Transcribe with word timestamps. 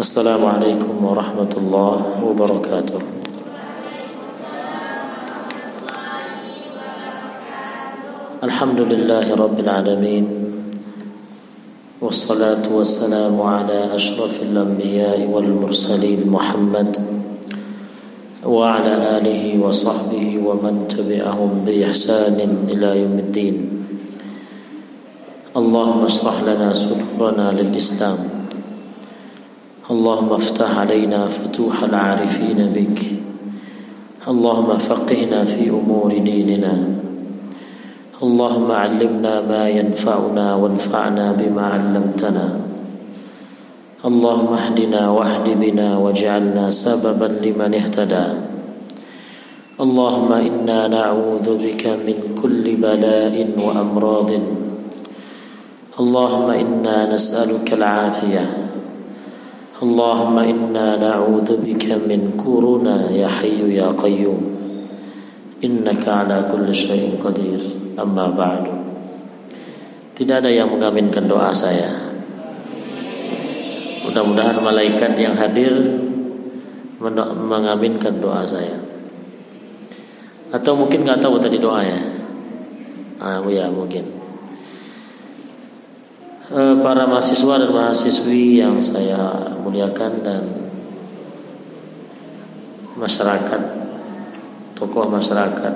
السلام 0.00 0.40
عليكم 0.40 0.96
ورحمة 1.04 1.52
الله 1.60 1.96
وبركاته. 2.24 3.00
الحمد 8.40 8.80
لله 8.80 9.26
رب 9.36 9.56
العالمين 9.60 10.24
والصلاة 12.00 12.64
والسلام 12.64 13.36
على 13.36 13.92
أشرف 13.92 14.40
الأنبياء 14.48 15.20
والمرسلين 15.28 16.24
محمد 16.32 16.90
وعلى 18.40 18.92
آله 19.20 19.44
وصحبه 19.60 20.26
ومن 20.40 20.88
تبعهم 20.88 21.50
بإحسان 21.68 22.40
إلى 22.72 22.88
يوم 23.04 23.16
الدين. 23.28 23.56
اللهم 25.60 26.00
اشرح 26.08 26.36
لنا 26.48 26.72
صدورنا 26.72 27.52
للإسلام. 27.52 28.39
اللهم 29.90 30.32
افتح 30.32 30.78
علينا 30.78 31.26
فتوح 31.26 31.82
العارفين 31.82 32.58
بك. 32.74 32.98
اللهم 34.28 34.76
فقهنا 34.76 35.44
في 35.44 35.70
أمور 35.70 36.18
ديننا. 36.18 36.74
اللهم 38.22 38.72
علمنا 38.72 39.34
ما 39.50 39.68
ينفعنا 39.68 40.54
وانفعنا 40.54 41.32
بما 41.32 41.64
علمتنا. 41.66 42.46
اللهم 44.04 44.52
اهدنا 44.54 45.10
واهد 45.10 45.46
بنا 45.58 45.98
واجعلنا 45.98 46.70
سببا 46.70 47.28
لمن 47.42 47.74
اهتدى. 47.74 48.26
اللهم 49.80 50.32
إنا 50.32 50.88
نعوذ 50.88 51.46
بك 51.66 51.84
من 52.06 52.38
كل 52.42 52.64
بلاء 52.76 53.34
وأمراض. 53.58 54.30
اللهم 56.00 56.48
إنا 56.50 56.96
نسألك 57.14 57.72
العافية. 57.72 58.69
اللهم 59.79 60.35
إنا 60.39 60.87
نعوذ 60.95 61.49
بك 61.59 61.85
من 62.07 62.39
كورونا 62.39 63.11
يا 63.11 63.27
حي 63.27 63.59
يا 63.75 63.91
قيوم 63.91 64.41
إنك 65.63 66.03
على 66.07 66.47
كل 66.51 66.67
شيء 66.71 67.19
قدير 67.19 67.61
أما 67.99 68.25
بعد 68.31 68.63
Tidak 70.15 70.39
ada 70.39 70.47
yang 70.47 70.71
mengaminkan 70.71 71.27
doa 71.27 71.51
saya 71.51 71.91
Mudah-mudahan 74.07 74.63
malaikat 74.63 75.11
yang 75.19 75.35
hadir 75.35 75.75
mengaminkan 77.51 78.23
doa 78.23 78.47
saya 78.47 78.79
Atau 80.55 80.79
mungkin 80.79 81.03
nggak 81.03 81.19
tahu 81.19 81.35
tadi 81.35 81.59
doanya 81.59 81.99
Ah 83.19 83.43
ya 83.43 83.67
mungkin 83.67 84.07
Eh, 84.07 84.18
para 86.50 87.06
mahasiswa 87.06 87.62
dan 87.62 87.70
mahasiswi 87.70 88.58
yang 88.58 88.82
saya 88.82 89.54
muliakan 89.62 90.12
dan 90.26 90.42
masyarakat 92.98 93.62
tokoh 94.74 95.06
masyarakat 95.06 95.74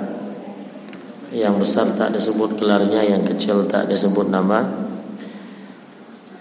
yang 1.31 1.55
besar 1.55 1.95
tak 1.95 2.11
disebut 2.11 2.59
gelarnya 2.59 3.07
yang 3.07 3.23
kecil 3.23 3.63
tak 3.63 3.87
disebut 3.87 4.27
nama. 4.27 4.67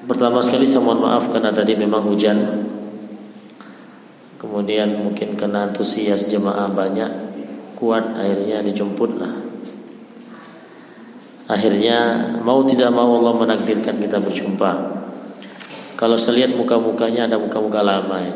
Pertama 0.04 0.42
sekali 0.42 0.66
saya 0.66 0.82
mohon 0.82 1.06
maaf 1.06 1.30
karena 1.30 1.54
tadi 1.54 1.78
memang 1.78 2.02
hujan. 2.02 2.66
Kemudian 4.42 4.98
mungkin 4.98 5.38
kena 5.38 5.70
antusias 5.70 6.26
jemaah 6.26 6.69
banyak 6.74 7.10
kuat 7.78 8.19
akhirnya 8.19 8.66
dijemput 8.66 9.14
lah 9.16 9.53
Akhirnya 11.45 12.31
mau 12.41 12.64
tidak 12.64 12.89
mau 12.89 13.20
Allah 13.20 13.37
menakdirkan 13.37 14.00
kita 14.00 14.17
berjumpa. 14.17 14.73
Kalau 15.95 16.17
saya 16.17 16.42
lihat 16.45 16.56
muka-mukanya 16.56 17.28
ada 17.28 17.37
muka-muka 17.37 17.84
lama 17.84 18.17
ya. 18.19 18.34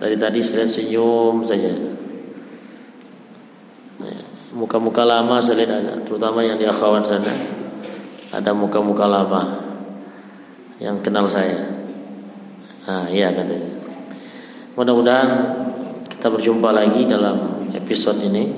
Dari 0.00 0.16
tadi 0.20 0.44
saya 0.44 0.64
lihat 0.64 0.70
senyum 0.70 1.40
saja. 1.44 1.72
Muka-muka 4.50 5.06
lama 5.08 5.40
saya 5.40 5.64
lihat 5.64 5.72
ada, 5.72 5.92
terutama 6.04 6.44
yang 6.44 6.60
di 6.60 6.68
akhawan 6.68 7.00
sana. 7.00 7.32
Ada 8.30 8.52
muka-muka 8.52 9.08
lama 9.08 9.42
yang 10.78 11.00
kenal 11.00 11.24
saya. 11.24 11.64
Nah, 12.84 13.08
iya 13.08 13.32
katanya. 13.32 13.70
Mudah-mudahan 14.76 15.28
kita 16.12 16.28
berjumpa 16.28 16.70
lagi 16.70 17.08
dalam 17.08 17.68
episode 17.72 18.20
ini 18.20 18.52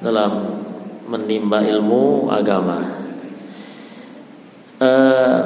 dalam 0.00 0.57
menimba 1.08 1.64
ilmu 1.64 2.28
agama. 2.28 2.84
Uh, 4.78 5.40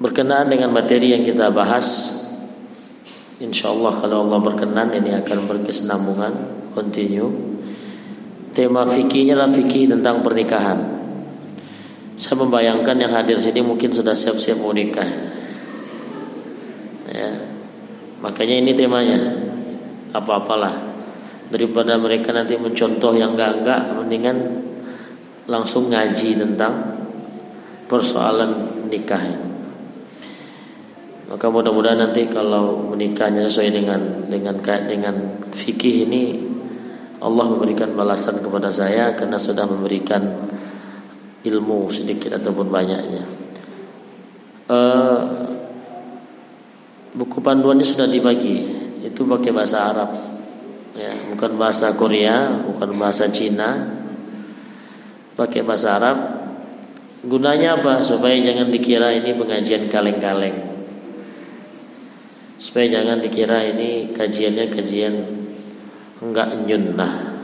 berkenaan 0.00 0.50
dengan 0.50 0.74
materi 0.74 1.14
yang 1.14 1.22
kita 1.22 1.52
bahas, 1.54 2.18
insya 3.38 3.70
Allah 3.70 3.92
kalau 3.94 4.26
Allah 4.26 4.40
berkenan 4.42 4.90
ini 4.96 5.14
akan 5.14 5.38
berkesinambungan, 5.46 6.32
continue. 6.74 7.30
Tema 8.54 8.86
fikihnya 8.86 9.34
adalah 9.38 9.50
fikih 9.50 9.90
tentang 9.90 10.22
pernikahan. 10.22 10.78
Saya 12.14 12.38
membayangkan 12.38 12.94
yang 12.94 13.10
hadir 13.10 13.34
sini 13.38 13.58
mungkin 13.58 13.90
sudah 13.90 14.14
siap-siap 14.14 14.62
mau 14.62 14.70
nikah. 14.70 15.06
Ya. 17.10 17.30
Makanya 18.22 18.62
ini 18.62 18.72
temanya. 18.78 19.18
Apa-apalah 20.14 20.93
daripada 21.54 21.94
mereka 21.94 22.34
nanti 22.34 22.58
mencontoh 22.58 23.14
yang 23.14 23.38
enggak-enggak 23.38 23.94
mendingan 23.94 24.38
langsung 25.46 25.86
ngaji 25.94 26.34
tentang 26.34 26.74
persoalan 27.86 28.82
nikah 28.90 29.22
maka 31.30 31.46
mudah-mudahan 31.46 32.02
nanti 32.02 32.26
kalau 32.26 32.90
menikahnya 32.90 33.46
sesuai 33.46 33.70
dengan 33.70 34.00
dengan 34.26 34.54
dengan 34.90 35.14
fikih 35.54 36.10
ini 36.10 36.22
Allah 37.24 37.46
memberikan 37.48 37.94
balasan 37.96 38.44
kepada 38.44 38.68
saya 38.68 39.16
karena 39.16 39.40
sudah 39.40 39.64
memberikan 39.64 40.20
ilmu 41.44 41.88
sedikit 41.88 42.36
ataupun 42.36 42.68
banyaknya. 42.68 43.24
Uh, 44.68 45.20
buku 47.16 47.40
panduannya 47.40 47.84
sudah 47.84 48.04
dibagi, 48.04 48.68
itu 49.00 49.20
pakai 49.24 49.50
bahasa 49.52 49.88
Arab 49.88 50.33
ya, 50.94 51.12
bukan 51.34 51.58
bahasa 51.58 51.94
Korea, 51.98 52.54
bukan 52.62 52.94
bahasa 52.98 53.28
Cina, 53.30 53.94
pakai 55.34 55.66
bahasa 55.66 55.98
Arab. 55.98 56.18
Gunanya 57.24 57.80
apa? 57.80 58.04
Supaya 58.04 58.36
jangan 58.36 58.68
dikira 58.68 59.10
ini 59.10 59.32
pengajian 59.34 59.88
kaleng-kaleng. 59.88 60.60
Supaya 62.60 63.00
jangan 63.00 63.20
dikira 63.20 63.64
ini 63.64 64.12
kajiannya 64.12 64.66
kajian 64.72 65.14
enggak 66.20 66.52
nyunnah. 66.64 67.34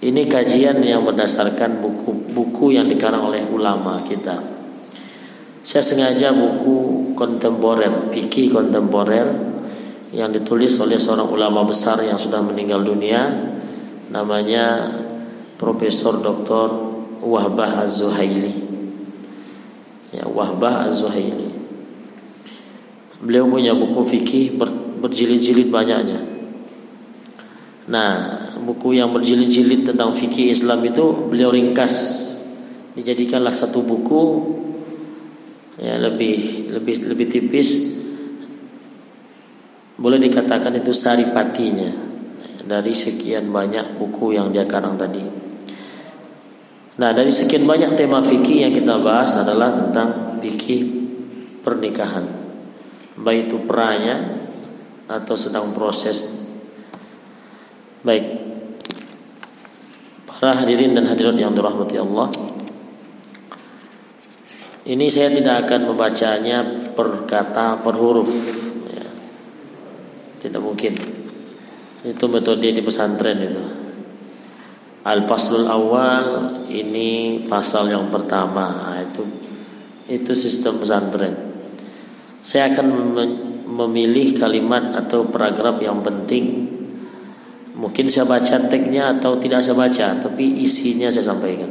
Ini 0.00 0.24
kajian 0.32 0.80
yang 0.80 1.04
berdasarkan 1.04 1.84
buku-buku 1.84 2.72
yang 2.72 2.88
dikarang 2.88 3.28
oleh 3.28 3.44
ulama 3.44 4.00
kita. 4.00 4.40
Saya 5.60 5.84
sengaja 5.84 6.32
buku 6.32 7.12
kontemporer, 7.12 8.08
fikih 8.08 8.48
kontemporer 8.48 9.49
yang 10.10 10.34
ditulis 10.34 10.74
oleh 10.82 10.98
seorang 10.98 11.30
ulama 11.30 11.62
besar 11.62 12.02
yang 12.02 12.18
sudah 12.18 12.42
meninggal 12.42 12.82
dunia 12.82 13.30
namanya 14.10 14.90
Profesor 15.54 16.18
Dr. 16.18 16.68
Wahbah 17.20 17.84
Az-Zuhaili. 17.84 18.54
Ya, 20.10 20.26
Wahbah 20.26 20.88
Az-Zuhaili. 20.88 21.52
Beliau 23.20 23.46
punya 23.46 23.76
buku 23.76 24.00
fikih 24.02 24.56
ber, 24.56 24.72
berjilid-jilid 25.04 25.68
banyaknya. 25.68 26.18
Nah, 27.92 28.12
buku 28.64 28.96
yang 28.96 29.12
berjilid-jilid 29.12 29.84
tentang 29.84 30.10
fikih 30.16 30.50
Islam 30.50 30.80
itu 30.82 31.28
beliau 31.28 31.52
ringkas 31.52 32.26
dijadikanlah 32.94 33.54
satu 33.54 33.86
buku 33.86 34.22
ya 35.78 35.96
lebih 35.96 36.68
lebih 36.74 37.06
lebih 37.06 37.26
tipis 37.30 37.89
boleh 40.00 40.16
dikatakan 40.16 40.80
itu 40.80 40.96
saripatinya 40.96 41.92
dari 42.64 42.96
sekian 42.96 43.52
banyak 43.52 44.00
buku 44.00 44.32
yang 44.32 44.48
dia 44.48 44.64
karang 44.64 44.96
tadi. 44.96 45.20
Nah, 46.96 47.10
dari 47.12 47.28
sekian 47.28 47.68
banyak 47.68 48.00
tema 48.00 48.24
fikih 48.24 48.64
yang 48.64 48.72
kita 48.72 48.96
bahas 49.00 49.36
adalah 49.36 49.76
tentang 49.76 50.40
fikih 50.40 50.82
pernikahan. 51.60 52.24
Baik 53.20 53.52
itu 53.52 53.60
peranya 53.68 54.40
atau 55.04 55.36
sedang 55.36 55.76
proses. 55.76 56.32
Baik. 58.00 58.24
Para 60.24 60.56
hadirin 60.64 60.96
dan 60.96 61.04
hadirat 61.04 61.36
yang 61.36 61.52
dirahmati 61.52 62.00
Allah. 62.00 62.32
Ini 64.88 65.06
saya 65.12 65.28
tidak 65.28 65.68
akan 65.68 65.92
membacanya 65.92 66.64
per 66.96 67.28
kata 67.28 67.84
per 67.84 67.94
huruf 68.00 68.32
tidak 70.40 70.64
mungkin. 70.64 70.96
Itu 72.00 72.24
metode 72.32 72.72
di 72.72 72.80
pesantren 72.80 73.38
itu. 73.44 73.62
Al-faslul 75.04 75.68
awal 75.68 76.24
ini 76.72 77.40
pasal 77.44 77.92
yang 77.92 78.08
pertama. 78.08 78.72
Nah, 78.72 79.00
itu 79.04 79.24
itu 80.08 80.32
sistem 80.32 80.80
pesantren. 80.80 81.36
Saya 82.40 82.72
akan 82.72 83.16
memilih 83.68 84.32
kalimat 84.36 84.96
atau 84.96 85.28
paragraf 85.28 85.76
yang 85.78 86.00
penting. 86.00 86.68
Mungkin 87.76 88.08
saya 88.12 88.28
baca 88.28 88.56
teksnya 88.68 89.16
atau 89.16 89.40
tidak 89.40 89.64
saya 89.64 89.76
baca, 89.76 90.20
tapi 90.20 90.60
isinya 90.60 91.08
saya 91.08 91.32
sampaikan. 91.32 91.68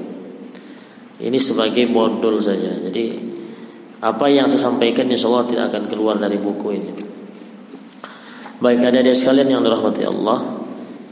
Ini 1.19 1.37
sebagai 1.37 1.85
modul 1.89 2.39
saja. 2.39 2.73
Jadi 2.79 3.17
apa 3.99 4.25
yang 4.31 4.47
saya 4.47 4.71
sampaikan 4.71 5.05
insya 5.11 5.27
Allah 5.27 5.45
tidak 5.45 5.63
akan 5.73 5.83
keluar 5.91 6.15
dari 6.15 6.39
buku 6.39 6.67
ini. 6.71 7.08
Baik 8.59 8.91
ada 8.91 8.99
dia 8.99 9.15
sekalian 9.15 9.55
yang 9.55 9.63
dirahmati 9.63 10.03
Allah. 10.03 10.59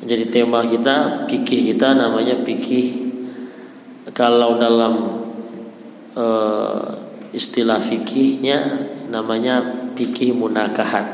Jadi 0.04 0.28
tema 0.28 0.68
kita, 0.68 1.24
pikir 1.32 1.64
kita 1.72 1.96
namanya 1.96 2.44
pikir 2.44 3.08
kalau 4.12 4.60
dalam 4.60 5.24
uh, 6.12 6.92
istilah 7.32 7.80
fikihnya 7.80 8.60
namanya 9.08 9.64
fikih 9.96 10.36
munakahat. 10.36 11.08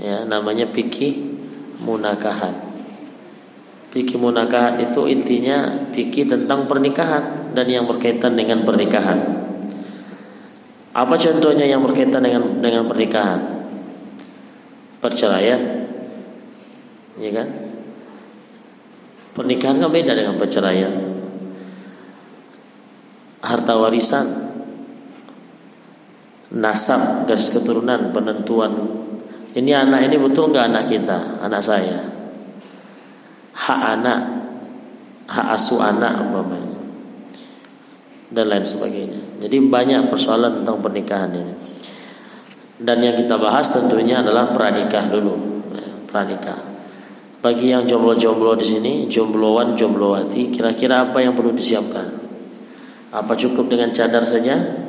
Ya 0.00 0.24
namanya 0.24 0.64
fikih 0.72 1.36
munakahat. 1.84 2.56
Fikih 3.92 4.16
munakahat 4.16 4.80
itu 4.88 5.04
intinya 5.04 5.84
fikih 5.92 6.32
tentang 6.32 6.64
pernikahan 6.64 7.52
dan 7.52 7.68
yang 7.68 7.84
berkaitan 7.84 8.40
dengan 8.40 8.64
pernikahan. 8.64 9.20
Apa 10.96 11.12
contohnya 11.20 11.68
yang 11.68 11.84
berkaitan 11.84 12.24
dengan 12.24 12.64
dengan 12.64 12.88
pernikahan 12.88 13.57
perceraian. 14.98 15.86
Ya 17.18 17.30
kan? 17.34 17.48
Pernikahan 19.34 19.78
kan 19.78 19.90
beda 19.90 20.12
dengan 20.14 20.34
perceraian. 20.38 20.94
Harta 23.42 23.74
warisan. 23.78 24.26
Nasab 26.48 27.28
garis 27.28 27.54
keturunan 27.54 28.10
penentuan. 28.10 28.74
Ini 29.54 29.70
anak 29.74 30.10
ini 30.10 30.16
betul 30.18 30.50
nggak 30.50 30.66
anak 30.70 30.84
kita? 30.90 31.42
Anak 31.42 31.62
saya. 31.62 32.02
Hak 33.54 33.80
anak. 33.98 34.20
Hak 35.28 35.46
asuh 35.54 35.82
anak 35.84 36.24
umpamanya. 36.24 36.78
Dan 38.32 38.44
lain 38.48 38.64
sebagainya. 38.64 39.20
Jadi 39.44 39.56
banyak 39.60 40.08
persoalan 40.08 40.62
tentang 40.62 40.80
pernikahan 40.82 41.30
ini 41.36 41.77
dan 42.78 43.02
yang 43.02 43.18
kita 43.18 43.34
bahas 43.38 43.70
tentunya 43.74 44.22
adalah 44.22 44.54
pranikah 44.54 45.10
dulu 45.10 45.34
ya, 45.74 45.88
pranikah 46.06 46.58
bagi 47.38 47.70
yang 47.70 47.86
jomblo-jomblo 47.86 48.58
di 48.58 48.66
sini 48.66 48.92
jombloan 49.06 49.74
jomblowati 49.78 50.50
kira-kira 50.50 51.10
apa 51.10 51.22
yang 51.22 51.34
perlu 51.34 51.54
disiapkan 51.54 52.06
apa 53.08 53.32
cukup 53.38 53.70
dengan 53.70 53.90
cadar 53.94 54.22
saja 54.26 54.86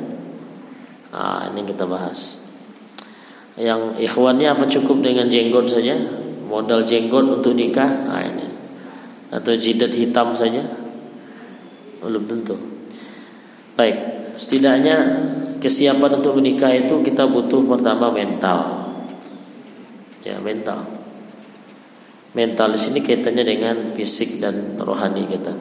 Nah, 1.10 1.50
ini 1.50 1.66
kita 1.66 1.84
bahas. 1.90 2.46
Yang 3.58 3.98
ikhwannya 3.98 4.54
apa 4.54 4.64
cukup 4.70 5.02
dengan 5.02 5.26
jenggot 5.26 5.66
saja? 5.66 5.98
Modal 6.46 6.86
jenggot 6.86 7.42
untuk 7.42 7.52
nikah? 7.58 7.90
Nah, 8.06 8.22
ini. 8.22 8.46
Atau 9.30 9.54
jidat 9.58 9.90
hitam 9.94 10.34
saja? 10.34 10.62
Belum 12.00 12.24
tentu. 12.26 12.54
Baik, 13.74 14.26
setidaknya 14.38 14.96
kesiapan 15.60 16.24
untuk 16.24 16.40
menikah 16.40 16.72
itu 16.72 17.04
kita 17.04 17.28
butuh 17.28 17.62
pertama 17.68 18.08
mental. 18.08 18.88
Ya, 20.24 20.40
mental. 20.40 20.84
Mental 22.30 22.72
di 22.72 22.78
sini 22.78 22.98
kaitannya 23.02 23.42
dengan 23.42 23.76
fisik 23.92 24.38
dan 24.40 24.78
rohani 24.78 25.26
kita. 25.26 25.52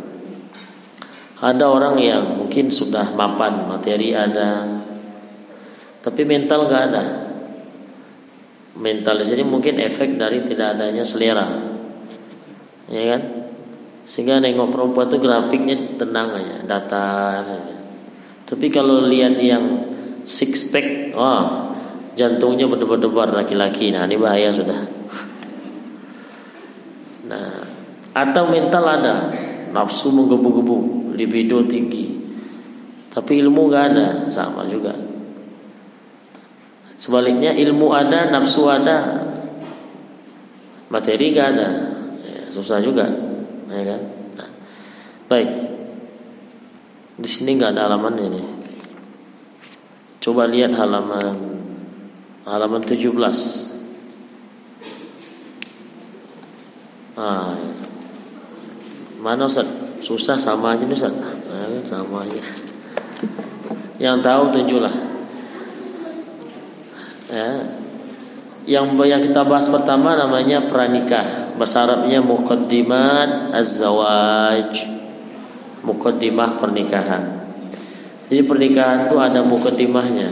Ada 1.39 1.65
orang 1.65 1.95
yang 1.97 2.23
mungkin 2.35 2.67
sudah 2.67 3.15
mapan 3.15 3.63
materi 3.65 4.11
ada, 4.11 4.67
tapi 6.03 6.27
mental 6.27 6.67
nggak 6.67 6.83
ada. 6.91 7.03
Mental 8.75 9.15
di 9.17 9.25
sini 9.25 9.43
mungkin 9.47 9.79
efek 9.79 10.19
dari 10.19 10.43
tidak 10.43 10.77
adanya 10.77 11.03
selera, 11.07 11.47
ya 12.91 13.03
kan? 13.15 13.21
Sehingga 14.03 14.43
nengok 14.43 14.69
perempuan 14.71 15.07
itu 15.09 15.17
grafiknya 15.19 15.75
tenang 15.95 16.37
aja, 16.37 16.57
datar. 16.67 17.43
Tapi 18.45 18.67
kalau 18.69 19.05
lihat 19.09 19.39
yang 19.39 19.88
six 20.23 20.67
pack, 20.69 21.13
wah 21.13 21.71
jantungnya 22.19 22.67
berdebar-debar 22.67 23.31
laki-laki. 23.31 23.95
Nah 23.95 24.03
ini 24.03 24.19
bahaya 24.19 24.51
sudah. 24.51 24.79
Nah, 27.29 27.61
atau 28.11 28.49
mental 28.49 28.83
ada, 28.83 29.29
nafsu 29.69 30.09
menggebu-gebu, 30.09 31.13
libido 31.13 31.61
tinggi, 31.69 32.19
tapi 33.13 33.37
ilmu 33.39 33.69
nggak 33.69 33.85
ada, 33.93 34.07
sama 34.33 34.65
juga. 34.65 34.97
Sebaliknya 36.99 37.55
ilmu 37.55 37.93
ada, 37.95 38.27
nafsu 38.27 38.67
ada, 38.67 39.23
materi 40.91 41.31
gak 41.31 41.47
ada, 41.55 41.69
ya, 42.25 42.41
susah 42.51 42.83
juga, 42.83 43.07
ya 43.71 43.83
kan? 43.87 44.01
Nah, 44.35 44.49
baik, 45.31 45.49
di 47.15 47.29
sini 47.29 47.55
nggak 47.55 47.77
ada 47.77 47.87
halaman 47.87 48.19
ini. 48.19 48.58
Coba 50.29 50.45
lihat 50.45 50.77
halaman 50.77 51.41
halaman 52.45 52.85
17. 52.85 53.17
Ah, 57.17 57.57
mana 59.25 59.49
Ustaz? 59.49 59.65
Susah 60.05 60.37
sama 60.37 60.77
aja 60.77 60.85
Ustaz. 60.85 61.17
Nah, 61.17 61.81
sama 61.81 62.29
aja. 62.29 62.37
Yang 63.97 64.17
tahu 64.21 64.43
tunjuklah 64.53 64.93
ya. 67.33 67.65
Yang 68.69 68.85
yang 69.09 69.21
kita 69.25 69.41
bahas 69.49 69.65
pertama 69.65 70.13
namanya 70.13 70.61
pranikah. 70.69 71.57
Bahasa 71.57 71.89
Arabnya 71.89 72.21
muqaddimat 72.21 73.49
az-zawaj. 73.49 74.77
Muqaddimah 75.81 76.61
pernikahan. 76.61 77.48
Jadi 78.29 78.41
pernikahan 78.45 79.09
itu 79.09 79.17
ada 79.17 79.41
muqaddimahnya. 79.41 80.29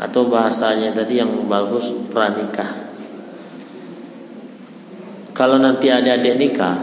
Atau 0.00 0.28
bahasanya 0.28 0.92
tadi 0.92 1.20
yang 1.20 1.32
bagus 1.48 1.92
pranikah. 2.12 2.88
Kalau 5.32 5.56
nanti 5.56 5.88
ada 5.88 6.20
adik 6.20 6.36
nikah, 6.36 6.76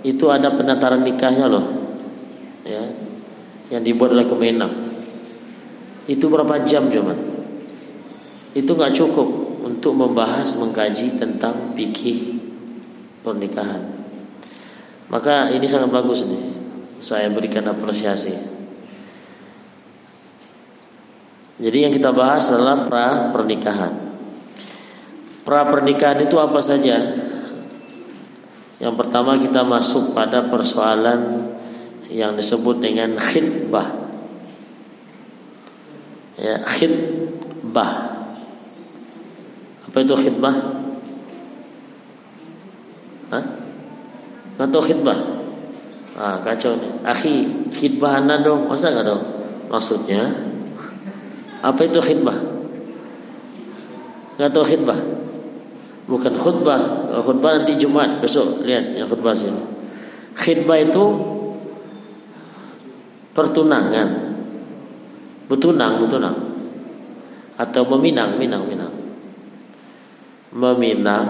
itu 0.00 0.24
ada 0.32 0.52
penataran 0.56 1.04
nikahnya 1.04 1.46
loh. 1.48 1.66
Ya. 2.64 2.84
Yang 3.68 3.82
dibuat 3.92 4.16
oleh 4.16 4.24
Kemenang. 4.24 4.72
Itu 6.08 6.32
berapa 6.32 6.64
jam 6.64 6.88
cuman? 6.88 7.36
itu 8.56 8.72
nggak 8.72 8.96
cukup 8.96 9.28
untuk 9.68 9.92
membahas 9.92 10.56
mengkaji 10.56 11.20
tentang 11.20 11.76
fikih 11.76 12.40
pernikahan. 13.20 13.84
Maka 15.12 15.52
ini 15.52 15.68
sangat 15.68 15.92
bagus 15.92 16.24
nih. 16.24 16.55
Saya 16.98 17.28
berikan 17.28 17.66
apresiasi. 17.68 18.34
Jadi 21.56 21.78
yang 21.88 21.92
kita 21.92 22.12
bahas 22.12 22.52
adalah 22.52 22.84
pra 22.84 23.32
pernikahan. 23.32 23.92
Pra 25.44 25.64
pernikahan 25.68 26.20
itu 26.24 26.36
apa 26.36 26.60
saja? 26.60 27.16
Yang 28.76 28.94
pertama 29.00 29.40
kita 29.40 29.64
masuk 29.64 30.12
pada 30.12 30.52
persoalan 30.52 31.52
yang 32.12 32.36
disebut 32.36 32.76
dengan 32.80 33.16
khidbah. 33.16 33.88
Ya, 36.36 36.60
khidbah 36.60 38.16
apa 39.96 40.04
itu 40.04 40.12
khidbah? 40.28 40.56
Hah? 43.32 43.44
Tahu 44.60 44.82
khidbah? 44.84 45.35
Ah, 46.16 46.40
kacau 46.40 46.72
nih. 46.80 46.92
Akhi, 47.04 47.34
khidbah 47.76 48.24
anda 48.24 48.40
dong. 48.40 48.66
Masa 48.66 48.88
nggak 48.88 49.04
tahu? 49.04 49.20
Maksudnya 49.68 50.32
apa 51.60 51.80
itu 51.84 52.00
khidbah? 52.00 52.38
Nggak 54.40 54.50
tahu 54.50 54.64
khidbah? 54.64 54.98
Bukan 56.08 56.34
khutbah. 56.40 56.80
Khutbah 57.20 57.60
nanti 57.60 57.76
Jumat 57.76 58.24
besok 58.24 58.64
lihat 58.64 58.96
yang 58.96 59.04
khutbah 59.06 59.36
sini. 59.36 59.60
Khidbah 60.40 60.80
itu 60.80 61.04
pertunangan. 63.36 64.08
Betunang, 65.46 66.00
betunang. 66.00 66.36
Atau 67.60 67.84
meminang, 67.92 68.40
minang, 68.40 68.64
minang 68.64 68.96
meminang, 70.56 71.26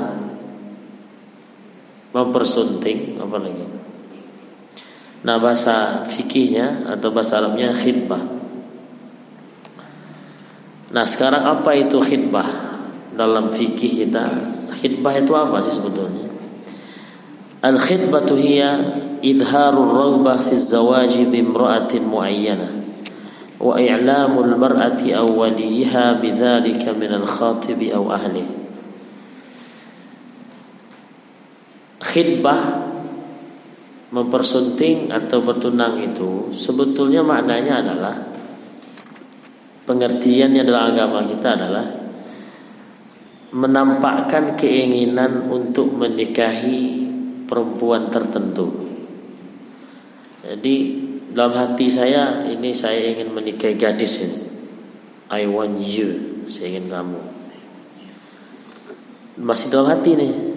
mempersunting, 2.15 3.19
apa 3.19 3.37
lagi? 3.43 3.67
Nah 5.27 5.43
bahasa 5.43 6.07
fikihnya 6.07 6.87
atau 6.87 7.11
bahasa 7.11 7.43
Arabnya 7.43 7.75
khidbah. 7.75 8.23
Nah 10.95 11.03
sekarang 11.03 11.43
apa 11.43 11.75
itu 11.75 11.99
khidbah 11.99 12.47
dalam 13.19 13.51
fikih 13.51 14.07
kita? 14.07 14.25
Khidbah 14.71 15.19
itu 15.19 15.35
apa 15.35 15.59
sih 15.67 15.75
sebetulnya? 15.75 16.31
Al 17.59 17.83
khidbatu 17.83 18.39
hiya 18.39 18.95
idharur 19.19 19.91
raghbah 19.91 20.39
fi 20.39 20.55
zawaji 20.55 21.27
bimra'atin 21.27 22.07
muayyanah 22.07 22.71
wa 23.59 23.75
i'lamul 23.81 24.55
mar'ati 24.55 25.17
aw 25.17 25.27
waliha 25.27 26.23
bidzalika 26.23 26.93
min 26.93 27.11
al-khatib 27.17 27.81
aw 27.97 28.05
ahli 28.13 28.45
khidbah 32.05 32.86
mempersunting 34.17 35.13
atau 35.13 35.45
bertunang 35.45 36.01
itu 36.01 36.49
sebetulnya 36.57 37.21
maknanya 37.21 37.85
adalah 37.85 38.17
pengertiannya 39.85 40.65
dalam 40.65 40.85
agama 40.97 41.21
kita 41.29 41.49
adalah 41.53 41.87
menampakkan 43.53 44.57
keinginan 44.57 45.53
untuk 45.53 45.93
menikahi 45.93 47.05
perempuan 47.45 48.09
tertentu. 48.09 48.89
Jadi 50.41 50.77
dalam 51.37 51.53
hati 51.53 51.87
saya 51.93 52.49
ini 52.49 52.73
saya 52.73 53.13
ingin 53.13 53.37
menikahi 53.37 53.77
gadis 53.77 54.25
ini. 54.25 54.39
I 55.29 55.45
want 55.45 55.77
you, 55.83 56.43
saya 56.49 56.73
ingin 56.73 56.89
kamu. 56.89 57.21
Masih 59.45 59.69
dalam 59.69 59.93
hati 59.93 60.17
nih. 60.17 60.56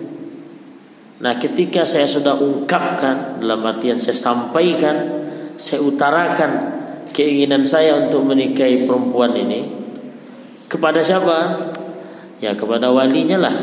Nah, 1.19 1.35
ketika 1.35 1.83
saya 1.83 2.07
sudah 2.07 2.39
ungkapkan 2.39 3.43
dalam 3.43 3.59
artian 3.67 3.99
saya 3.99 4.15
sampaikan, 4.15 5.27
saya 5.59 5.83
utarakan 5.83 6.51
keinginan 7.11 7.67
saya 7.67 7.99
untuk 7.99 8.23
menikahi 8.23 8.87
perempuan 8.87 9.35
ini 9.35 9.67
kepada 10.71 11.03
siapa? 11.03 11.37
Ya 12.39 12.55
kepada 12.55 12.87
walinya 12.87 13.35
lah. 13.35 13.55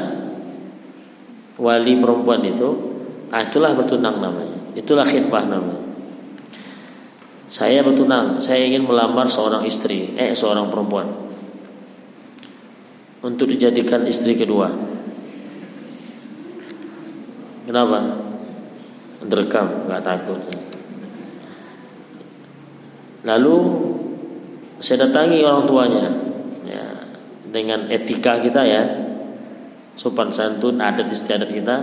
Wali 1.56 1.96
perempuan 1.96 2.44
itu, 2.44 2.68
ah 3.32 3.40
itulah 3.40 3.72
bertunang 3.72 4.20
namanya. 4.20 4.76
Itulah 4.76 5.08
khidbah 5.08 5.48
namanya. 5.48 5.88
Saya 7.48 7.80
bertunang, 7.80 8.44
saya 8.44 8.68
ingin 8.68 8.84
melamar 8.84 9.24
seorang 9.32 9.64
istri, 9.64 10.12
eh 10.20 10.36
seorang 10.36 10.68
perempuan 10.68 11.08
untuk 13.24 13.48
dijadikan 13.48 14.04
istri 14.04 14.36
kedua. 14.36 14.95
Kenapa? 17.66 17.98
Direkam, 19.26 19.90
nggak 19.90 20.02
takut. 20.06 20.38
Lalu 23.26 23.56
saya 24.78 25.10
datangi 25.10 25.42
orang 25.42 25.66
tuanya 25.66 26.06
ya, 26.62 26.84
dengan 27.50 27.90
etika 27.90 28.38
kita 28.38 28.62
ya, 28.62 28.86
sopan 29.98 30.30
santun 30.30 30.78
adat 30.78 31.10
istiadat 31.10 31.50
kita. 31.50 31.76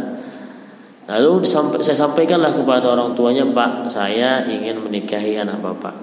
Lalu 1.04 1.44
saya 1.84 2.00
sampaikanlah 2.00 2.56
kepada 2.56 2.96
orang 2.96 3.12
tuanya, 3.12 3.44
Pak, 3.44 3.92
saya 3.92 4.48
ingin 4.48 4.80
menikahi 4.80 5.36
anak 5.36 5.60
bapak. 5.60 5.96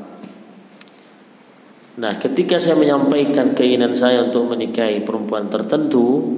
Nah, 2.00 2.20
ketika 2.20 2.60
saya 2.60 2.76
menyampaikan 2.76 3.56
keinginan 3.56 3.96
saya 3.96 4.28
untuk 4.28 4.52
menikahi 4.52 5.00
perempuan 5.00 5.48
tertentu, 5.48 6.36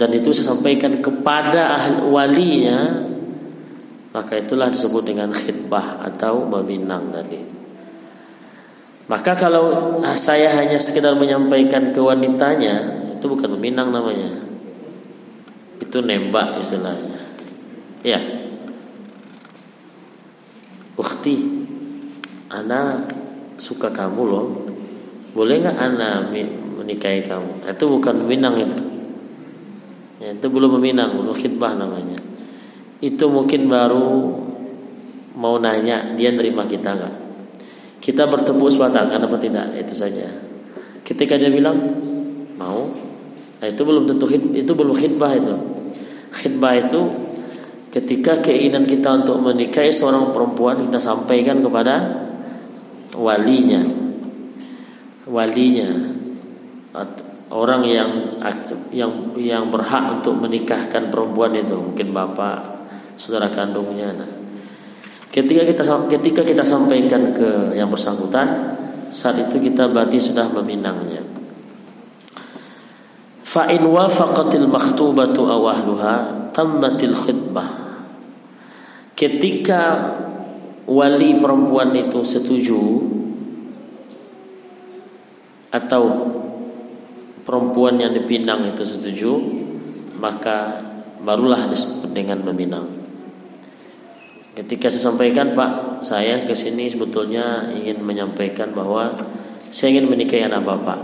dan 0.00 0.16
itu 0.16 0.32
saya 0.32 0.56
sampaikan 0.56 1.04
kepada 1.04 1.76
ahli 1.76 2.00
walinya 2.08 3.04
maka 4.16 4.40
itulah 4.40 4.72
disebut 4.72 5.04
dengan 5.04 5.28
khidbah 5.28 6.02
atau 6.02 6.48
meminang 6.48 7.12
tadi. 7.12 7.38
Maka 9.06 9.36
kalau 9.36 9.98
saya 10.16 10.56
hanya 10.56 10.80
sekedar 10.80 11.14
menyampaikan 11.14 11.92
ke 11.92 12.00
wanitanya 12.00 13.06
itu 13.14 13.26
bukan 13.28 13.54
meminang 13.60 13.92
namanya. 13.92 14.40
Itu 15.78 16.02
nembak 16.02 16.58
istilahnya. 16.58 17.20
Ya. 18.02 18.18
Ukti 20.96 21.68
Ana 22.50 23.04
suka 23.60 23.92
kamu 23.94 24.22
loh. 24.26 24.46
Boleh 25.36 25.62
nggak 25.62 25.76
Ana 25.78 26.24
menikahi 26.80 27.30
kamu? 27.30 27.68
Itu 27.68 27.84
bukan 27.86 28.26
meminang 28.26 28.58
itu 28.58 28.89
ya, 30.20 30.36
itu 30.36 30.46
belum 30.46 30.76
meminang 30.78 31.16
belum 31.16 31.34
khidbah 31.34 31.74
namanya. 31.74 32.20
Itu 33.00 33.32
mungkin 33.32 33.66
baru 33.66 34.36
mau 35.34 35.56
nanya 35.56 36.12
dia 36.14 36.30
nerima 36.36 36.68
kita 36.68 36.92
nggak? 36.92 37.14
Kita 38.00 38.28
bertepuk 38.28 38.68
sebelah 38.68 38.92
tangan 38.92 39.20
apa 39.24 39.36
tidak? 39.40 39.72
Itu 39.80 39.96
saja. 39.96 40.28
Ketika 41.00 41.40
dia 41.40 41.48
bilang 41.48 41.76
mau. 42.60 42.92
Nah, 43.60 43.68
itu 43.68 43.82
belum 43.84 44.08
tentu 44.08 44.24
itu 44.32 44.72
belum 44.72 44.96
khidbah 44.96 45.32
itu. 45.36 45.54
Khidbah 46.32 46.72
itu 46.76 47.00
ketika 47.92 48.40
keinginan 48.40 48.84
kita 48.84 49.24
untuk 49.24 49.40
menikahi 49.40 49.92
seorang 49.92 50.32
perempuan 50.32 50.80
kita 50.80 51.00
sampaikan 51.00 51.64
kepada 51.64 52.28
walinya. 53.16 53.84
Walinya 55.28 55.88
orang 57.50 57.82
yang 57.82 58.10
yang 58.94 59.34
yang 59.34 59.64
berhak 59.68 60.22
untuk 60.22 60.38
menikahkan 60.38 61.10
perempuan 61.10 61.54
itu 61.58 61.74
mungkin 61.74 62.14
bapak 62.14 62.86
saudara 63.18 63.50
kandungnya. 63.50 64.14
Nah, 64.14 64.30
ketika 65.34 65.66
kita 65.66 65.82
ketika 66.06 66.42
kita 66.46 66.62
sampaikan 66.62 67.34
ke 67.34 67.74
yang 67.74 67.90
bersangkutan 67.90 68.78
saat 69.10 69.50
itu 69.50 69.58
kita 69.58 69.90
berarti 69.90 70.22
sudah 70.22 70.46
meminangnya. 70.54 71.26
Fa 73.42 73.66
in 73.66 73.82
wafaqatil 73.82 74.70
makhtubatu 74.70 75.50
aw 75.50 75.62
ahluha 75.74 76.14
tammatil 76.54 77.18
khidbah 77.18 77.90
ketika 79.18 80.16
wali 80.88 81.36
perempuan 81.36 81.92
itu 81.92 82.24
setuju 82.24 82.80
atau 85.68 86.02
perempuan 87.50 87.98
yang 87.98 88.14
dipinang 88.14 88.62
itu 88.70 88.86
setuju 88.86 89.42
maka 90.22 90.86
barulah 91.26 91.66
disebut 91.66 92.14
dengan 92.14 92.46
meminang. 92.46 92.86
Ketika 94.54 94.86
saya 94.86 95.10
sampaikan 95.10 95.58
Pak 95.58 96.06
saya 96.06 96.46
ke 96.46 96.54
sini 96.54 96.86
sebetulnya 96.86 97.74
ingin 97.74 98.06
menyampaikan 98.06 98.70
bahwa 98.70 99.18
saya 99.74 99.98
ingin 99.98 100.06
menikahi 100.06 100.46
anak 100.46 100.62
bapak 100.62 101.02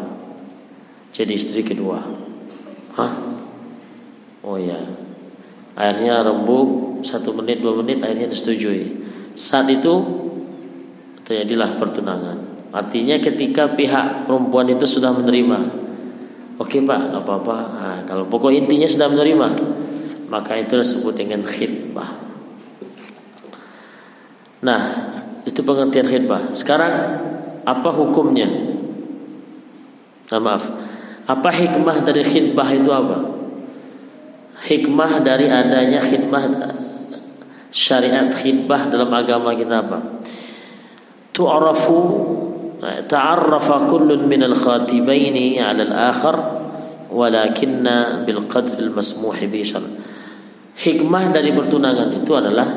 jadi 1.11 1.35
istri 1.35 1.67
kedua. 1.67 1.99
Hah? 2.95 3.12
Oh 4.47 4.55
ya 4.55 4.79
akhirnya 5.75 6.23
rembuk 6.23 7.03
satu 7.03 7.35
menit 7.35 7.59
dua 7.59 7.75
menit 7.83 8.07
akhirnya 8.07 8.31
disetujui. 8.31 9.03
Saat 9.35 9.67
itu 9.67 9.95
terjadilah 11.26 11.75
pertunangan. 11.75 12.71
Artinya 12.71 13.19
ketika 13.19 13.75
pihak 13.75 14.31
perempuan 14.31 14.71
itu 14.71 14.87
sudah 14.87 15.11
menerima 15.11 15.86
Oke 16.56 16.80
pak, 16.80 17.12
nggak 17.12 17.22
apa-apa. 17.22 17.56
Nah, 17.76 17.98
kalau 18.08 18.25
pokok 18.25 18.48
intinya 18.48 18.88
sudah 18.88 19.12
menerima, 19.12 19.48
maka 20.32 20.56
itu 20.56 20.80
disebut 20.80 21.12
dengan 21.12 21.44
khidbah. 21.44 22.10
Nah, 24.64 24.80
itu 25.44 25.60
pengertian 25.60 26.08
khidbah. 26.08 26.56
Sekarang 26.56 26.92
apa 27.60 27.90
hukumnya? 27.92 28.48
Nah, 30.32 30.40
maaf. 30.40 30.64
Apa 31.26 31.50
hikmah 31.52 32.06
dari 32.06 32.25
khidbah 32.25 32.68
itu 32.72 32.88
apa? 32.88 33.18
Hikmah 34.64 35.20
dari 35.20 35.52
adanya 35.52 36.00
khidbah 36.00 36.72
syariat 37.68 38.32
khidbah 38.32 38.88
dalam 38.88 39.12
agama 39.12 39.52
kita 39.52 39.84
apa? 39.84 40.22
Tu'rafu 41.36 41.98
ta'arrafa 42.83 43.88
kullun 43.88 44.28
minal 44.28 44.52
khatibaini 44.52 45.56
'ala 45.56 45.83
al-akhar 45.87 46.37
walakinna 47.09 48.26
bil 48.28 48.45
qadr 48.45 48.76
al 48.76 48.92
masmuh 48.92 49.37
bi 49.49 49.64
Hikmah 50.76 51.33
dari 51.33 51.56
pertunangan 51.56 52.12
itu 52.12 52.37
adalah 52.37 52.68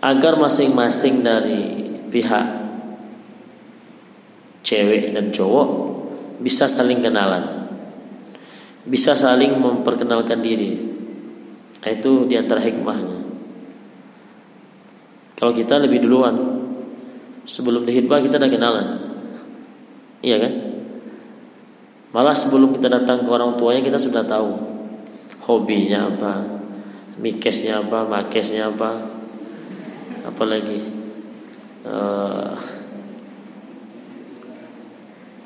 agar 0.00 0.38
masing-masing 0.38 1.26
dari 1.26 1.82
pihak 2.06 2.46
cewek 4.62 5.10
dan 5.10 5.34
cowok 5.34 5.68
bisa 6.38 6.70
saling 6.70 7.02
kenalan. 7.02 7.68
Bisa 8.86 9.12
saling 9.12 9.58
memperkenalkan 9.60 10.40
diri. 10.40 10.72
Nah, 11.84 11.90
itu 11.90 12.24
di 12.24 12.38
antara 12.38 12.62
hikmahnya. 12.64 13.18
Kalau 15.36 15.52
kita 15.52 15.80
lebih 15.80 16.04
duluan, 16.04 16.59
Sebelum 17.48 17.84
dihitbah 17.88 18.20
kita 18.20 18.36
udah 18.36 18.50
kenalan. 18.50 18.86
Iya 20.20 20.36
kan? 20.36 20.52
Malah 22.10 22.34
sebelum 22.34 22.74
kita 22.74 22.90
datang 22.90 23.22
ke 23.22 23.30
orang 23.30 23.54
tuanya 23.54 23.86
kita 23.86 23.94
sudah 23.94 24.26
tahu 24.26 24.50
hobinya 25.46 26.10
apa, 26.10 26.42
mikesnya 27.22 27.86
apa, 27.86 28.02
makesnya 28.02 28.66
apa, 28.66 28.98
apalagi 30.26 30.82
uh, 31.86 32.58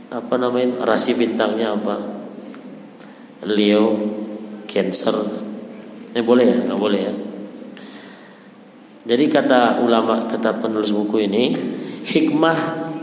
apa 0.09 0.35
namanya 0.41 0.89
rasi 0.89 1.13
bintangnya 1.13 1.77
apa, 1.77 2.01
Leo, 3.45 3.93
Cancer, 4.65 5.21
eh 6.17 6.25
boleh 6.25 6.45
ya, 6.49 6.57
nggak 6.65 6.81
boleh 6.81 7.01
ya. 7.05 7.15
Jadi 9.05 9.25
kata 9.29 9.85
ulama, 9.85 10.25
kata 10.33 10.65
penulis 10.65 10.97
buku 10.97 11.29
ini, 11.29 11.53
hikmah 12.05 12.59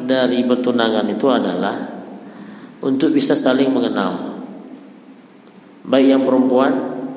dari 0.06 0.46
bertunangan 0.46 1.06
itu 1.10 1.28
adalah 1.28 1.76
untuk 2.82 3.14
bisa 3.14 3.34
saling 3.34 3.74
mengenal. 3.74 4.38
Baik 5.82 6.14
yang 6.14 6.24
perempuan 6.24 6.74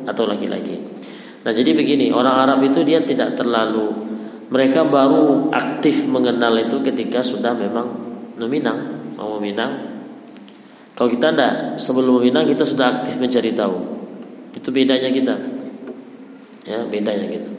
atau 0.08 0.24
laki-laki. 0.24 0.80
Nah, 1.44 1.52
jadi 1.52 1.76
begini, 1.76 2.08
orang 2.08 2.48
Arab 2.48 2.64
itu 2.64 2.80
dia 2.80 3.04
tidak 3.04 3.36
terlalu 3.36 3.92
mereka 4.48 4.84
baru 4.84 5.52
aktif 5.52 6.08
mengenal 6.08 6.56
itu 6.60 6.80
ketika 6.84 7.20
sudah 7.20 7.52
memang 7.52 7.90
meminang, 8.40 9.12
mau 9.16 9.36
meminang. 9.36 9.92
Kalau 10.94 11.10
kita 11.10 11.34
tidak 11.34 11.52
sebelum 11.76 12.22
meminang 12.22 12.48
kita 12.48 12.64
sudah 12.64 13.00
aktif 13.00 13.18
mencari 13.20 13.50
tahu. 13.52 13.76
Itu 14.54 14.70
bedanya 14.70 15.10
kita. 15.10 15.34
Ya, 16.64 16.80
bedanya 16.86 17.26
kita. 17.28 17.50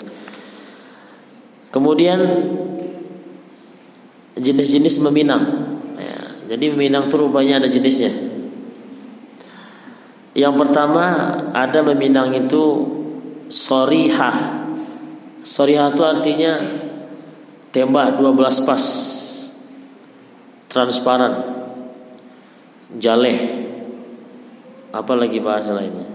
Kemudian 1.69 2.19
jenis-jenis 4.35 4.99
meminang. 5.03 5.43
Ya, 5.95 6.19
jadi 6.55 6.71
meminang 6.75 7.07
itu 7.07 7.15
rupanya 7.15 7.63
ada 7.63 7.69
jenisnya. 7.71 8.11
Yang 10.35 10.55
pertama 10.59 11.03
ada 11.55 11.79
meminang 11.83 12.35
itu 12.35 12.63
sorihah. 13.47 14.67
Sorihah 15.45 15.95
itu 15.95 16.03
artinya 16.03 16.59
tembak 17.71 18.19
12 18.19 18.67
pas 18.67 18.83
transparan 20.71 21.33
jaleh 22.99 23.67
apa 24.95 25.13
lagi 25.15 25.43
bahasa 25.43 25.75
lainnya 25.75 26.07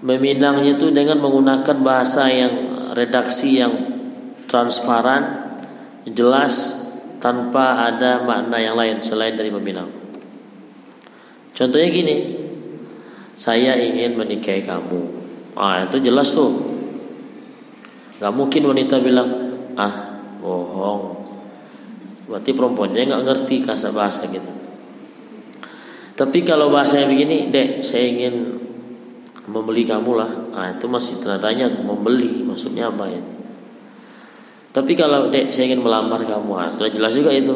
meminangnya 0.00 0.76
itu 0.76 0.88
dengan 0.90 1.20
menggunakan 1.20 1.76
bahasa 1.84 2.26
yang 2.32 2.52
redaksi 2.96 3.60
yang 3.60 3.72
transparan 4.48 5.41
jelas 6.08 6.82
tanpa 7.22 7.86
ada 7.86 8.26
makna 8.26 8.58
yang 8.58 8.74
lain 8.74 8.98
selain 8.98 9.38
dari 9.38 9.54
meminang. 9.54 9.86
Contohnya 11.54 11.88
gini, 11.92 12.16
saya 13.30 13.78
ingin 13.78 14.18
menikahi 14.18 14.64
kamu. 14.66 15.02
Ah 15.54 15.86
itu 15.86 16.02
jelas 16.02 16.34
tuh. 16.34 16.50
Gak 18.18 18.32
mungkin 18.34 18.66
wanita 18.66 18.98
bilang 18.98 19.28
ah 19.78 20.18
bohong. 20.42 21.22
Berarti 22.26 22.50
perempuannya 22.56 23.02
nggak 23.12 23.24
ngerti 23.28 23.62
kasa 23.62 23.92
bahasa 23.92 24.24
gitu. 24.26 24.50
Tapi 26.12 26.38
kalau 26.44 26.68
bahasanya 26.70 27.08
begini, 27.08 27.50
dek, 27.50 27.82
saya 27.82 28.08
ingin 28.08 28.56
membeli 29.48 29.82
kamu 29.84 30.12
lah. 30.16 30.30
Ah 30.54 30.66
itu 30.72 30.86
masih 30.88 31.20
tanda 31.20 31.40
tanya 31.40 31.68
membeli 31.68 32.46
maksudnya 32.46 32.88
apa 32.88 33.04
ya? 33.10 33.22
Tapi 34.72 34.92
kalau 34.96 35.28
dek 35.28 35.52
saya 35.52 35.68
ingin 35.68 35.84
melamar 35.84 36.24
kamu, 36.24 36.52
ah, 36.56 36.68
sudah 36.72 36.88
jelas 36.88 37.12
juga 37.12 37.28
itu. 37.28 37.52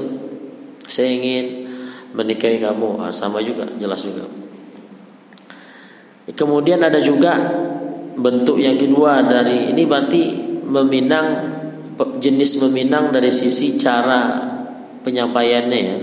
Saya 0.85 1.09
ingin 1.09 1.65
menikahi 2.13 2.61
kamu, 2.61 3.01
ah, 3.01 3.13
sama 3.13 3.41
juga, 3.41 3.65
jelas 3.81 4.05
juga. 4.05 4.29
Kemudian 6.29 6.85
ada 6.85 7.01
juga 7.01 7.41
bentuk 8.17 8.61
yang 8.61 8.77
kedua 8.77 9.25
dari 9.25 9.73
ini 9.73 9.83
berarti 9.89 10.23
meminang 10.69 11.27
jenis 12.21 12.61
meminang 12.61 13.09
dari 13.09 13.33
sisi 13.33 13.81
cara 13.81 14.45
penyampaiannya 15.01 15.81
ya, 15.81 15.97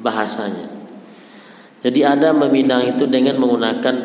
bahasanya. 0.00 0.66
Jadi 1.84 2.00
ada 2.02 2.32
meminang 2.32 2.96
itu 2.96 3.04
dengan 3.04 3.36
menggunakan 3.36 3.96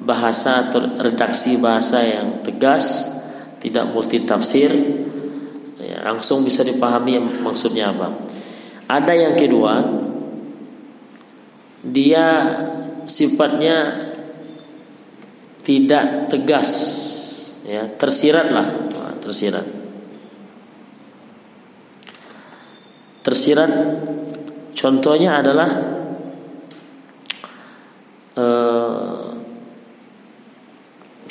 bahasa 0.00 0.68
atau 0.68 0.80
redaksi 1.00 1.58
bahasa 1.58 2.00
yang 2.00 2.40
tegas, 2.46 3.10
tidak 3.60 3.90
multi 3.92 4.24
tafsir, 4.24 4.72
ya, 5.90 6.06
langsung 6.06 6.46
bisa 6.46 6.62
dipahami 6.62 7.18
maksudnya 7.42 7.90
apa. 7.90 8.14
Ada 8.86 9.12
yang 9.14 9.34
kedua, 9.34 9.74
dia 11.82 12.26
sifatnya 13.10 14.06
tidak 15.66 16.30
tegas, 16.30 16.70
ya 17.66 17.90
tersirat 17.90 18.48
lah, 18.54 18.68
tersirat. 19.18 19.66
Tersirat 23.20 23.70
contohnya 24.72 25.44
adalah 25.44 25.70
uh, 28.40 29.28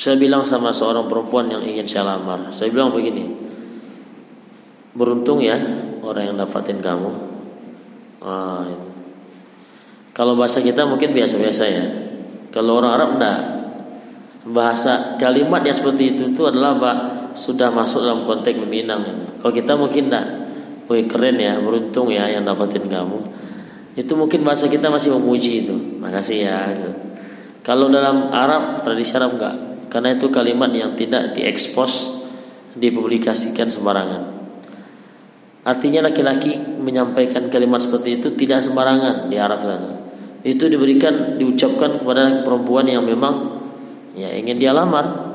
saya 0.00 0.16
bilang 0.16 0.46
sama 0.48 0.72
seorang 0.72 1.10
perempuan 1.10 1.50
yang 1.52 1.60
ingin 1.60 1.84
saya 1.84 2.16
lamar, 2.16 2.54
saya 2.54 2.72
bilang 2.72 2.88
begini, 2.94 3.49
beruntung 5.00 5.40
ya 5.40 5.56
orang 6.04 6.28
yang 6.28 6.36
dapatin 6.36 6.84
kamu. 6.84 7.08
Ah, 8.20 8.68
kalau 10.12 10.36
bahasa 10.36 10.60
kita 10.60 10.84
mungkin 10.84 11.16
biasa-biasa 11.16 11.64
ya. 11.64 11.84
Kalau 12.52 12.76
orang 12.76 12.92
Arab 12.92 13.10
enggak. 13.16 13.38
Bahasa 14.40 15.20
kalimat 15.20 15.60
yang 15.64 15.76
seperti 15.76 16.16
itu 16.16 16.32
itu 16.32 16.42
adalah 16.44 16.76
bah, 16.76 16.96
sudah 17.32 17.72
masuk 17.72 18.04
dalam 18.04 18.28
konteks 18.28 18.60
meminang. 18.60 19.00
Kalau 19.40 19.52
kita 19.56 19.72
mungkin 19.80 20.12
enggak. 20.12 20.26
Wih 20.90 21.06
keren 21.06 21.38
ya, 21.38 21.56
beruntung 21.62 22.10
ya 22.12 22.26
yang 22.28 22.44
dapatin 22.44 22.84
kamu. 22.84 23.18
Itu 23.94 24.18
mungkin 24.18 24.42
bahasa 24.42 24.66
kita 24.68 24.92
masih 24.92 25.16
memuji 25.16 25.64
itu. 25.64 25.74
Makasih 26.02 26.38
ya. 26.44 26.76
Gitu. 26.76 26.92
Kalau 27.64 27.88
dalam 27.88 28.28
Arab 28.34 28.82
tradisi 28.84 29.14
Arab 29.16 29.38
enggak, 29.38 29.54
karena 29.88 30.18
itu 30.18 30.26
kalimat 30.28 30.68
yang 30.74 30.98
tidak 30.98 31.32
diekspos, 31.32 32.18
dipublikasikan 32.74 33.70
sembarangan. 33.70 34.39
Artinya 35.70 36.02
laki-laki 36.10 36.58
menyampaikan 36.58 37.46
kalimat 37.46 37.78
seperti 37.78 38.18
itu 38.18 38.34
tidak 38.34 38.58
sembarangan 38.58 39.30
di 39.30 39.38
Arab 39.38 39.62
sana. 39.62 40.02
Itu 40.42 40.66
diberikan 40.66 41.38
diucapkan 41.38 42.02
kepada 42.02 42.42
perempuan 42.42 42.90
yang 42.90 43.06
memang 43.06 43.62
ya 44.18 44.34
ingin 44.34 44.58
dia 44.58 44.74
lamar. 44.74 45.30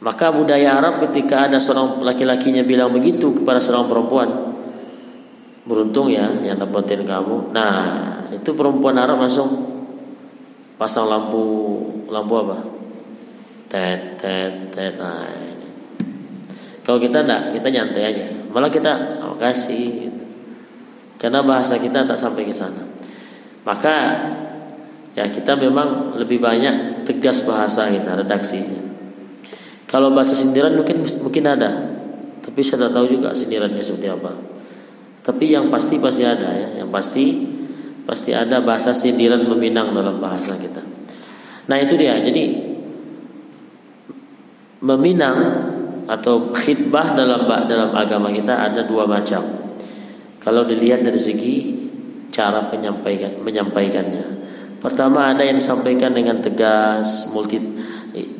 Maka 0.00 0.32
budaya 0.32 0.80
Arab 0.80 1.04
ketika 1.04 1.44
ada 1.44 1.60
seorang 1.60 2.00
laki-lakinya 2.00 2.64
bilang 2.64 2.88
begitu 2.88 3.36
kepada 3.36 3.60
seorang 3.60 3.84
perempuan, 3.84 4.28
beruntung 5.68 6.08
ya 6.08 6.32
yang 6.40 6.56
dapetin 6.56 7.04
kamu. 7.04 7.52
Nah, 7.52 7.76
itu 8.32 8.56
perempuan 8.56 8.96
Arab 8.96 9.20
langsung 9.20 9.60
pasang 10.80 11.04
lampu 11.04 11.44
lampu 12.08 12.32
apa? 12.32 12.64
Tet 13.68 14.16
tet 14.16 14.72
tet. 14.72 14.96
Nah, 14.96 15.28
kalau 16.80 16.96
kita 16.96 17.20
tidak, 17.20 17.52
kita 17.52 17.68
nyantai 17.68 18.04
aja. 18.08 18.39
Malah 18.50 18.70
kita 18.70 19.22
oh, 19.26 19.38
kasih. 19.38 20.10
Karena 21.20 21.44
bahasa 21.44 21.76
kita 21.76 22.06
tak 22.08 22.16
sampai 22.16 22.48
ke 22.48 22.54
sana. 22.54 22.82
Maka 23.62 23.94
ya 25.12 25.28
kita 25.28 25.58
memang 25.58 26.16
lebih 26.16 26.40
banyak 26.40 27.04
tegas 27.04 27.44
bahasa 27.44 27.92
kita 27.92 28.24
redaksinya. 28.24 28.80
Kalau 29.84 30.14
bahasa 30.14 30.32
sindiran 30.38 30.78
mungkin 30.78 31.02
mungkin 31.02 31.44
ada, 31.44 31.70
tapi 32.40 32.62
saya 32.62 32.88
tak 32.88 32.96
tahu 32.96 33.06
juga 33.20 33.34
sindirannya 33.34 33.82
seperti 33.82 34.08
apa. 34.08 34.32
Tapi 35.20 35.52
yang 35.52 35.68
pasti 35.68 36.00
pasti 36.00 36.24
ada 36.24 36.48
ya, 36.56 36.68
yang 36.80 36.88
pasti 36.88 37.44
pasti 38.08 38.32
ada 38.32 38.62
bahasa 38.64 38.96
sindiran 38.96 39.44
meminang 39.44 39.92
dalam 39.92 40.22
bahasa 40.22 40.56
kita. 40.56 40.80
Nah 41.68 41.76
itu 41.76 42.00
dia. 42.00 42.16
Jadi 42.16 42.70
meminang 44.80 45.38
atau 46.10 46.50
khidbah 46.50 47.14
dalam 47.14 47.46
dalam 47.46 47.94
agama 47.94 48.34
kita 48.34 48.50
ada 48.50 48.82
dua 48.82 49.06
macam. 49.06 49.46
Kalau 50.42 50.66
dilihat 50.66 51.06
dari 51.06 51.20
segi 51.20 51.56
cara 52.34 52.66
penyampaikan 52.66 53.38
menyampaikannya. 53.46 54.42
Pertama 54.82 55.30
ada 55.30 55.46
yang 55.46 55.60
disampaikan 55.60 56.10
dengan 56.10 56.42
tegas, 56.42 57.30
multi 57.30 57.62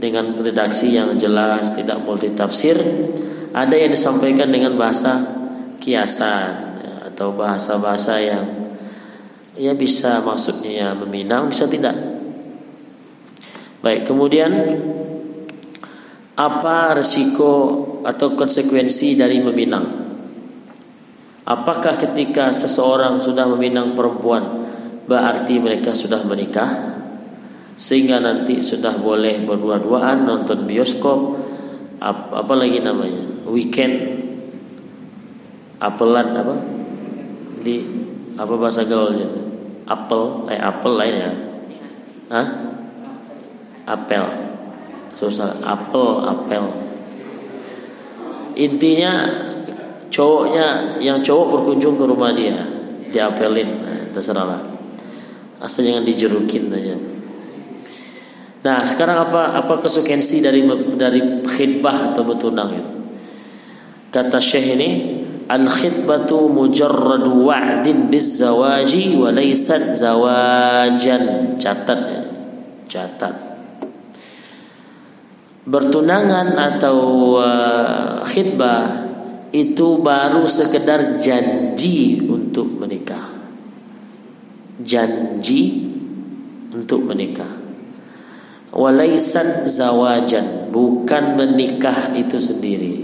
dengan 0.00 0.35
redaksi 0.40 0.98
yang 0.98 1.14
jelas, 1.14 1.78
tidak 1.78 2.02
multi 2.02 2.33
tafsir. 2.35 2.74
Ada 3.54 3.76
yang 3.76 3.94
disampaikan 3.94 4.50
dengan 4.50 4.74
bahasa 4.74 5.20
kiasan 5.78 6.80
atau 7.12 7.37
bahasa-bahasa 7.37 8.18
yang 8.18 8.44
ya 9.54 9.76
bisa 9.76 10.24
maksudnya 10.24 10.70
ya 10.70 10.88
meminang, 10.96 11.52
bisa 11.52 11.68
tidak. 11.68 11.94
Baik, 13.85 14.09
kemudian 14.09 14.50
apa 16.40 16.96
resiko 16.96 17.53
atau 18.00 18.33
konsekuensi 18.33 19.12
dari 19.12 19.44
meminang? 19.44 20.09
Apakah 21.44 22.00
ketika 22.00 22.48
seseorang 22.57 23.20
sudah 23.20 23.44
meminang 23.44 23.92
perempuan 23.92 24.64
berarti 25.05 25.61
mereka 25.61 25.92
sudah 25.92 26.24
menikah? 26.24 26.96
Sehingga 27.76 28.24
nanti 28.24 28.64
sudah 28.64 28.96
boleh 28.96 29.44
berdua-duaan 29.44 30.24
nonton 30.24 30.64
bioskop 30.64 31.37
apa, 32.00 32.40
apa 32.40 32.55
lagi 32.57 32.81
namanya? 32.81 33.44
Weekend 33.44 34.24
apelan 35.76 36.33
apa? 36.40 36.57
Di 37.61 37.85
apa 38.40 38.55
bahasa 38.57 38.88
gaulnya? 38.88 39.29
Apel, 39.85 40.48
eh 40.48 40.61
apel 40.61 40.92
lain 40.96 41.16
ya? 41.20 41.33
Hah? 42.33 42.46
Apel 43.85 44.49
susah. 45.12 45.59
Apel 45.62 46.09
apel. 46.27 46.64
Intinya 48.59 49.12
cowoknya 50.11 50.99
yang 50.99 51.23
cowok 51.23 51.46
berkunjung 51.55 51.96
ke 51.96 52.05
rumah 52.05 52.35
dia 52.35 52.61
diapelin. 53.09 53.70
Nah, 53.81 54.01
terserahlah 54.11 54.61
asal 55.61 55.85
jangan 55.85 56.05
dijerukin 56.05 56.73
aja. 56.73 56.96
Nah 58.61 58.85
sekarang 58.85 59.29
apa 59.29 59.57
apa 59.57 59.81
konsekuensi 59.81 60.44
dari 60.44 60.64
dari 60.96 61.40
khidbah 61.44 62.12
atau 62.12 62.23
bertunang 62.29 62.70
itu 62.77 62.90
kata 64.12 64.37
syekh 64.37 64.77
ini 64.77 64.90
al 65.49 65.64
khidbatu 65.64 66.51
mujarrad 66.51 67.25
wa'din 67.25 68.12
biz 68.12 68.40
zawaji 68.40 69.16
wa 69.16 69.33
laysat 69.33 69.96
zawajan. 69.96 71.57
Catat 71.57 72.01
ya. 72.09 72.23
Catat 72.90 73.49
bertunangan 75.70 76.59
atau 76.59 76.98
uh, 77.38 78.26
khidbah 78.26 79.06
itu 79.54 80.02
baru 80.02 80.42
sekedar 80.46 81.14
janji 81.18 82.26
untuk 82.26 82.66
menikah. 82.74 83.30
Janji 84.83 85.90
untuk 86.74 87.06
menikah. 87.06 87.62
Walaisan 88.70 89.66
zawajan, 89.66 90.70
bukan 90.70 91.38
menikah 91.38 92.14
itu 92.14 92.38
sendiri. 92.38 92.94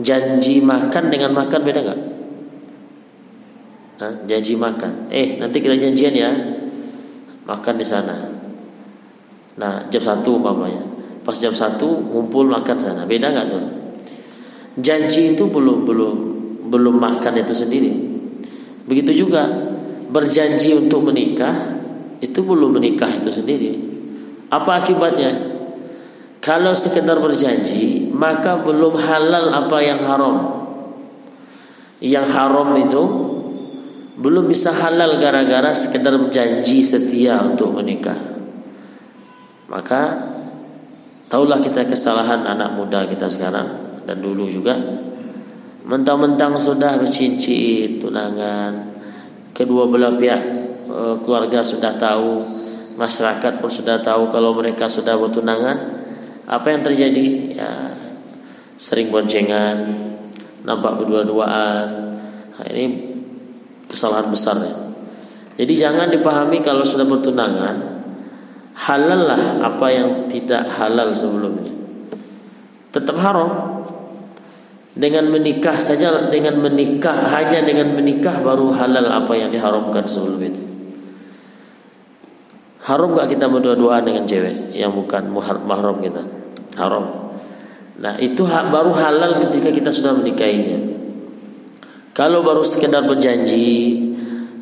Janji 0.00 0.60
makan 0.60 1.04
dengan 1.08 1.32
makan 1.32 1.60
beda 1.64 1.80
nggak? 1.80 2.02
janji 4.28 4.52
makan. 4.58 5.08
Eh, 5.08 5.40
nanti 5.40 5.64
kita 5.64 5.80
janjian 5.80 6.12
ya. 6.12 6.30
Makan 7.48 7.74
di 7.80 7.86
sana. 7.86 8.33
Nah, 9.54 9.86
jam 9.86 10.02
satu 10.02 10.42
umpamanya. 10.42 10.82
Pas 11.22 11.36
jam 11.38 11.54
satu 11.54 11.86
ngumpul 11.86 12.50
makan 12.50 12.76
sana. 12.76 13.02
Beda 13.06 13.30
nggak 13.30 13.46
tuh? 13.48 13.64
Janji 14.82 15.38
itu 15.38 15.46
belum 15.46 15.86
belum 15.86 16.14
belum 16.68 16.94
makan 16.98 17.38
itu 17.38 17.54
sendiri. 17.54 17.92
Begitu 18.84 19.24
juga 19.24 19.46
berjanji 20.10 20.74
untuk 20.74 21.06
menikah 21.06 21.78
itu 22.18 22.42
belum 22.42 22.76
menikah 22.76 23.08
itu 23.08 23.30
sendiri. 23.30 23.72
Apa 24.50 24.82
akibatnya? 24.82 25.54
Kalau 26.42 26.76
sekedar 26.76 27.16
berjanji 27.22 28.10
maka 28.12 28.60
belum 28.60 28.98
halal 29.00 29.54
apa 29.54 29.78
yang 29.80 30.00
haram. 30.02 30.36
Yang 32.04 32.26
haram 32.36 32.68
itu 32.76 33.02
belum 34.18 34.50
bisa 34.50 34.74
halal 34.74 35.16
gara-gara 35.22 35.72
sekedar 35.72 36.12
berjanji 36.20 36.84
setia 36.84 37.40
untuk 37.40 37.72
menikah 37.72 38.33
maka 39.74 40.30
Taulah 41.34 41.58
kita 41.58 41.88
kesalahan 41.90 42.46
anak 42.46 42.78
muda 42.78 43.08
kita 43.10 43.26
sekarang 43.26 43.98
dan 44.06 44.22
dulu 44.22 44.46
juga. 44.46 44.78
Mentang-mentang 45.82 46.54
sudah 46.62 46.94
bercincin 46.94 47.98
tunangan, 47.98 48.94
kedua 49.50 49.90
belah 49.90 50.14
pihak 50.14 50.42
e, 50.86 51.00
keluarga 51.26 51.60
sudah 51.60 51.90
tahu, 51.98 52.44
masyarakat 52.94 53.58
pun 53.58 53.66
sudah 53.66 53.98
tahu 53.98 54.30
kalau 54.30 54.54
mereka 54.54 54.86
sudah 54.86 55.18
bertunangan. 55.18 56.06
Apa 56.46 56.70
yang 56.70 56.86
terjadi? 56.86 57.26
Ya, 57.58 57.98
sering 58.78 59.10
boncengan, 59.10 59.90
nampak 60.62 61.02
berdua-duaan. 61.02 62.14
Nah, 62.54 62.66
ini 62.70 63.10
kesalahan 63.90 64.30
besar 64.30 64.56
ya. 64.62 64.74
Jadi 65.58 65.72
jangan 65.74 66.14
dipahami 66.14 66.62
kalau 66.62 66.86
sudah 66.86 67.04
bertunangan 67.04 67.93
halal 68.74 69.20
lah 69.30 69.42
apa 69.62 69.86
yang 69.90 70.08
tidak 70.26 70.66
halal 70.74 71.14
sebelumnya. 71.14 71.70
Tetap 72.90 73.16
haram. 73.18 73.50
Dengan 74.94 75.26
menikah 75.26 75.74
saja 75.74 76.30
dengan 76.30 76.62
menikah 76.62 77.26
hanya 77.34 77.66
dengan 77.66 77.98
menikah 77.98 78.38
baru 78.38 78.70
halal 78.70 79.10
apa 79.10 79.34
yang 79.34 79.50
diharamkan 79.50 80.06
sebelum 80.06 80.38
itu. 80.38 80.62
Haram 82.86 83.16
gak 83.18 83.34
kita 83.34 83.50
berdua-duaan 83.50 84.06
dengan 84.06 84.22
cewek 84.22 84.70
yang 84.70 84.94
bukan 84.94 85.34
mahram 85.66 85.98
kita? 85.98 86.22
Haram. 86.78 87.34
Nah 87.98 88.14
itu 88.22 88.46
baru 88.46 88.94
halal 88.94 89.42
ketika 89.42 89.74
kita 89.74 89.90
sudah 89.90 90.14
menikahinya. 90.14 90.94
Kalau 92.14 92.46
baru 92.46 92.62
sekedar 92.62 93.02
berjanji, 93.02 93.98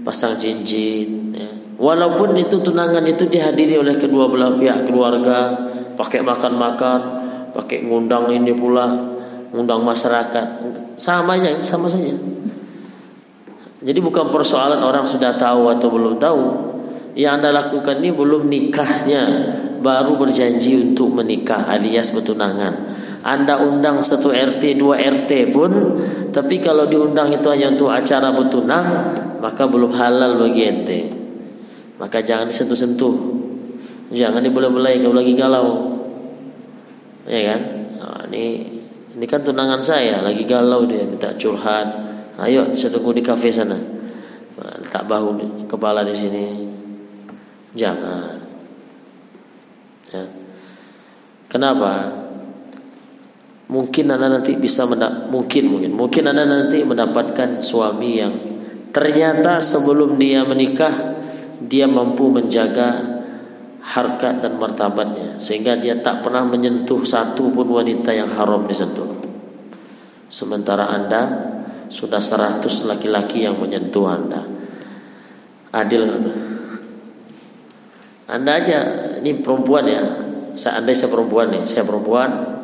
pasang 0.01 0.41
cincin, 0.41 1.37
ya, 1.37 1.51
Walaupun 1.83 2.39
itu 2.39 2.63
tunangan 2.63 3.03
itu 3.11 3.27
dihadiri 3.27 3.75
oleh 3.75 3.99
kedua 3.99 4.31
belah 4.31 4.55
pihak 4.55 4.87
keluarga, 4.87 5.67
pakai 5.99 6.23
makan-makan, 6.23 7.01
pakai 7.51 7.83
ngundang 7.83 8.31
ini 8.31 8.55
pula, 8.55 8.87
ngundang 9.51 9.83
masyarakat, 9.83 10.47
sama 10.95 11.35
aja, 11.35 11.59
sama 11.59 11.91
saja. 11.91 12.15
Jadi 13.83 13.99
bukan 13.99 14.31
persoalan 14.31 14.79
orang 14.79 15.03
sudah 15.03 15.35
tahu 15.35 15.75
atau 15.75 15.91
belum 15.91 16.23
tahu. 16.23 16.43
Yang 17.19 17.33
anda 17.43 17.51
lakukan 17.51 17.99
ini 17.99 18.15
belum 18.15 18.47
nikahnya, 18.47 19.25
baru 19.83 20.15
berjanji 20.15 20.79
untuk 20.79 21.11
menikah 21.11 21.67
alias 21.67 22.15
bertunangan. 22.15 22.95
Anda 23.27 23.59
undang 23.59 24.07
satu 24.07 24.31
RT, 24.31 24.79
dua 24.79 25.03
RT 25.03 25.51
pun, 25.51 25.99
tapi 26.31 26.63
kalau 26.63 26.87
diundang 26.87 27.35
itu 27.35 27.51
hanya 27.51 27.75
untuk 27.75 27.91
acara 27.91 28.31
bertunang, 28.31 28.87
maka 29.43 29.67
belum 29.67 29.91
halal 29.99 30.39
bagi 30.39 30.63
ente 30.63 31.22
maka 32.03 32.19
jangan 32.19 32.51
disentuh-sentuh. 32.51 33.15
Jangan 34.11 34.43
dibelai-belai 34.43 34.99
kalau 34.99 35.15
lagi 35.23 35.39
galau. 35.39 35.69
Ya 37.31 37.55
kan? 37.55 37.61
Nah, 38.03 38.21
ini 38.27 38.45
ini 39.15 39.25
kan 39.31 39.47
tunangan 39.47 39.79
saya 39.79 40.19
lagi 40.19 40.43
galau 40.43 40.83
dia 40.91 41.07
minta 41.07 41.31
curhat. 41.39 41.87
Ayo 42.43 42.75
saya 42.75 42.99
tunggu 42.99 43.15
di 43.15 43.23
kafe 43.23 43.55
sana. 43.55 43.79
Tak 44.91 45.07
bahu 45.07 45.63
kepala 45.71 46.03
di 46.03 46.11
sini. 46.11 46.45
Jangan. 47.79 48.51
Ya. 50.11 50.27
kenapa? 51.49 52.19
Mungkin 53.73 54.13
anda 54.13 54.27
nanti 54.29 54.59
bisa 54.59 54.85
mungkin 55.31 55.71
mungkin. 55.71 55.95
Mungkin 55.95 56.23
anda 56.27 56.45
nanti 56.45 56.83
mendapatkan 56.83 57.63
suami 57.63 58.11
yang 58.19 58.35
ternyata 58.93 59.57
sebelum 59.57 60.21
dia 60.21 60.45
menikah 60.45 61.22
dia 61.67 61.87
mampu 61.87 62.31
menjaga 62.33 63.21
harkat 63.83 64.39
dan 64.39 64.63
martabatnya 64.63 65.43
sehingga 65.43 65.75
dia 65.75 65.99
tak 65.99 66.23
pernah 66.23 66.47
menyentuh 66.47 67.03
satu 67.03 67.51
pun 67.51 67.67
wanita 67.67 68.15
yang 68.15 68.31
haram 68.31 68.63
disentuh. 68.65 69.11
Sementara 70.31 70.89
Anda 70.89 71.23
sudah 71.91 72.23
seratus 72.23 72.87
laki-laki 72.89 73.45
yang 73.45 73.59
menyentuh 73.59 74.07
Anda. 74.07 74.41
Adil 75.75 76.09
tuh? 76.23 76.37
Anda 78.31 78.51
aja 78.63 78.79
ini 79.21 79.43
perempuan 79.43 79.85
ya. 79.85 80.03
Saya 80.53 80.85
andai 80.85 80.93
saya 80.93 81.09
perempuan 81.09 81.49
nih, 81.49 81.65
saya 81.65 81.81
perempuan, 81.81 82.61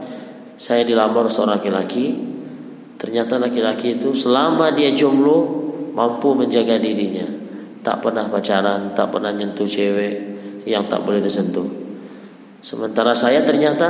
saya 0.60 0.84
dilamar 0.84 1.24
seorang 1.32 1.56
laki-laki, 1.56 2.20
ternyata 3.00 3.40
laki-laki 3.40 3.96
itu 3.96 4.12
selama 4.12 4.76
dia 4.76 4.92
jomblo 4.92 5.66
mampu 5.96 6.36
menjaga 6.36 6.76
dirinya 6.76 7.37
tak 7.88 8.04
pernah 8.04 8.28
pacaran, 8.28 8.92
tak 8.92 9.08
pernah 9.08 9.32
nyentuh 9.32 9.64
cewek 9.64 10.12
yang 10.68 10.84
tak 10.92 11.08
boleh 11.08 11.24
disentuh. 11.24 11.64
Sementara 12.60 13.16
saya 13.16 13.48
ternyata 13.48 13.88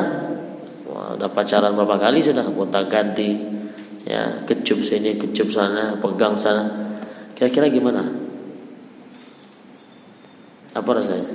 wah, 0.86 1.18
udah 1.18 1.26
pacaran 1.34 1.74
berapa 1.74 1.98
kali 1.98 2.22
sudah 2.22 2.46
gonta 2.54 2.86
ganti, 2.86 3.34
ya 4.06 4.46
kecup 4.46 4.86
sini, 4.86 5.18
kecup 5.18 5.50
sana, 5.50 5.98
pegang 5.98 6.38
sana. 6.38 6.94
Kira-kira 7.34 7.66
gimana? 7.66 8.06
Apa 10.78 10.90
rasanya? 10.94 11.26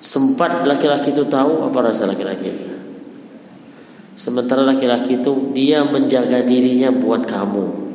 Sempat 0.00 0.64
laki-laki 0.64 1.12
itu 1.12 1.28
tahu 1.28 1.68
apa 1.68 1.92
rasa 1.92 2.08
laki-laki? 2.08 2.48
Sementara 4.16 4.64
laki-laki 4.64 5.20
itu 5.20 5.52
dia 5.52 5.84
menjaga 5.84 6.40
dirinya 6.40 6.88
buat 6.88 7.28
kamu, 7.28 7.85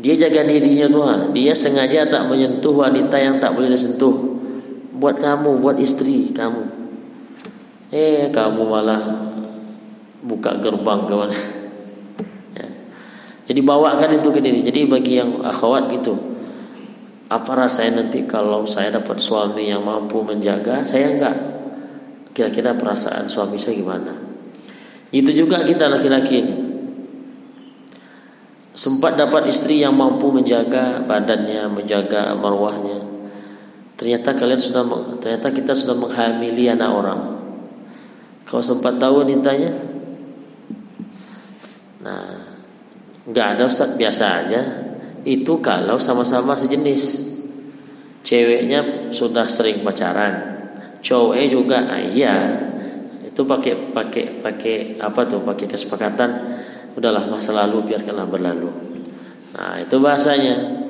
dia 0.00 0.14
jaga 0.16 0.48
dirinya 0.48 0.88
Tuhan. 0.88 1.18
Dia 1.36 1.52
sengaja 1.52 2.08
tak 2.08 2.24
menyentuh 2.32 2.72
wanita 2.72 3.20
yang 3.20 3.36
tak 3.36 3.52
boleh 3.52 3.68
disentuh. 3.68 4.40
Buat 4.96 5.20
kamu, 5.20 5.60
buat 5.60 5.76
istri 5.76 6.32
kamu. 6.32 6.64
Eh, 7.92 8.32
kamu 8.32 8.62
malah 8.64 9.02
buka 10.24 10.56
gerbang 10.56 11.04
ke 11.04 11.14
mana? 11.16 11.36
ya. 12.58 12.66
Jadi 13.44 13.60
bawakan 13.60 14.10
itu 14.16 14.28
ke 14.32 14.40
diri. 14.40 14.60
Jadi 14.64 14.88
bagi 14.88 15.20
yang 15.20 15.44
akhwat 15.44 15.92
gitu, 15.92 16.16
apa 17.28 17.52
rasanya 17.52 18.04
nanti 18.04 18.24
kalau 18.24 18.64
saya 18.64 18.88
dapat 18.96 19.20
suami 19.20 19.68
yang 19.68 19.84
mampu 19.84 20.24
menjaga, 20.24 20.80
saya 20.80 21.12
enggak. 21.12 21.36
Kira-kira 22.32 22.72
perasaan 22.72 23.28
suami 23.28 23.60
saya 23.60 23.76
gimana? 23.76 24.16
Itu 25.10 25.34
juga 25.34 25.66
kita 25.66 25.90
laki-laki 25.90 26.69
sempat 28.74 29.18
dapat 29.18 29.50
istri 29.50 29.82
yang 29.82 29.94
mampu 29.94 30.30
menjaga 30.30 31.02
badannya, 31.04 31.70
menjaga 31.70 32.34
marwahnya. 32.38 33.02
Ternyata 33.98 34.32
kalian 34.32 34.60
sudah 34.60 34.82
ternyata 35.20 35.52
kita 35.52 35.72
sudah 35.76 35.96
menghamili 35.98 36.70
anak 36.70 36.90
orang. 36.90 37.20
Kau 38.48 38.64
sempat 38.64 38.98
tahu 38.98 39.22
ditanya, 39.28 39.70
Nah, 42.00 42.56
nggak 43.28 43.46
ada 43.56 43.68
Ustaz 43.68 43.92
biasa 43.96 44.24
aja. 44.44 44.62
Itu 45.20 45.60
kalau 45.60 46.00
sama-sama 46.00 46.56
sejenis. 46.56 47.28
Ceweknya 48.20 49.08
sudah 49.16 49.48
sering 49.48 49.80
pacaran, 49.80 50.60
cowoknya 51.00 51.46
juga, 51.48 51.88
ah, 51.88 52.04
iya. 52.04 52.36
Itu 53.24 53.48
pakai 53.48 53.96
pakai 53.96 54.44
pakai 54.44 55.00
apa 55.00 55.24
tuh? 55.24 55.40
Pakai 55.40 55.64
kesepakatan. 55.64 56.59
Udahlah 57.00 57.24
masa 57.32 57.56
lalu 57.56 57.88
biarkanlah 57.88 58.28
berlalu. 58.28 58.68
Nah, 59.56 59.80
itu 59.80 59.96
bahasanya. 59.96 60.84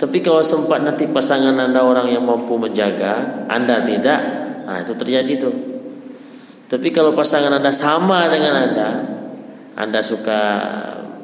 Tapi 0.00 0.24
kalau 0.24 0.40
sempat 0.40 0.80
nanti 0.80 1.04
pasangan 1.12 1.52
Anda 1.52 1.84
orang 1.84 2.08
yang 2.08 2.24
mampu 2.24 2.56
menjaga, 2.56 3.44
Anda 3.44 3.84
tidak, 3.84 4.20
nah 4.64 4.80
itu 4.80 4.96
terjadi 4.96 5.36
tuh. 5.36 5.52
Tapi 6.64 6.88
kalau 6.88 7.12
pasangan 7.12 7.52
Anda 7.52 7.68
sama 7.68 8.32
dengan 8.32 8.56
Anda, 8.56 8.88
Anda 9.76 10.00
suka 10.00 10.40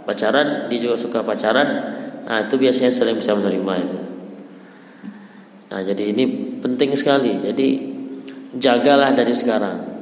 pacaran, 0.04 0.68
dia 0.68 0.84
juga 0.84 1.00
suka 1.00 1.24
pacaran, 1.24 1.68
nah 2.28 2.44
itu 2.44 2.60
biasanya 2.60 2.92
saling 2.92 3.16
bisa 3.16 3.32
menerima 3.32 3.72
itu. 3.80 3.98
Nah, 5.72 5.80
jadi 5.80 6.12
ini 6.12 6.24
penting 6.60 6.92
sekali. 6.92 7.40
Jadi 7.40 7.68
jagalah 8.60 9.16
dari 9.16 9.32
sekarang. 9.32 9.95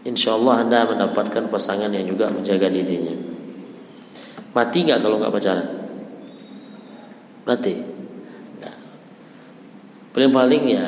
Insya 0.00 0.32
Allah 0.32 0.64
Anda 0.64 0.88
mendapatkan 0.88 1.52
pasangan 1.52 1.92
yang 1.92 2.08
juga 2.08 2.32
menjaga 2.32 2.72
dirinya. 2.72 3.12
Mati 4.56 4.78
nggak 4.88 5.00
kalau 5.04 5.20
nggak 5.20 5.32
pacaran? 5.32 5.68
mati? 7.40 7.74
Nah, 8.62 8.76
paling 10.14 10.32
paling 10.32 10.62
ya 10.70 10.86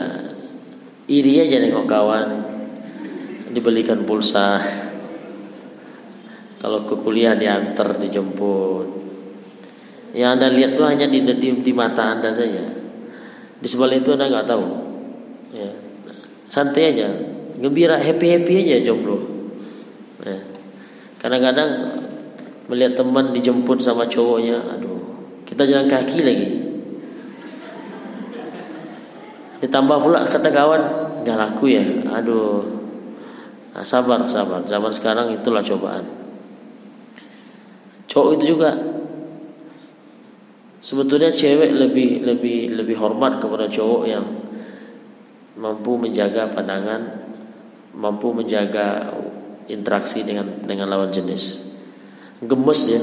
iri 1.10 1.42
aja 1.42 1.58
nengok 1.58 1.86
kawan 1.90 2.28
dibelikan 3.52 4.06
pulsa. 4.06 4.62
Kalau 6.62 6.86
ke 6.86 6.94
kuliah 6.94 7.34
diantar 7.34 7.98
dijemput. 7.98 9.02
Yang 10.14 10.30
anda 10.38 10.46
lihat 10.52 10.72
tuh 10.78 10.86
hanya 10.86 11.10
di, 11.10 11.24
di, 11.24 11.48
di 11.58 11.72
mata 11.74 12.14
anda 12.14 12.30
saja. 12.30 12.62
Di 13.58 13.66
sebalik 13.66 14.06
itu 14.06 14.14
anda 14.14 14.30
nggak 14.30 14.46
tahu. 14.46 14.66
Ya. 15.52 15.68
santai 16.48 16.96
aja 16.96 17.12
gembira 17.60 18.00
happy 18.00 18.26
happy 18.38 18.54
aja 18.70 18.92
jomblo 18.92 19.18
ya. 20.22 20.38
kadang-kadang 21.18 22.00
melihat 22.70 23.02
teman 23.02 23.34
dijemput 23.34 23.82
sama 23.82 24.08
cowoknya 24.08 24.56
aduh 24.56 24.92
kita 25.52 25.68
jalan 25.68 25.84
kaki 25.84 26.20
lagi. 26.24 26.48
Ditambah 29.60 29.98
pula 30.00 30.24
kata 30.24 30.48
kawan, 30.48 30.82
nggak 31.20 31.36
laku 31.36 31.76
ya. 31.76 31.84
Aduh. 32.08 32.64
Nah, 33.76 33.84
sabar, 33.84 34.24
sabar. 34.32 34.64
Zaman 34.64 34.88
sekarang 34.88 35.36
itulah 35.36 35.60
cobaan. 35.60 36.08
Cowok 38.08 38.40
itu 38.40 38.56
juga 38.56 38.72
sebetulnya 40.80 41.28
cewek 41.28 41.68
lebih 41.68 42.24
lebih 42.24 42.72
lebih 42.72 42.96
hormat 42.96 43.36
kepada 43.36 43.68
cowok 43.68 44.08
yang 44.08 44.24
mampu 45.60 46.00
menjaga 46.00 46.48
pandangan, 46.48 47.21
mampu 47.92 48.32
menjaga 48.32 49.12
interaksi 49.68 50.24
dengan 50.24 50.64
dengan 50.64 50.88
lawan 50.88 51.12
jenis. 51.12 51.70
Gemes 52.42 52.80
ya, 52.90 53.00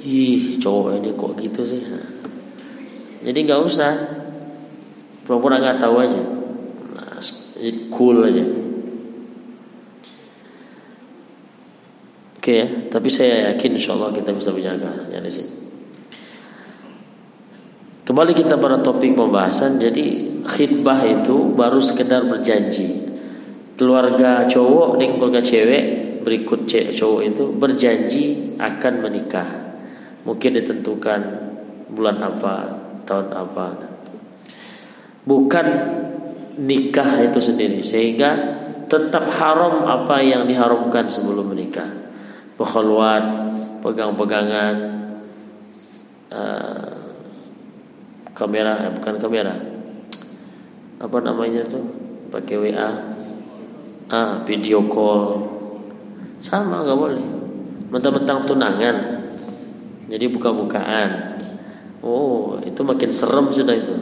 ih 0.00 0.56
cowok 0.56 0.96
ini 1.02 1.10
kok 1.12 1.32
gitu 1.36 1.60
sih? 1.60 1.82
Jadi 3.20 3.38
nggak 3.44 3.60
usah. 3.60 3.92
Pura-pura 5.28 5.60
nggak 5.60 5.78
tahu 5.78 5.94
aja. 6.00 6.22
Nah, 6.96 7.20
cool 7.92 8.24
aja. 8.24 8.44
Oke 12.40 12.56
ya 12.56 12.66
tapi 12.88 13.12
saya 13.12 13.52
yakin 13.52 13.76
insya 13.76 13.92
Allah 13.92 14.16
kita 14.16 14.32
bisa 14.32 14.48
menjaga 14.48 15.12
ya 15.12 15.20
di 15.20 15.28
sini. 15.28 15.52
Kembali 18.08 18.32
kita 18.32 18.56
pada 18.56 18.80
topik 18.80 19.12
pembahasan. 19.12 19.76
Jadi 19.76 20.40
khidbah 20.48 21.04
itu 21.04 21.52
baru 21.52 21.76
sekedar 21.84 22.24
berjanji 22.24 23.09
keluarga 23.80 24.44
cowok 24.44 25.00
dan 25.00 25.16
keluarga 25.16 25.40
cewek 25.40 25.84
berikut 26.20 26.68
cowok 26.68 27.20
itu 27.24 27.48
berjanji 27.56 28.24
akan 28.60 28.94
menikah. 29.00 29.48
Mungkin 30.28 30.60
ditentukan 30.60 31.20
bulan 31.88 32.20
apa 32.20 32.76
tahun 33.08 33.32
apa. 33.32 33.66
Bukan 35.24 35.66
nikah 36.60 37.24
itu 37.24 37.40
sendiri 37.40 37.80
sehingga 37.80 38.60
tetap 38.84 39.32
haram 39.40 39.88
apa 39.88 40.20
yang 40.20 40.44
diharamkan 40.44 41.08
sebelum 41.08 41.48
menikah. 41.48 41.88
Berkhulwat 42.60 43.48
pegang-pegangan 43.80 44.74
uh, 46.28 46.92
kamera 48.36 48.72
eh, 48.84 48.92
bukan 48.92 49.14
kamera. 49.16 49.56
Apa 51.00 51.16
namanya 51.24 51.64
tuh 51.64 51.80
pakai 52.28 52.60
WA 52.60 53.19
ah 54.10 54.42
video 54.42 54.84
call 54.90 55.46
sama 56.42 56.82
nggak 56.82 56.98
boleh 56.98 57.26
mentang-mentang 57.90 58.42
tunangan 58.46 59.20
jadi 60.10 60.26
buka-bukaan. 60.26 61.38
Oh, 62.02 62.58
itu 62.66 62.82
makin 62.82 63.14
serem 63.14 63.46
sudah 63.54 63.78
itu. 63.78 63.94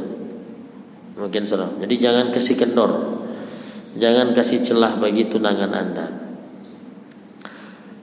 Makin 1.20 1.44
serem. 1.44 1.76
Jadi 1.84 1.94
jangan 2.00 2.32
kasih 2.32 2.56
kendor. 2.56 3.20
Jangan 4.00 4.32
kasih 4.32 4.64
celah 4.64 4.96
bagi 4.96 5.28
tunangan 5.28 5.68
Anda. 5.68 6.06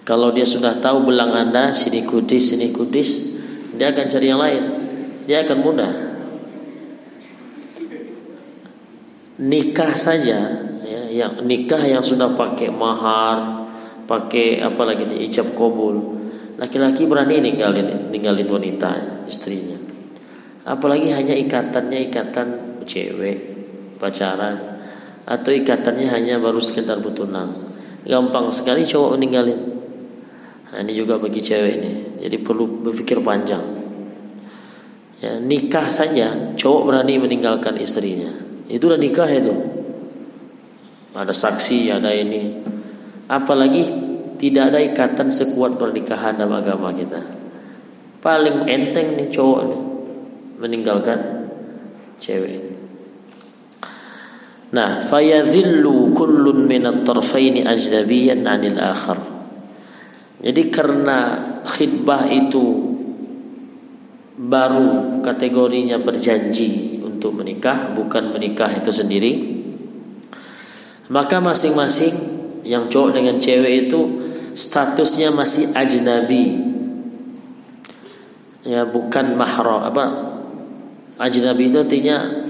Kalau 0.05 0.29
dia 0.29 0.45
sudah 0.45 0.77
tahu 0.77 1.09
belang 1.09 1.33
Anda, 1.33 1.73
sini 1.73 2.05
kudis, 2.05 2.53
sini 2.53 2.69
kudis, 2.69 3.25
dia 3.73 3.89
akan 3.89 4.05
cari 4.05 4.27
yang 4.29 4.37
lain. 4.37 4.63
Dia 5.25 5.41
akan 5.41 5.57
mudah. 5.65 5.93
Nikah 9.41 9.97
saja, 9.97 10.61
yang 11.15 11.39
nikah 11.47 11.79
yang 11.79 12.03
sudah 12.03 12.35
pakai 12.35 12.67
mahar, 12.67 13.63
pakai 14.03 14.59
apa 14.59 14.81
lagi 14.83 15.07
di 15.07 15.23
ijab 15.23 15.55
kabul, 15.55 16.15
Laki-laki 16.55 17.03
berani 17.03 17.43
ninggalin 17.43 18.07
ninggalin 18.15 18.47
wanita 18.47 18.91
istrinya. 19.27 19.75
Apalagi 20.63 21.11
hanya 21.11 21.35
ikatannya 21.35 21.99
ikatan 22.09 22.47
cewek, 22.87 23.37
pacaran 23.99 24.79
atau 25.27 25.51
ikatannya 25.51 26.07
hanya 26.07 26.39
baru 26.39 26.63
sekedar 26.63 27.03
bertunang. 27.03 27.75
Gampang 28.07 28.47
sekali 28.55 28.87
cowok 28.87 29.19
ninggalin. 29.19 29.59
Nah, 30.71 30.79
ini 30.79 30.93
juga 30.95 31.19
bagi 31.19 31.43
cewek 31.43 31.73
ini. 31.81 31.93
Jadi 32.23 32.37
perlu 32.39 32.87
berpikir 32.87 33.19
panjang. 33.19 33.63
Ya, 35.19 35.41
nikah 35.41 35.91
saja 35.91 36.55
cowok 36.55 36.81
berani 36.87 37.19
meninggalkan 37.19 37.75
istrinya. 37.81 38.31
Itu 38.71 38.87
udah 38.87 38.99
nikah 38.99 39.27
itu. 39.27 39.53
Ada 41.15 41.31
saksi, 41.31 41.95
ada 41.95 42.11
ini. 42.11 42.51
Apalagi 43.31 43.81
tidak 44.35 44.75
ada 44.75 44.79
ikatan 44.83 45.31
sekuat 45.31 45.79
pernikahan 45.79 46.35
dalam 46.35 46.59
agama 46.59 46.91
kita. 46.91 47.23
Paling 48.19 48.67
enteng 48.67 49.15
nih 49.15 49.31
cowok 49.31 49.61
nih 49.63 49.81
meninggalkan 50.59 51.19
cewek 52.19 52.51
ini. 52.51 52.73
Nah, 54.75 54.99
fayadhillu 55.07 56.11
kullun 56.11 56.67
min 56.67 56.83
at-tarfaini 56.83 57.63
ajnabiyan 57.63 58.43
'anil 58.43 58.75
akhar. 58.75 59.19
Jadi 60.43 60.61
karena 60.67 61.39
khidbah 61.63 62.27
itu 62.27 62.91
baru 64.35 65.23
kategorinya 65.23 65.95
berjanji 66.03 66.99
untuk 67.07 67.39
menikah, 67.39 67.95
bukan 67.95 68.35
menikah 68.35 68.67
itu 68.75 68.91
sendiri. 68.91 69.54
Maka 71.05 71.37
masing-masing 71.37 72.13
yang 72.65 72.89
cowok 72.89 73.21
dengan 73.21 73.37
cewek 73.37 73.87
itu 73.87 74.25
statusnya 74.57 75.29
masih 75.29 75.69
ajnabi 75.77 76.57
ya 78.65 78.81
bukan 78.87 79.37
mahram 79.37 79.85
apa 79.85 80.05
ajnabi 81.21 81.69
itu 81.69 81.77
artinya 81.77 82.41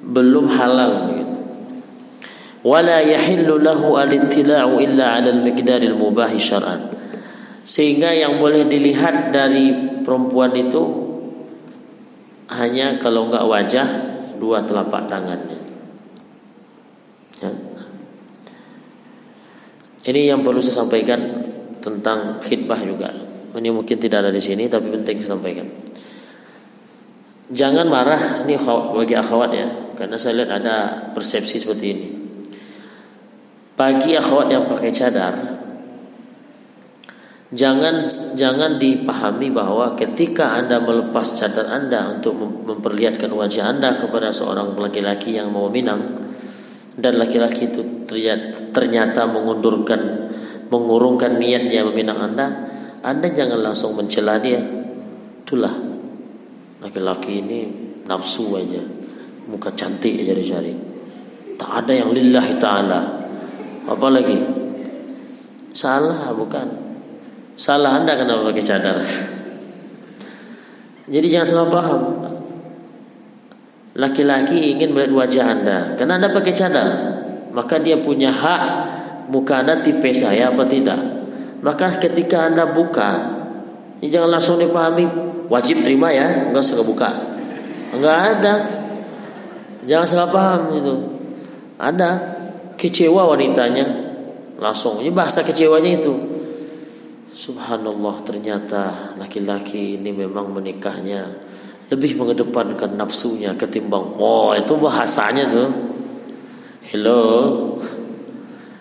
belum 0.00 0.48
halal 0.48 0.92
gitu. 1.12 1.36
wala 2.64 3.04
yahillu 3.04 3.60
lahu 3.60 4.00
al-ittila'u 4.00 4.80
illa 4.80 5.20
'ala 5.20 5.28
al-miqdar 5.36 5.84
al-mubah 5.84 6.32
syar'an 6.40 6.88
sehingga 7.68 8.16
yang 8.16 8.40
boleh 8.40 8.64
dilihat 8.64 9.28
dari 9.34 10.00
perempuan 10.00 10.56
itu 10.56 10.82
hanya 12.48 12.96
kalau 12.96 13.28
enggak 13.28 13.44
wajah 13.44 13.88
dua 14.40 14.64
telapak 14.64 15.04
tangannya 15.04 15.60
ya. 17.44 17.69
Ini 20.00 20.32
yang 20.32 20.40
perlu 20.40 20.64
saya 20.64 20.84
sampaikan 20.84 21.20
tentang 21.80 22.40
khidbah 22.40 22.80
juga. 22.80 23.12
Ini 23.56 23.68
mungkin 23.68 23.96
tidak 24.00 24.28
ada 24.28 24.30
di 24.32 24.40
sini 24.40 24.70
tapi 24.70 24.88
penting 24.88 25.20
saya 25.20 25.36
sampaikan. 25.36 25.66
Jangan 27.50 27.86
marah 27.90 28.46
ini 28.46 28.54
bagi 28.94 29.14
akhwat 29.18 29.50
ya, 29.50 29.66
karena 29.98 30.14
saya 30.14 30.38
lihat 30.38 30.50
ada 30.62 30.76
persepsi 31.10 31.58
seperti 31.58 31.86
ini. 31.90 32.06
Bagi 33.74 34.14
akhwat 34.14 34.46
yang 34.54 34.70
pakai 34.70 34.90
cadar, 34.94 35.34
Jangan 37.50 38.06
jangan 38.38 38.78
dipahami 38.78 39.50
bahwa 39.50 39.98
ketika 39.98 40.54
Anda 40.54 40.78
melepas 40.78 41.34
cadar 41.34 41.66
Anda 41.66 42.14
untuk 42.14 42.38
memperlihatkan 42.38 43.26
wajah 43.26 43.74
Anda 43.74 43.98
kepada 43.98 44.30
seorang 44.30 44.78
laki-laki 44.78 45.34
yang 45.34 45.50
mau 45.50 45.66
minang 45.66 46.29
dan 47.00 47.16
laki-laki 47.16 47.72
itu 47.72 47.80
ternyata 48.70 49.24
mengundurkan 49.24 50.30
mengurungkan 50.70 51.40
niatnya 51.40 51.82
meminang 51.88 52.30
Anda, 52.30 52.46
Anda 53.02 53.26
jangan 53.32 53.58
langsung 53.58 53.98
mencela 53.98 54.38
dia. 54.38 54.62
Itulah 55.42 55.74
laki-laki 56.78 57.42
ini 57.42 57.58
nafsu 58.06 58.54
aja, 58.54 58.78
muka 59.50 59.74
cantik 59.74 60.22
aja 60.22 60.36
dicari. 60.36 60.74
Tak 61.58 61.84
ada 61.84 61.92
yang 61.92 62.14
lillahi 62.14 62.54
taala. 62.56 63.00
Apalagi 63.90 64.38
salah 65.74 66.30
bukan 66.30 66.90
Salah 67.60 68.00
Anda 68.00 68.16
kenapa 68.16 68.48
pakai 68.48 68.64
cadar? 68.64 68.96
Jadi 71.12 71.26
jangan 71.28 71.44
salah 71.44 71.68
paham. 71.68 72.00
Laki-laki 73.98 74.74
ingin 74.76 74.94
melihat 74.94 75.12
wajah 75.14 75.44
Anda, 75.50 75.78
karena 75.98 76.22
Anda 76.22 76.30
pakai 76.30 76.54
cadar, 76.54 76.90
maka 77.50 77.82
dia 77.82 77.98
punya 77.98 78.30
hak 78.30 78.62
muka 79.34 79.66
Anda 79.66 79.82
tipe 79.82 80.14
saya 80.14 80.54
apa 80.54 80.62
tidak. 80.70 80.98
Maka 81.60 81.98
ketika 81.98 82.46
Anda 82.46 82.70
buka, 82.70 83.10
ya 83.98 84.06
jangan 84.18 84.38
langsung 84.38 84.62
dipahami 84.62 85.04
wajib 85.50 85.82
terima 85.82 86.14
ya, 86.14 86.48
enggak 86.48 86.62
usah 86.62 86.86
buka. 86.86 87.10
Enggak 87.90 88.18
ada. 88.38 88.54
Jangan 89.84 90.06
salah 90.06 90.30
paham 90.30 90.62
itu. 90.78 90.94
Ada 91.80 92.10
kecewa 92.78 93.26
wanitanya 93.26 93.86
langsung. 94.60 95.02
Ini 95.02 95.10
bahasa 95.10 95.42
kecewanya 95.42 95.98
itu 95.98 96.30
Subhanallah 97.30 98.26
ternyata 98.26 99.14
laki-laki 99.14 99.94
ini 99.96 100.10
memang 100.10 100.50
menikahnya 100.50 101.40
lebih 101.90 102.14
mengedepankan 102.14 102.94
nafsunya 102.94 103.50
ketimbang 103.58 104.14
oh 104.16 104.54
itu 104.54 104.72
bahasanya 104.78 105.44
tuh. 105.50 105.68
Hello? 106.90 107.22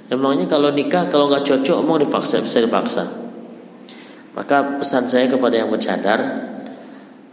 Emangnya 0.10 0.50
kalau 0.50 0.74
nikah 0.74 1.06
kalau 1.10 1.30
nggak 1.30 1.46
cocok 1.46 1.78
mau 1.86 1.98
dipaksa 1.98 2.42
bisa 2.42 2.62
dipaksa? 2.62 3.06
Maka 4.34 4.82
pesan 4.82 5.06
saya 5.06 5.30
kepada 5.30 5.58
yang 5.58 5.70
bercadar 5.70 6.18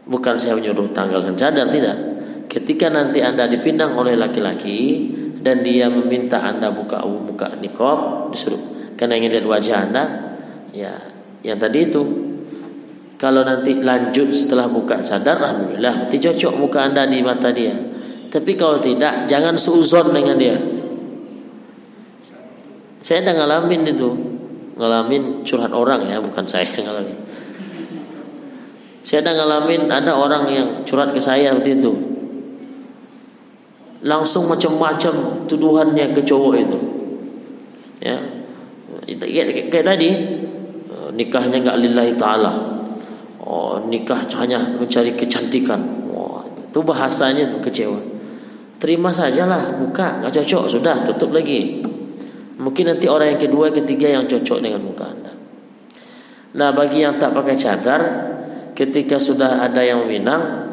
bukan 0.05 0.37
saya 0.37 0.57
menyuruh 0.57 0.93
tanggalkan 0.93 1.37
cadar 1.37 1.69
tidak. 1.69 1.97
Ketika 2.49 2.93
nanti 2.93 3.21
anda 3.25 3.49
dipindang 3.49 3.97
oleh 3.97 4.17
laki-laki 4.17 5.09
dan 5.41 5.61
dia 5.65 5.89
meminta 5.89 6.41
anda 6.41 6.73
buka 6.73 7.05
buka 7.05 7.57
nikob 7.57 8.33
disuruh. 8.33 8.93
Karena 8.97 9.17
ingin 9.21 9.41
lihat 9.41 9.47
wajah 9.49 9.77
anda 9.89 10.05
ya 10.73 10.93
yang 11.45 11.57
tadi 11.57 11.89
itu 11.89 12.26
kalau 13.17 13.41
nanti 13.49 13.81
lanjut 13.81 14.29
setelah 14.37 14.69
buka 14.69 15.01
sadar 15.01 15.41
alhamdulillah 15.41 16.05
berarti 16.05 16.21
cocok 16.21 16.53
muka 16.61 16.85
anda 16.85 17.09
di 17.09 17.25
mata 17.25 17.49
dia. 17.49 17.73
Tapi 18.29 18.53
kalau 18.53 18.77
tidak 18.77 19.25
jangan 19.25 19.57
seuzon 19.57 20.13
dengan 20.13 20.37
dia. 20.37 20.57
Saya 23.01 23.25
udah 23.25 23.35
ngalamin 23.41 23.89
itu. 23.89 24.09
Ngalamin 24.77 25.41
curhat 25.49 25.73
orang 25.73 26.05
ya 26.05 26.21
bukan 26.21 26.45
saya 26.45 26.69
yang 26.69 26.93
ngalamin. 26.93 27.17
Saya 29.01 29.25
udah 29.25 29.35
ngalamin 29.41 29.83
ada 29.89 30.13
orang 30.13 30.45
yang 30.53 30.69
curhat 30.85 31.17
ke 31.17 31.21
saya 31.23 31.57
waktu 31.57 31.81
itu. 31.81 31.97
Langsung 34.05 34.45
macam-macam 34.45 35.49
tuduhannya 35.49 36.13
ke 36.13 36.21
cowok 36.21 36.55
itu. 36.61 36.79
Ya. 38.05 38.21
Kayak 39.73 39.87
tadi 39.97 40.11
nikahnya 41.17 41.65
nggak 41.65 41.79
lillahi 41.81 42.13
taala. 42.21 42.76
Oh, 43.47 43.79
nikah 43.87 44.27
hanya 44.43 44.59
mencari 44.75 45.15
kecantikan. 45.15 45.79
Wah, 46.11 46.43
itu 46.51 46.83
bahasanya 46.83 47.47
itu 47.47 47.63
kecewa. 47.63 48.01
Terima 48.83 49.15
sajalah, 49.15 49.79
buka, 49.79 50.21
nggak 50.21 50.35
cocok, 50.43 50.65
sudah 50.67 51.07
tutup 51.07 51.31
lagi. 51.31 51.81
Mungkin 52.59 52.91
nanti 52.91 53.07
orang 53.07 53.39
yang 53.39 53.41
kedua, 53.41 53.71
ketiga 53.71 54.11
yang 54.11 54.27
cocok 54.27 54.59
dengan 54.59 54.83
muka 54.83 55.07
anda. 55.07 55.33
Nah, 56.59 56.75
bagi 56.75 57.07
yang 57.07 57.15
tak 57.23 57.33
pakai 57.33 57.55
cadar, 57.55 58.03
ketika 58.75 59.17
sudah 59.17 59.63
ada 59.63 59.81
yang 59.81 60.05
meminang, 60.05 60.73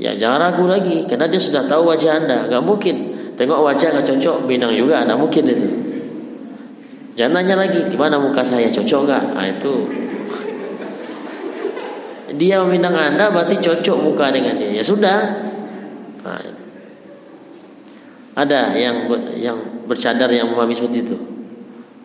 ya 0.00 0.16
jangan 0.16 0.40
ragu 0.40 0.64
lagi, 0.64 1.04
karena 1.04 1.28
dia 1.28 1.38
sudah 1.38 1.68
tahu 1.68 1.92
wajah 1.92 2.16
anda. 2.16 2.48
Nggak 2.48 2.64
mungkin 2.64 2.96
tengok 3.36 3.60
wajah 3.60 3.92
nggak 3.92 4.06
cocok, 4.16 4.36
minang 4.48 4.72
juga, 4.72 5.04
nggak 5.04 5.18
mungkin 5.20 5.44
itu. 5.52 5.68
Jangan 7.16 7.44
nanya 7.44 7.54
lagi 7.68 7.80
gimana 7.92 8.16
muka 8.18 8.40
saya 8.40 8.66
cocok 8.72 9.00
nggak? 9.04 9.24
Nah, 9.36 9.46
itu 9.50 9.72
dia 12.36 12.62
meminang 12.62 12.94
anda 12.94 13.32
berarti 13.32 13.56
cocok 13.58 13.96
muka 14.00 14.30
dengan 14.30 14.60
dia. 14.60 14.80
Ya 14.80 14.84
sudah. 14.84 15.18
Nah, 16.22 16.42
ada 18.36 18.76
yang 18.76 19.08
yang 19.36 19.58
bercadar 19.88 20.28
yang 20.28 20.52
memahami 20.52 20.76
seperti 20.76 21.08
itu. 21.08 21.16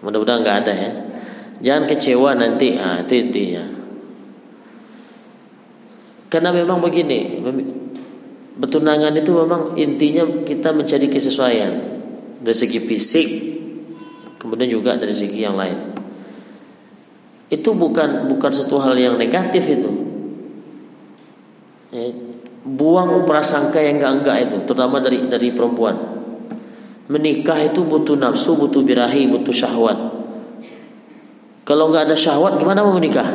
Mudah-mudahan 0.02 0.42
nggak 0.42 0.58
ada 0.66 0.74
ya. 0.74 0.92
Jangan 1.62 1.84
kecewa 1.86 2.32
nanti. 2.34 2.80
Nah, 2.80 3.04
itu 3.06 3.14
intinya. 3.20 3.64
Karena 6.32 6.56
memang 6.56 6.80
begini, 6.80 7.44
bertunangan 8.62 9.16
itu 9.16 9.32
memang 9.32 9.62
intinya 9.80 10.24
kita 10.44 10.76
mencari 10.76 11.08
kesesuaian 11.08 11.72
dari 12.42 12.58
segi 12.58 12.80
fisik 12.84 13.28
kemudian 14.42 14.68
juga 14.68 14.98
dari 14.98 15.14
segi 15.14 15.40
yang 15.40 15.56
lain 15.56 15.94
itu 17.54 17.70
bukan 17.72 18.28
bukan 18.28 18.52
satu 18.52 18.82
hal 18.82 18.98
yang 18.98 19.16
negatif 19.16 19.66
itu 19.70 20.11
ya, 21.92 22.10
buang 22.66 23.28
prasangka 23.28 23.84
yang 23.84 24.00
enggak 24.00 24.14
enggak 24.24 24.38
itu 24.50 24.56
terutama 24.66 25.04
dari 25.04 25.28
dari 25.28 25.52
perempuan. 25.52 25.96
Menikah 27.12 27.60
itu 27.60 27.84
butuh 27.84 28.16
nafsu 28.16 28.56
butuh 28.56 28.80
birahi 28.82 29.28
butuh 29.28 29.52
syahwat. 29.52 30.00
Kalau 31.68 31.92
nggak 31.92 32.10
ada 32.10 32.16
syahwat 32.16 32.58
gimana 32.58 32.82
mau 32.82 32.96
menikah? 32.96 33.28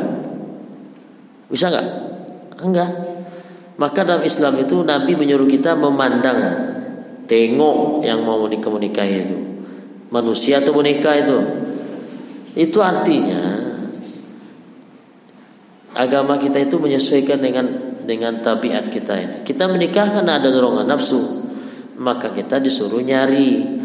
Bisa 1.47 1.69
nggak 1.69 1.87
enggak. 2.65 2.89
Maka 3.77 4.01
dalam 4.01 4.25
Islam 4.25 4.57
itu 4.57 4.81
Nabi 4.81 5.13
menyuruh 5.13 5.45
kita 5.45 5.77
memandang 5.77 6.39
tengok 7.29 8.01
yang 8.01 8.25
mau 8.25 8.41
menikah 8.41 8.73
menikah 8.73 9.05
itu. 9.05 9.37
Manusia 10.09 10.63
atau 10.63 10.73
boneka 10.73 11.13
itu. 11.13 11.37
Itu 12.57 12.81
artinya 12.81 13.61
agama 15.93 16.41
kita 16.41 16.57
itu 16.57 16.81
menyesuaikan 16.81 17.37
dengan 17.37 17.86
dengan 18.07 18.39
tabiat 18.39 18.87
kita 18.87 19.13
itu 19.19 19.37
kita 19.43 19.67
menikah 19.67 20.07
karena 20.07 20.39
ada 20.39 20.47
dorongan 20.47 20.87
nafsu. 20.87 21.43
Maka 21.99 22.31
kita 22.31 22.63
disuruh 22.63 23.03
nyari. 23.03 23.75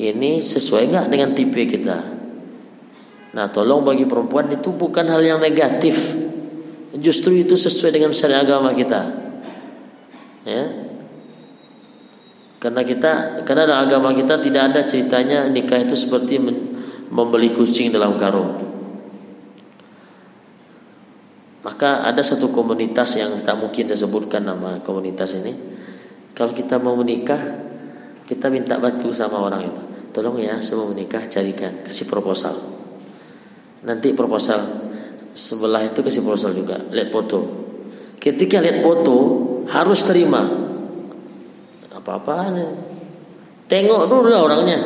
Ini 0.00 0.40
sesuai 0.40 0.92
nggak 0.92 1.06
dengan 1.12 1.30
tipe 1.36 1.60
kita? 1.64 1.98
Nah 3.36 3.46
tolong 3.52 3.84
bagi 3.84 4.08
perempuan 4.08 4.48
itu 4.48 4.72
bukan 4.72 5.08
hal 5.08 5.20
yang 5.20 5.40
negatif. 5.40 6.16
Justru 6.96 7.40
itu 7.40 7.56
sesuai 7.56 7.92
dengan 7.94 8.12
syariat 8.16 8.44
agama 8.44 8.72
kita. 8.72 9.00
Ya. 10.48 10.64
Karena 12.60 12.80
kita 12.84 13.44
karena 13.44 13.62
dalam 13.68 13.80
agama 13.88 14.08
kita 14.16 14.40
tidak 14.40 14.72
ada 14.72 14.80
ceritanya 14.84 15.48
nikah 15.48 15.80
itu 15.80 15.96
seperti 15.96 16.40
membeli 17.08 17.52
kucing 17.52 17.92
dalam 17.92 18.16
karung. 18.16 18.69
Maka 21.60 22.06
ada 22.08 22.24
satu 22.24 22.48
komunitas 22.48 23.20
yang 23.20 23.36
tak 23.36 23.60
mungkin 23.60 23.84
disebutkan 23.88 24.48
nama 24.48 24.80
komunitas 24.80 25.36
ini. 25.36 25.52
Kalau 26.32 26.56
kita 26.56 26.80
mau 26.80 26.96
menikah, 26.96 27.38
kita 28.24 28.48
minta 28.48 28.80
bantu 28.80 29.12
sama 29.12 29.44
orang 29.44 29.68
itu. 29.68 29.82
Tolong 30.10 30.40
ya, 30.40 30.56
saya 30.64 30.80
mau 30.80 30.88
menikah, 30.88 31.28
carikan, 31.28 31.84
kasih 31.84 32.08
proposal. 32.08 32.56
Nanti 33.84 34.16
proposal 34.16 34.88
sebelah 35.36 35.84
itu 35.84 36.00
kasih 36.00 36.24
proposal 36.24 36.56
juga, 36.56 36.80
lihat 36.90 37.12
foto. 37.12 37.40
Ketika 38.16 38.58
lihat 38.58 38.80
foto 38.80 39.16
harus 39.68 40.00
terima 40.08 40.42
apa-apaan 42.00 42.56
tengok 43.70 44.08
dulu 44.08 44.28
lah 44.32 44.42
orangnya 44.42 44.80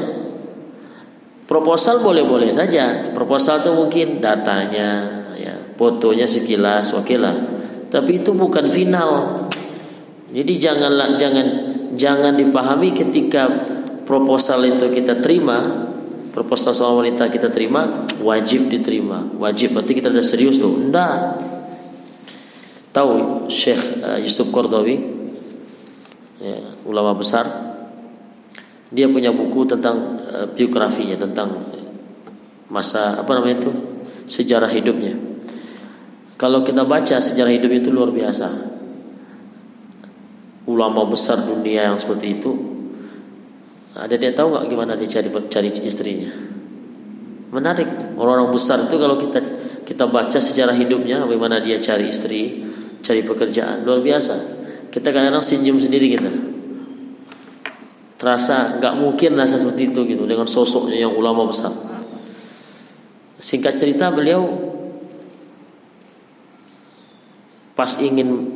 proposal 1.49 2.05
boleh-boleh 2.05 2.51
saja 2.53 3.15
proposal 3.17 3.65
itu 3.65 3.71
mungkin 3.73 4.21
datanya 4.21 4.69
ya 4.69 5.24
fotonya 5.75 6.27
sekilas 6.27 6.95
oke 6.95 7.17
lah 7.19 7.55
tapi 7.95 8.19
itu 8.19 8.35
bukan 8.35 8.67
final. 8.67 9.39
Jadi 10.35 10.59
janganlah 10.59 11.15
jangan 11.15 11.47
jangan 11.95 12.35
dipahami 12.35 12.91
ketika 12.91 13.47
proposal 14.03 14.67
itu 14.67 14.91
kita 14.91 15.23
terima 15.23 15.87
proposal 16.35 16.75
soal 16.75 16.99
wanita 16.99 17.31
kita 17.31 17.55
terima 17.55 17.87
wajib 18.19 18.67
diterima. 18.67 19.31
Wajib 19.39 19.79
berarti 19.79 19.95
kita 19.95 20.11
sudah 20.11 20.27
serius 20.27 20.59
tuh. 20.59 20.75
Enggak 20.75 21.39
tahu 22.91 23.47
Syekh 23.47 24.03
uh, 24.03 24.19
Yusuf 24.19 24.51
Qardawi 24.51 24.99
ya, 26.43 26.75
ulama 26.83 27.15
besar 27.15 27.47
dia 28.91 29.07
punya 29.11 29.31
buku 29.31 29.67
tentang 29.67 30.19
uh, 30.31 30.47
biografinya 30.51 31.19
tentang 31.19 31.75
masa 32.71 33.19
apa 33.19 33.35
namanya 33.35 33.67
itu 33.67 33.71
sejarah 34.31 34.71
hidupnya 34.71 35.34
Kalau 36.35 36.67
kita 36.67 36.83
baca 36.83 37.17
sejarah 37.23 37.53
hidup 37.55 37.71
itu 37.71 37.89
luar 37.95 38.11
biasa. 38.11 38.75
Ulama 40.65 41.05
besar 41.07 41.45
dunia 41.45 41.93
yang 41.93 42.01
seperti 42.01 42.41
itu 42.41 42.75
ada 43.95 44.19
dia 44.19 44.35
tahu 44.35 44.51
nggak 44.51 44.67
gimana 44.67 44.99
dia 44.99 45.07
cari 45.07 45.31
cari 45.31 45.69
istrinya? 45.87 46.31
Menarik. 47.55 48.19
Orang-orang 48.19 48.51
besar 48.51 48.91
itu 48.91 48.99
kalau 48.99 49.15
kita 49.15 49.39
kita 49.87 50.11
baca 50.11 50.39
sejarah 50.43 50.75
hidupnya 50.75 51.23
bagaimana 51.23 51.63
dia 51.63 51.79
cari 51.79 52.11
istri, 52.11 52.67
cari 53.07 53.23
pekerjaan 53.23 53.87
luar 53.87 54.03
biasa. 54.03 54.35
Kita 54.91 55.15
kadang-kadang 55.15 55.47
senyum 55.47 55.79
sendiri 55.79 56.11
kita. 56.11 56.31
Terasa 58.19 58.83
nggak 58.83 58.95
mungkin 58.99 59.39
rasa 59.39 59.63
seperti 59.63 59.95
itu 59.95 60.03
gitu 60.11 60.27
dengan 60.27 60.51
sosoknya 60.51 61.07
yang 61.07 61.15
ulama 61.15 61.47
besar. 61.47 61.71
Singkat 63.39 63.79
cerita 63.79 64.11
beliau 64.11 64.74
pas 67.75 67.91
ingin 67.99 68.51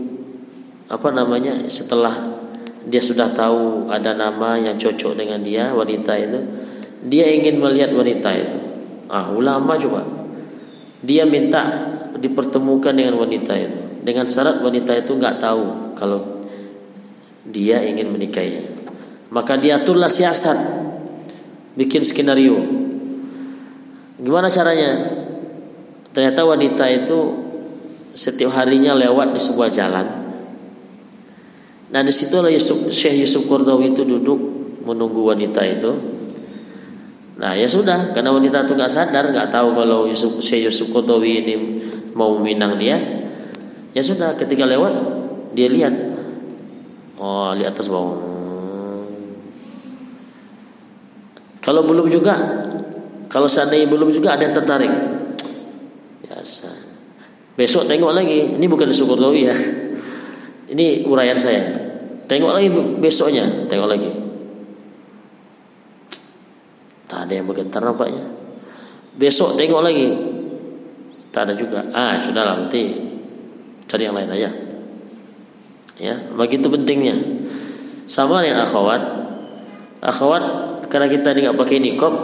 apa 0.89 1.09
namanya 1.13 1.67
setelah 1.69 2.39
dia 2.89 3.03
sudah 3.03 3.35
tahu 3.35 3.93
ada 3.93 4.17
nama 4.17 4.57
yang 4.57 4.81
cocok 4.81 5.19
dengan 5.19 5.45
dia 5.45 5.75
wanita 5.75 6.17
itu 6.17 6.41
dia 7.05 7.31
ingin 7.31 7.63
melihat 7.63 7.95
wanita 7.95 8.31
itu. 8.35 8.59
Ah 9.07 9.31
ulama 9.31 9.79
coba. 9.79 10.03
Dia 11.05 11.23
minta 11.23 11.63
dipertemukan 12.19 12.91
dengan 12.91 13.21
wanita 13.21 13.55
itu. 13.55 13.79
Dengan 14.03 14.27
syarat 14.27 14.65
wanita 14.65 14.97
itu 14.99 15.15
nggak 15.15 15.37
tahu 15.39 15.95
kalau 15.95 16.43
dia 17.49 17.81
ingin 17.85 18.13
menikahinya 18.13 18.79
maka 19.29 19.61
dia 19.61 19.81
aturlah 19.81 20.09
siasat. 20.09 20.57
Bikin 21.77 22.03
skenario. 22.03 22.59
Gimana 24.19 24.51
caranya? 24.51 24.99
Ternyata 26.11 26.43
wanita 26.43 26.85
itu 26.91 27.48
setiap 28.15 28.55
harinya 28.55 28.93
lewat 28.97 29.35
di 29.35 29.41
sebuah 29.41 29.69
jalan. 29.73 30.07
Nah 31.89 32.01
di 32.05 32.13
di 32.13 32.13
situlah 32.13 32.53
Yusuf, 32.53 32.93
Syekh 32.93 33.25
Yusuf 33.25 33.49
Qardawi 33.49 33.97
itu 33.97 34.05
duduk 34.05 34.37
menunggu 34.85 35.25
wanita 35.25 35.65
itu. 35.65 35.93
Nah 37.39 37.55
ya 37.55 37.65
sudah, 37.65 38.13
karena 38.13 38.35
wanita 38.35 38.67
itu 38.67 38.77
nggak 38.77 38.93
sadar, 38.93 39.33
nggak 39.33 39.49
tahu 39.49 39.73
kalau 39.73 40.05
Yusuf, 40.05 40.43
Syekh 40.45 40.69
Yusuf 40.69 40.93
Qardawi 40.93 41.45
ini 41.45 41.55
mau 42.13 42.37
minang 42.37 42.77
dia. 42.77 43.01
Ya 43.97 44.03
sudah, 44.05 44.37
ketika 44.37 44.69
lewat 44.69 44.93
dia 45.57 45.69
lihat, 45.73 45.95
oh 47.17 47.57
lihat 47.57 47.73
atas 47.73 47.89
bawah. 47.89 48.21
Kalau 51.65 51.85
belum 51.85 52.09
juga, 52.09 52.37
kalau 53.29 53.49
seandainya 53.49 53.89
belum 53.89 54.13
juga 54.13 54.37
ada 54.37 54.45
yang 54.45 54.57
tertarik, 54.57 54.93
biasa. 56.25 56.88
Besok 57.59 57.91
tengok 57.91 58.15
lagi. 58.15 58.55
Ini 58.55 58.67
bukan 58.71 58.95
Sukurdawi 58.95 59.51
ya. 59.51 59.57
Ini 60.71 61.03
uraian 61.11 61.35
saya. 61.35 61.67
Tengok 62.31 62.55
lagi 62.55 62.71
besoknya. 63.03 63.67
Tengok 63.67 63.89
lagi. 63.91 64.11
Tak 67.11 67.27
ada 67.27 67.33
yang 67.35 67.51
bergetar 67.51 67.83
nampaknya. 67.83 68.23
Besok 69.19 69.59
tengok 69.59 69.83
lagi. 69.83 70.07
Tak 71.35 71.51
ada 71.51 71.55
juga. 71.59 71.83
Ah, 71.91 72.15
sudahlah 72.15 72.63
nanti 72.63 72.95
cari 73.91 74.07
yang 74.07 74.15
lain 74.15 74.31
aja. 74.31 74.51
Ya, 75.99 76.15
begitu 76.31 76.71
pentingnya. 76.71 77.19
Sama 78.07 78.39
dengan 78.39 78.63
akhwat. 78.63 79.03
Akhwat 79.99 80.43
karena 80.87 81.11
kita 81.11 81.35
tidak 81.35 81.59
pakai 81.59 81.83
nikop, 81.83 82.15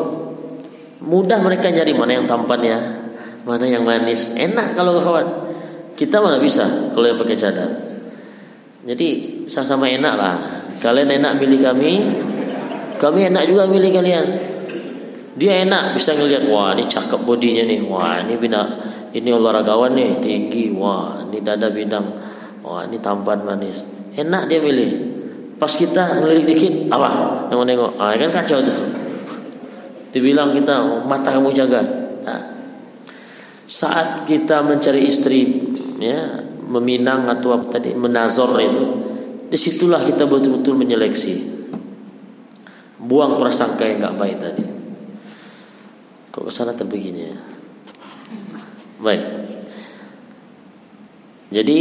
mudah 1.02 1.42
mereka 1.42 1.68
nyari 1.74 1.90
mana 1.92 2.22
yang 2.22 2.26
tampannya, 2.30 3.03
mana 3.44 3.64
yang 3.68 3.84
manis? 3.84 4.32
Enak 4.34 4.76
kalau 4.76 4.96
kawan. 4.98 5.26
Kita 5.94 6.18
mana 6.18 6.40
bisa 6.42 6.66
kalau 6.90 7.06
yang 7.06 7.20
pakai 7.20 7.36
cadar. 7.38 7.70
Jadi 8.84 9.08
sama-sama 9.48 9.88
enak 9.88 10.14
lah. 10.16 10.36
Kalian 10.82 11.08
enak 11.22 11.40
milih 11.40 11.60
kami 11.64 11.92
kami 13.00 13.28
enak 13.28 13.44
juga 13.48 13.64
milih 13.68 13.90
kalian. 13.94 14.26
Dia 15.34 15.66
enak 15.66 15.98
bisa 15.98 16.14
ngelihat 16.14 16.46
wah 16.46 16.72
ini 16.76 16.84
cakep 16.86 17.20
bodinya 17.26 17.64
nih. 17.66 17.80
Wah 17.84 18.22
ini 18.22 18.34
bina 18.38 18.62
ini 19.12 19.30
olahragawan 19.32 19.92
nih 19.96 20.20
tinggi. 20.20 20.70
Wah 20.74 21.24
ini 21.26 21.40
dada 21.40 21.68
bidang. 21.72 22.06
Wah 22.64 22.86
ini 22.86 22.96
tampan 23.00 23.44
manis. 23.44 23.84
Enak 24.14 24.46
dia 24.46 24.60
milih. 24.62 24.90
Pas 25.58 25.70
kita 25.70 26.22
ngelirik 26.22 26.46
dikit 26.54 26.74
apa? 26.90 27.10
Yang 27.50 27.56
mau 27.56 27.66
nengok 27.66 27.92
ah 27.98 28.14
kan 28.14 28.30
kacau 28.30 28.58
tuh. 28.62 28.78
Dibilang 30.14 30.54
kita 30.54 31.02
mata 31.08 31.34
kamu 31.34 31.50
jaga. 31.50 31.82
Nah, 32.22 32.53
saat 33.64 34.28
kita 34.28 34.60
mencari 34.60 35.08
istri 35.08 35.40
ya 36.00 36.44
meminang 36.68 37.28
atau 37.28 37.56
apa 37.56 37.80
tadi 37.80 37.96
menazor 37.96 38.52
itu 38.60 38.84
di 39.48 39.58
situlah 39.60 40.02
kita 40.02 40.26
betul-betul 40.26 40.74
menyeleksi. 40.74 41.54
Buang 42.98 43.36
prasangka 43.36 43.84
yang 43.84 44.00
nggak 44.00 44.16
baik 44.16 44.36
tadi. 44.40 44.64
Kok 46.34 46.42
ke 46.48 46.50
sana 46.50 46.74
terbegini 46.74 47.20
ya? 47.30 47.36
Baik. 48.98 49.22
Jadi 51.54 51.78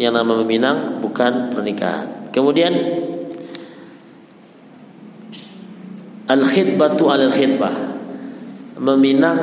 yang 0.00 0.16
nama 0.16 0.32
meminang 0.40 1.04
bukan 1.04 1.52
pernikahan. 1.52 2.32
Kemudian 2.32 2.72
al 6.24 6.40
khidbatu 6.40 7.12
al 7.12 7.28
khidbah. 7.28 7.74
Meminang 8.80 9.38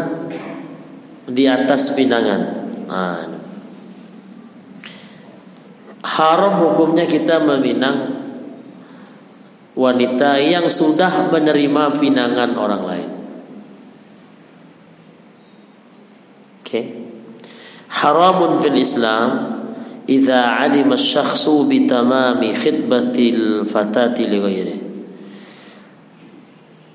di 1.28 1.44
atas 1.44 1.92
pinangan. 1.92 2.42
Nah, 2.88 3.20
haram 6.08 6.54
hukumnya 6.64 7.04
kita 7.04 7.44
meminang 7.44 8.16
wanita 9.76 10.40
yang 10.40 10.72
sudah 10.72 11.30
menerima 11.30 11.84
pinangan 12.00 12.52
orang 12.56 12.84
lain. 12.88 13.10
Oke. 16.64 16.66
Okay. 16.66 16.86
Haramun 17.88 18.60
fil 18.64 18.78
Islam 18.78 19.30
idza 20.08 20.64
alima 20.64 20.96
asy-syakhsu 20.96 21.68
bi 21.68 21.88
tamami 21.90 22.56
khidbatil 22.56 23.68
fatati 23.68 24.24
li 24.28 24.38
ghairihi. 24.40 24.87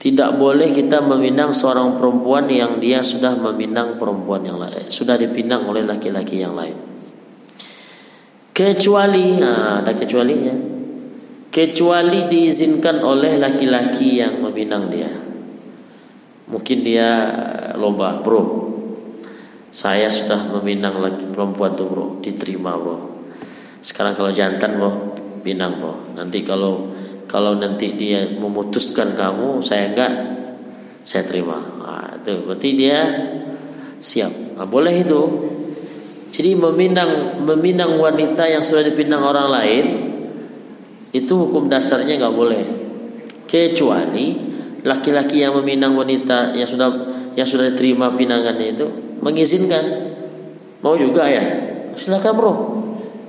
Tidak 0.03 0.35
boleh 0.35 0.75
kita 0.75 0.99
meminang 0.99 1.55
seorang 1.55 1.95
perempuan 1.95 2.51
yang 2.51 2.83
dia 2.83 3.07
sudah 3.07 3.39
meminang 3.39 4.03
perempuan 4.03 4.43
yang 4.43 4.59
lain, 4.59 4.91
sudah 4.91 5.15
dipinang 5.15 5.63
oleh 5.71 5.87
laki-laki 5.87 6.43
yang 6.43 6.59
lain. 6.59 6.75
Kecuali, 8.51 9.39
nah, 9.39 9.79
ada 9.79 9.95
kecualinya. 9.95 10.59
Kecuali 11.55 12.27
diizinkan 12.27 12.99
oleh 12.99 13.39
laki-laki 13.39 14.19
yang 14.19 14.43
meminang 14.43 14.91
dia. 14.91 15.07
Mungkin 16.51 16.79
dia 16.83 17.11
lomba, 17.79 18.19
bro. 18.27 18.75
Saya 19.73 20.11
sudah 20.11 20.53
meminang 20.59 21.01
laki 21.01 21.33
perempuan 21.33 21.73
tuh 21.73 21.89
bro, 21.89 22.07
diterima 22.21 22.77
bro. 22.77 23.25
Sekarang 23.81 24.13
kalau 24.13 24.29
jantan 24.29 24.77
bro, 24.77 25.17
pinang 25.41 25.81
bro. 25.81 26.13
Nanti 26.13 26.45
kalau 26.45 26.92
kalau 27.33 27.57
nanti 27.57 27.97
dia 27.97 28.29
memutuskan 28.37 29.17
kamu 29.17 29.65
saya 29.65 29.89
enggak 29.89 30.13
saya 31.01 31.25
terima. 31.25 31.57
Nah, 31.59 32.21
itu 32.21 32.45
berarti 32.45 32.69
dia 32.77 32.99
siap. 33.97 34.61
Nah, 34.61 34.69
boleh 34.69 35.01
itu. 35.01 35.23
Jadi 36.33 36.57
meminang 36.57 37.45
meminang 37.45 37.97
wanita 37.97 38.49
yang 38.49 38.61
sudah 38.65 38.85
dipinang 38.85 39.21
orang 39.21 39.49
lain 39.53 39.85
itu 41.13 41.33
hukum 41.33 41.69
dasarnya 41.69 42.21
nggak 42.21 42.37
boleh. 42.37 42.63
Kecuali 43.45 44.53
laki-laki 44.81 45.45
yang 45.45 45.57
meminang 45.61 45.93
wanita 45.93 46.57
yang 46.57 46.69
sudah 46.69 46.89
yang 47.37 47.45
sudah 47.49 47.69
diterima 47.73 48.13
pinangannya 48.17 48.77
itu 48.77 48.87
mengizinkan. 49.21 49.85
Mau 50.81 50.97
juga 50.97 51.29
ya? 51.29 51.45
Silakan 51.97 52.33
bro. 52.33 52.53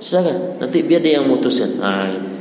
Silakan. 0.00 0.60
Nanti 0.60 0.80
biar 0.80 1.00
dia 1.04 1.20
yang 1.20 1.28
memutuskan. 1.28 1.76
Nah 1.76 2.08
ini. 2.08 2.33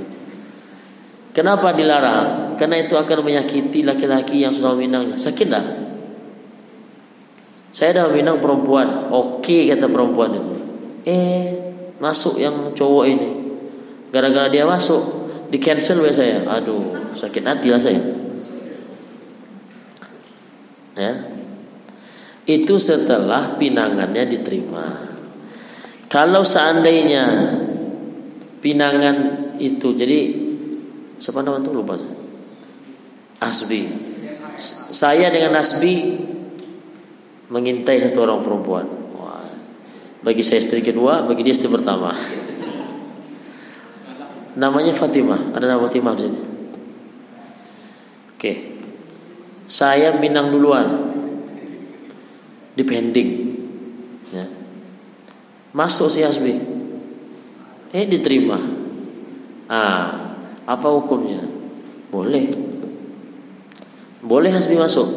Kenapa 1.33 1.73
dilarang? 1.73 2.53
Karena 2.61 2.77
itu 2.77 2.93
akan 2.93 3.25
menyakiti 3.25 3.81
laki-laki 3.81 4.45
yang 4.45 4.53
sudah 4.53 4.77
meminangnya. 4.77 5.17
Sakit 5.17 5.47
tak? 5.49 5.65
Saya 7.73 7.89
dah 7.97 8.03
meminang 8.13 8.37
perempuan. 8.37 9.09
Oke 9.09 9.65
kata 9.65 9.89
perempuan 9.89 10.37
itu. 10.37 10.55
Eh 11.09 11.45
masuk 11.97 12.37
yang 12.37 12.69
cowok 12.77 13.05
ini. 13.09 13.29
Gara-gara 14.13 14.45
dia 14.53 14.61
masuk 14.69 15.01
di 15.49 15.57
cancel 15.57 16.05
ya 16.05 16.13
saya. 16.13 16.37
Aduh 16.45 17.17
sakit 17.17 17.41
hati 17.41 17.67
lah 17.73 17.81
saya. 17.81 18.01
Ya. 20.93 21.33
Itu 22.45 22.77
setelah 22.77 23.57
pinangannya 23.57 24.29
diterima. 24.29 24.85
Kalau 26.13 26.45
seandainya 26.45 27.25
pinangan 28.61 29.17
itu 29.57 29.97
jadi 29.97 30.42
Siapa 31.17 31.45
nama 31.45 31.61
itu 31.61 31.71
lupa. 31.73 31.97
Asbi. 33.43 33.89
Saya 34.93 35.27
dengan 35.33 35.57
Asbi 35.59 36.19
mengintai 37.51 37.99
satu 38.01 38.23
orang 38.23 38.41
perempuan. 38.41 38.85
Wah. 39.17 39.45
Bagi 40.23 40.41
saya 40.41 40.63
istri 40.63 40.79
kedua, 40.79 41.25
bagi 41.27 41.43
dia 41.43 41.53
istri 41.53 41.67
pertama. 41.69 42.15
Namanya 44.53 44.93
Fatimah. 44.93 45.57
Ada 45.57 45.65
nama 45.65 45.81
Fatimah 45.85 46.13
di 46.13 46.21
sini. 46.29 46.39
Oke. 48.37 48.53
Saya 49.65 50.13
Minang 50.21 50.53
duluan. 50.53 51.13
Depending. 52.73 53.29
Ya. 54.33 54.45
Masuk 55.73 56.09
si 56.09 56.21
Hasbi. 56.21 56.57
Eh 57.93 58.05
diterima. 58.09 58.57
Ah, 59.69 60.32
apa 60.65 60.87
hukumnya? 60.87 61.43
Boleh. 62.13 62.45
Boleh 64.23 64.51
Hasbi 64.53 64.79
masuk. 64.79 65.07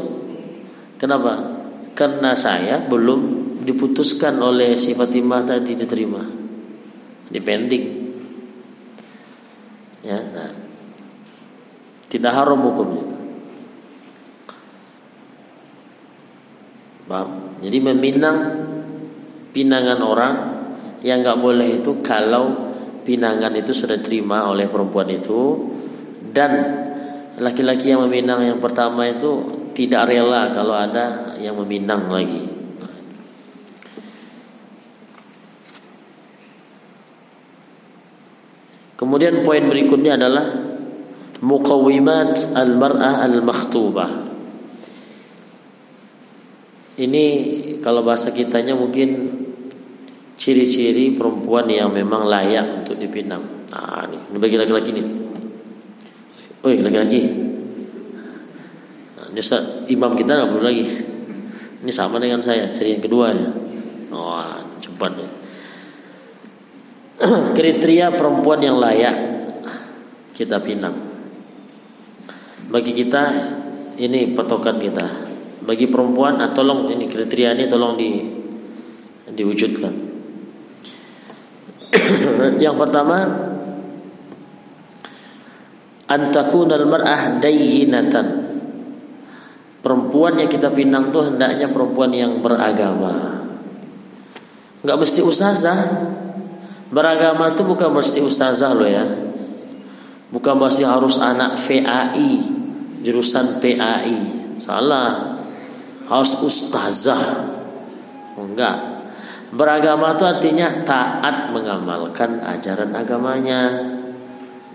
Kenapa? 0.97 1.63
Karena 1.97 2.37
saya 2.37 2.83
belum 2.83 3.47
diputuskan 3.67 4.39
oleh 4.39 4.79
si 4.79 4.95
Fatimah 4.95 5.43
tadi 5.43 5.75
diterima 5.75 6.23
depending 7.27 7.85
ya 10.07 10.19
nah. 10.23 10.55
tidak 12.07 12.33
haram 12.33 12.63
hukumnya 12.63 13.05
Paham? 17.07 17.59
jadi 17.59 17.79
meminang 17.91 18.39
pinangan 19.51 20.01
orang 20.03 20.35
yang 21.03 21.27
nggak 21.27 21.39
boleh 21.43 21.83
itu 21.83 22.03
kalau 22.07 22.66
pinangan 23.07 23.55
itu 23.55 23.71
sudah 23.71 23.95
diterima 23.95 24.51
oleh 24.51 24.67
perempuan 24.67 25.07
itu 25.15 25.71
dan 26.35 26.51
laki-laki 27.39 27.95
yang 27.95 28.03
meminang 28.03 28.43
yang 28.43 28.59
pertama 28.59 29.07
itu 29.07 29.47
tidak 29.79 30.11
rela 30.11 30.51
kalau 30.51 30.75
ada 30.75 31.39
yang 31.39 31.55
meminang 31.55 32.11
lagi 32.11 32.57
Kemudian 38.97 39.45
poin 39.45 39.61
berikutnya 39.69 40.17
adalah 40.17 40.57
muqawimat 41.45 42.57
al-mar'ah 42.57 43.29
al-makhtubah. 43.29 44.11
Ini 46.97 47.25
kalau 47.85 48.01
bahasa 48.01 48.33
kitanya 48.33 48.73
mungkin 48.73 49.36
ciri-ciri 50.37 51.17
perempuan 51.17 51.67
yang 51.67 51.91
memang 51.91 52.29
layak 52.29 52.85
untuk 52.85 53.01
dipinang. 53.01 53.69
Nah, 53.73 54.05
ini, 54.07 54.21
ini 54.31 54.37
bagi 54.37 54.57
laki-laki 54.61 54.91
nih. 54.93 55.07
Oh, 56.63 56.71
laki-laki. 56.71 57.21
Ini 59.33 59.41
Ustaz, 59.41 59.89
imam 59.89 60.13
kita 60.17 60.37
nggak 60.37 60.49
perlu 60.53 60.65
lagi. 60.65 60.85
Ini 61.85 61.93
sama 61.93 62.21
dengan 62.21 62.41
saya, 62.45 62.69
ciri 62.69 62.97
yang 62.97 63.05
kedua 63.05 63.33
ya. 63.33 63.49
Oh, 64.13 64.61
cepat 64.81 65.13
ya. 65.17 65.29
kriteria 67.57 68.13
perempuan 68.13 68.61
yang 68.61 68.77
layak 68.77 69.17
kita 70.37 70.61
pinang. 70.61 70.97
Bagi 72.69 72.93
kita 72.93 73.23
ini 73.97 74.37
patokan 74.37 74.77
kita. 74.77 75.07
Bagi 75.67 75.89
perempuan, 75.91 76.39
ah, 76.45 76.53
tolong 76.53 76.93
ini 76.93 77.09
kriteria 77.09 77.57
ini 77.57 77.65
tolong 77.67 77.97
di 77.99 78.11
diwujudkan. 79.33 80.06
yang 82.65 82.77
pertama 82.79 83.27
antakun 86.07 86.71
al-mar'ah 86.71 87.43
dayyinatan. 87.43 88.27
Perempuan 89.83 90.43
yang 90.43 90.51
kita 90.51 90.75
pinang 90.75 91.15
tuh 91.15 91.31
hendaknya 91.31 91.71
perempuan 91.71 92.11
yang 92.11 92.43
beragama. 92.43 93.47
Enggak 94.83 94.99
mesti 94.99 95.23
ustazah, 95.23 95.79
Beragama 96.87 97.51
itu 97.51 97.67
bukan 97.67 97.91
mesti 97.91 98.23
ustazah 98.23 98.71
loh 98.71 98.87
ya. 98.87 99.03
Bukan 100.31 100.55
mesti 100.59 100.87
harus 100.87 101.19
anak 101.19 101.59
VAI, 101.59 102.39
jurusan 103.03 103.59
PAI. 103.59 104.19
Salah. 104.63 105.43
Harus 106.07 106.39
ustazah. 106.47 107.51
Enggak. 108.39 108.96
Beragama 109.57 110.13
itu 110.13 110.25
artinya 110.29 110.85
taat 110.85 111.51
mengamalkan 111.51 112.45
ajaran 112.45 112.93
agamanya. 112.93 113.63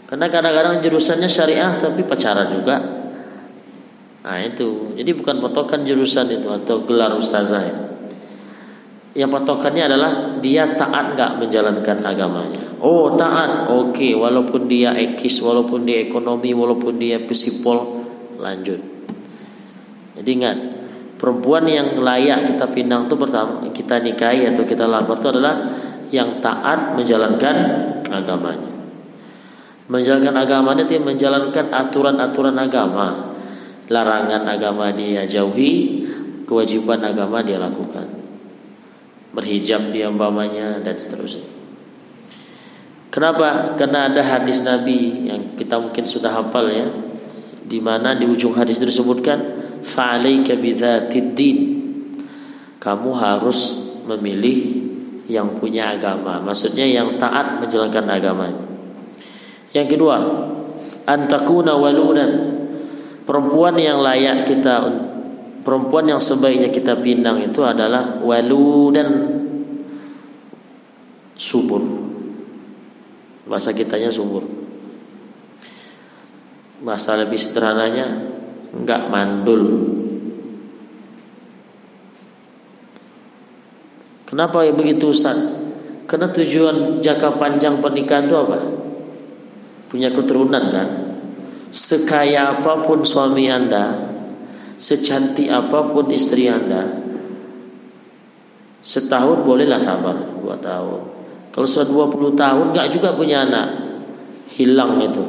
Karena 0.10 0.28
kadang-kadang 0.28 0.82
jurusannya 0.82 1.30
syariah 1.30 1.78
tapi 1.78 2.02
pacaran 2.02 2.50
juga. 2.50 2.82
Nah 4.26 4.38
itu. 4.42 4.98
Jadi 4.98 5.12
bukan 5.14 5.38
potokan 5.38 5.86
jurusan 5.86 6.28
itu 6.34 6.50
atau 6.50 6.82
gelar 6.84 7.14
ustazah 7.14 7.62
ya 7.62 7.92
yang 9.12 9.28
patokannya 9.28 9.84
adalah 9.92 10.12
dia 10.40 10.64
taat 10.72 11.20
nggak 11.20 11.32
menjalankan 11.44 11.98
agamanya. 12.00 12.64
Oh 12.80 13.12
taat, 13.20 13.68
oke. 13.68 13.92
Okay. 13.92 14.16
Walaupun 14.16 14.72
dia 14.72 14.96
ekis, 14.96 15.44
walaupun 15.44 15.84
dia 15.84 16.00
ekonomi, 16.00 16.56
walaupun 16.56 16.96
dia 16.96 17.20
psipol, 17.28 18.08
lanjut. 18.40 18.80
Jadi 20.16 20.30
ingat, 20.32 20.58
perempuan 21.22 21.70
yang 21.70 21.94
layak 22.02 22.50
kita 22.50 22.66
pinang 22.74 23.06
itu 23.06 23.14
pertama 23.14 23.62
kita 23.70 24.02
nikahi 24.02 24.50
atau 24.50 24.66
kita 24.66 24.90
lamar 24.90 25.14
itu 25.22 25.28
adalah 25.30 25.56
yang 26.10 26.42
taat 26.42 26.98
menjalankan 26.98 27.56
agamanya. 28.10 28.72
Menjalankan 29.86 30.36
agamanya 30.42 30.84
itu 30.90 30.98
menjalankan 30.98 31.70
aturan-aturan 31.70 32.58
agama. 32.58 33.38
Larangan 33.92 34.48
agama 34.48 34.88
dia 34.96 35.28
jauhi, 35.28 36.08
kewajiban 36.48 37.04
agama 37.04 37.44
dia 37.44 37.60
lakukan 37.60 38.22
berhijab 39.32 39.96
dia 39.96 40.12
umpamanya 40.12 40.80
dan 40.84 40.96
seterusnya. 41.00 41.48
Kenapa? 43.12 43.76
Karena 43.76 44.08
ada 44.08 44.24
hadis 44.24 44.64
Nabi 44.64 45.28
yang 45.28 45.56
kita 45.60 45.76
mungkin 45.80 46.08
sudah 46.08 46.32
hafal 46.32 46.72
ya, 46.72 46.88
di 47.68 47.80
mana 47.84 48.16
di 48.16 48.28
ujung 48.28 48.56
hadis 48.56 48.80
itu 48.80 48.88
disebutkan 48.88 49.40
fa'alaika 49.82 50.56
bidzatid 50.58 51.34
din. 51.34 51.58
Kamu 52.82 53.14
harus 53.14 53.78
memilih 54.10 54.90
yang 55.30 55.54
punya 55.58 55.94
agama, 55.94 56.42
maksudnya 56.42 56.84
yang 56.84 57.16
taat 57.22 57.62
menjalankan 57.62 58.06
agama. 58.10 58.48
Yang 59.72 59.88
kedua, 59.98 60.18
antakuna 61.06 61.78
waludan. 61.78 62.60
Perempuan 63.22 63.78
yang 63.78 64.02
layak 64.02 64.50
kita 64.50 64.82
perempuan 65.62 66.10
yang 66.10 66.18
sebaiknya 66.18 66.74
kita 66.74 66.98
pinang 67.00 67.38
itu 67.46 67.62
adalah 67.62 68.18
walu 68.20 68.90
dan 68.92 69.08
subur. 71.38 71.80
Bahasa 73.46 73.72
kitanya 73.72 74.10
subur. 74.10 74.44
Bahasa 76.82 77.14
lebih 77.14 77.38
sederhananya 77.38 78.31
enggak 78.76 79.08
mandul. 79.12 79.64
Kenapa 84.28 84.64
begitu 84.72 85.12
Ustaz? 85.12 85.36
Karena 86.08 86.32
tujuan 86.32 87.04
jangka 87.04 87.36
panjang 87.36 87.84
pernikahan 87.84 88.28
itu 88.32 88.36
apa? 88.36 88.60
Punya 89.92 90.08
keturunan 90.12 90.72
kan? 90.72 90.88
Sekaya 91.72 92.60
apa 92.60 92.84
pun 92.84 93.04
suami 93.04 93.48
Anda, 93.48 94.12
secantik 94.82 95.46
apa 95.46 95.94
pun 95.94 96.10
istri 96.10 96.50
anda 96.50 96.90
setahun 98.82 99.46
bolehlah 99.46 99.78
sabar 99.78 100.42
dua 100.42 100.58
tahun 100.58 101.02
kalau 101.54 101.68
sudah 101.70 101.86
dua 101.86 102.06
puluh 102.10 102.34
tahun 102.34 102.74
nggak 102.74 102.90
juga 102.90 103.14
punya 103.14 103.46
anak 103.46 103.68
hilang 104.58 104.98
itu 104.98 105.22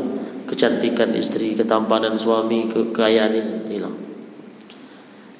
kecantikan 0.46 1.10
istri 1.14 1.54
ketampanan 1.54 2.18
suami 2.18 2.66
kekayaan 2.70 3.68
hilang. 3.68 3.96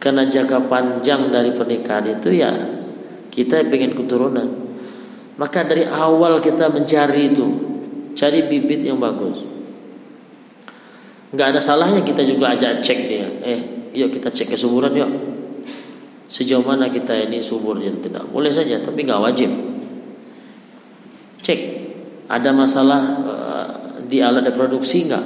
Karena 0.02 0.26
jangka 0.26 0.66
panjang 0.66 1.30
dari 1.30 1.54
pernikahan 1.54 2.18
itu 2.18 2.34
ya 2.34 2.50
kita 3.30 3.62
pengen 3.70 3.94
keturunan. 3.94 4.48
Maka 5.38 5.64
dari 5.64 5.86
awal 5.86 6.42
kita 6.42 6.68
mencari 6.68 7.32
itu 7.32 7.46
cari 8.12 8.46
bibit 8.50 8.82
yang 8.82 8.98
bagus. 8.98 9.46
Nggak 11.32 11.56
ada 11.56 11.60
salahnya 11.62 12.04
kita 12.04 12.20
juga 12.26 12.52
ajak 12.52 12.84
cek 12.84 12.98
dia. 13.08 13.26
Eh 13.40 13.60
yuk 13.96 14.12
kita 14.12 14.28
cek 14.28 14.52
kesuburan 14.52 14.92
yuk. 14.92 15.10
Sejauh 16.28 16.64
mana 16.64 16.88
kita 16.88 17.12
ini 17.28 17.40
subur 17.40 17.76
atau 17.80 18.00
tidak. 18.00 18.24
Boleh 18.28 18.52
saja 18.52 18.80
tapi 18.80 19.04
nggak 19.04 19.20
wajib. 19.20 19.50
Cek 21.40 21.60
ada 22.28 22.50
masalah 22.52 23.02
uh, 23.28 23.51
di 24.12 24.20
alat 24.20 24.44
reproduksi 24.44 25.08
nggak? 25.08 25.24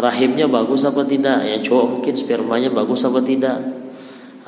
Rahimnya 0.00 0.48
bagus 0.48 0.88
apa 0.88 1.04
tidak? 1.04 1.44
Yang 1.44 1.68
cowok 1.68 1.86
mungkin 2.00 2.14
spermanya 2.16 2.72
bagus 2.72 3.04
apa 3.04 3.20
tidak? 3.20 3.60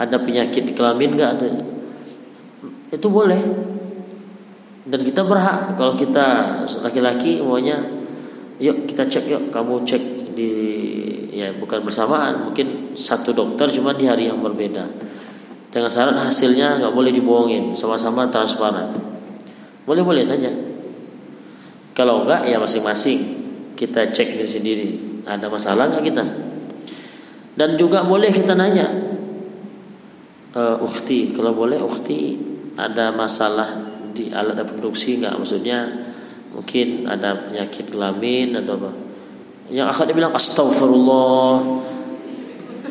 Ada 0.00 0.16
penyakit 0.24 0.64
di 0.64 0.72
kelamin 0.72 1.20
nggak? 1.20 1.32
Itu 2.96 3.12
boleh. 3.12 3.42
Dan 4.88 5.04
kita 5.04 5.20
berhak. 5.20 5.76
Kalau 5.76 5.92
kita 6.00 6.26
laki-laki 6.80 7.44
maunya 7.44 7.84
yuk 8.56 8.88
kita 8.88 9.04
cek 9.04 9.24
yuk 9.28 9.42
kamu 9.52 9.84
cek 9.84 10.32
di 10.32 10.52
ya 11.36 11.52
bukan 11.60 11.84
bersamaan. 11.84 12.48
Mungkin 12.48 12.96
satu 12.96 13.36
dokter 13.36 13.68
cuma 13.68 13.92
di 13.92 14.08
hari 14.08 14.32
yang 14.32 14.40
berbeda. 14.40 14.88
Dengan 15.68 15.92
syarat 15.92 16.16
hasilnya 16.16 16.80
nggak 16.80 16.94
boleh 16.96 17.12
dibohongin. 17.12 17.76
Sama-sama 17.76 18.24
transparan. 18.32 18.96
Boleh-boleh 19.84 20.24
saja 20.24 20.69
kalau 22.00 22.24
enggak 22.24 22.48
ya 22.48 22.56
masing-masing. 22.56 23.20
Kita 23.76 24.08
cek 24.08 24.40
diri 24.40 24.48
sendiri. 24.48 24.88
Ada 25.28 25.52
masalah 25.52 25.92
nggak 25.92 26.04
kita? 26.08 26.24
Dan 27.52 27.76
juga 27.76 28.00
boleh 28.00 28.32
kita 28.32 28.56
nanya 28.56 28.88
e, 30.56 30.62
ukti 30.80 31.36
kalau 31.36 31.52
boleh 31.52 31.76
ukti 31.76 32.40
ada 32.80 33.12
masalah 33.12 33.76
di 34.16 34.32
alat 34.32 34.64
reproduksi 34.64 35.20
nggak 35.20 35.36
maksudnya 35.36 36.08
mungkin 36.56 37.04
ada 37.04 37.44
penyakit 37.44 37.92
kelamin 37.92 38.56
atau 38.64 38.80
apa. 38.80 38.90
Yang 39.68 39.86
akan 39.92 40.04
dibilang 40.08 40.32
astagfirullah 40.32 41.52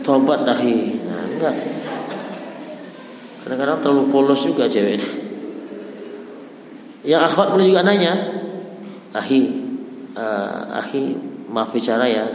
tobat 0.05 0.45
dahi 0.45 1.01
nah, 1.01 1.23
enggak. 1.33 1.55
Kadang-kadang 3.41 3.77
terlalu 3.81 4.03
polos 4.13 4.45
juga 4.45 4.69
cewek. 4.69 5.01
Yang 7.01 7.21
akhwat 7.31 7.55
boleh 7.55 7.65
juga 7.71 7.81
nanya, 7.81 8.13
ahi, 9.15 9.41
uh, 10.13 10.77
ahi, 10.79 11.17
maaf 11.49 11.73
bicara 11.73 12.05
ya, 12.05 12.25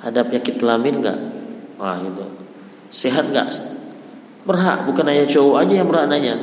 ada 0.00 0.24
penyakit 0.24 0.56
kelamin 0.56 1.04
nggak? 1.04 1.18
Wah 1.76 2.00
gitu. 2.04 2.24
Sehat 2.88 3.28
nggak? 3.28 3.48
Berhak, 4.48 4.88
bukan 4.88 5.04
hanya 5.08 5.28
cowok 5.28 5.56
aja 5.64 5.74
yang 5.76 5.88
berhak 5.88 6.08
nanya. 6.08 6.36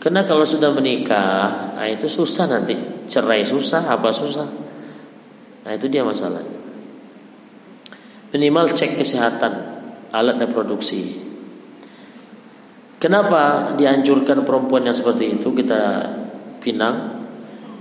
Karena 0.00 0.24
kalau 0.24 0.48
sudah 0.48 0.72
menikah, 0.72 1.76
nah 1.76 1.84
itu 1.84 2.08
susah 2.08 2.48
nanti. 2.48 2.76
Cerai 3.04 3.44
susah, 3.44 3.84
apa 3.84 4.08
susah? 4.08 4.48
Nah 5.64 5.72
itu 5.76 5.92
dia 5.92 6.00
masalahnya. 6.00 6.56
Minimal 8.32 8.70
cek 8.72 8.96
kesehatan 8.96 9.52
alat 10.14 10.38
reproduksi. 10.40 11.28
Kenapa 13.00 13.74
dianjurkan 13.76 14.44
perempuan 14.44 14.84
yang 14.84 14.96
seperti 14.96 15.40
itu 15.40 15.52
kita 15.52 16.04
pinang? 16.60 17.19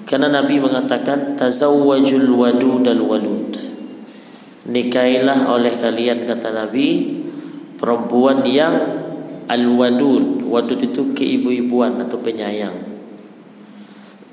Karena 0.10 0.42
Nabi 0.42 0.58
mengatakan 0.58 1.38
tazawwajul 1.38 2.34
wadud 2.34 2.82
dan 2.82 2.98
walud. 3.06 3.54
Nikailah 4.66 5.46
oleh 5.46 5.78
kalian 5.78 6.26
kata 6.26 6.50
Nabi 6.50 7.14
perempuan 7.78 8.42
yang 8.42 9.06
al-wadud. 9.46 10.50
Wadud 10.50 10.82
itu 10.82 11.14
keibu-ibuan 11.14 12.02
atau 12.02 12.18
penyayang. 12.26 12.74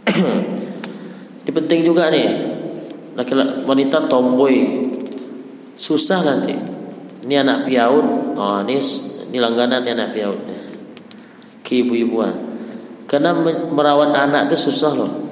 Ini 1.44 1.50
penting 1.52 1.84
juga 1.84 2.08
nih. 2.08 2.56
Laki-laki 3.12 3.68
wanita 3.68 4.08
tomboy 4.08 4.88
susah 5.76 6.24
nanti. 6.24 6.56
Ini 7.28 7.44
anak 7.44 7.68
piaut. 7.68 8.32
Oh, 8.36 8.60
ini 8.64 8.80
ini 9.28 9.38
langganan 9.40 9.84
anak 9.84 10.12
piaut 10.12 10.40
ke 11.60 11.84
ibu-ibuan. 11.84 12.32
Karena 13.04 13.36
merawat 13.72 14.16
anak 14.16 14.48
itu 14.48 14.72
susah 14.72 14.92
loh. 14.96 15.25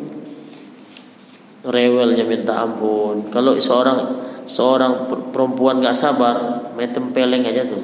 Rewelnya 1.65 2.29
minta 2.29 2.61
ampun. 2.61 3.33
Kalau 3.33 3.57
seorang 3.57 4.21
seorang 4.45 5.09
perempuan 5.09 5.81
gak 5.81 5.97
sabar, 5.97 6.69
main 6.77 6.93
tempeleng 6.93 7.49
aja 7.49 7.65
tuh. 7.65 7.81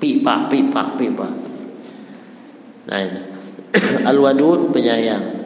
Pipa, 0.00 0.48
pipa, 0.48 0.96
pipa. 0.96 1.28
Nah 2.88 2.98
ini. 3.00 3.20
Al-wadud 4.10 4.72
penyayang. 4.72 5.44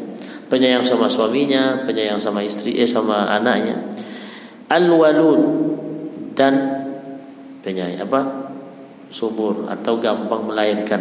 Penyayang 0.49 0.87
sama 0.87 1.11
suaminya, 1.11 1.85
penyayang 1.85 2.17
sama 2.17 2.41
istri, 2.41 2.79
eh 2.79 2.89
sama 2.89 3.29
anaknya. 3.29 3.85
Al-walud 4.69 5.41
dan 6.37 6.55
penyayang 7.65 8.05
apa? 8.05 8.53
Subur 9.09 9.67
atau 9.69 9.97
gampang 9.97 10.47
melahirkan. 10.47 11.01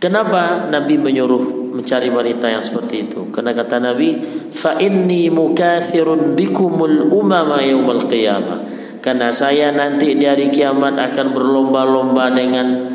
Kenapa 0.00 0.66
Nabi 0.72 0.98
menyuruh 0.98 1.61
mencari 1.72 2.12
wanita 2.12 2.52
yang 2.52 2.60
seperti 2.60 3.08
itu? 3.08 3.32
Karena 3.32 3.56
kata 3.56 3.80
Nabi, 3.80 4.20
"Fa 4.52 4.76
inni 4.76 5.32
mukathirun 5.32 6.36
bikumul 6.36 7.08
umama 7.08 7.64
yaumal 7.64 8.04
qiyamah." 8.04 8.60
Karena 9.02 9.34
saya 9.34 9.74
nanti 9.74 10.14
di 10.14 10.28
hari 10.28 10.52
kiamat 10.52 10.94
akan 10.94 11.26
berlomba-lomba 11.34 12.30
dengan 12.30 12.86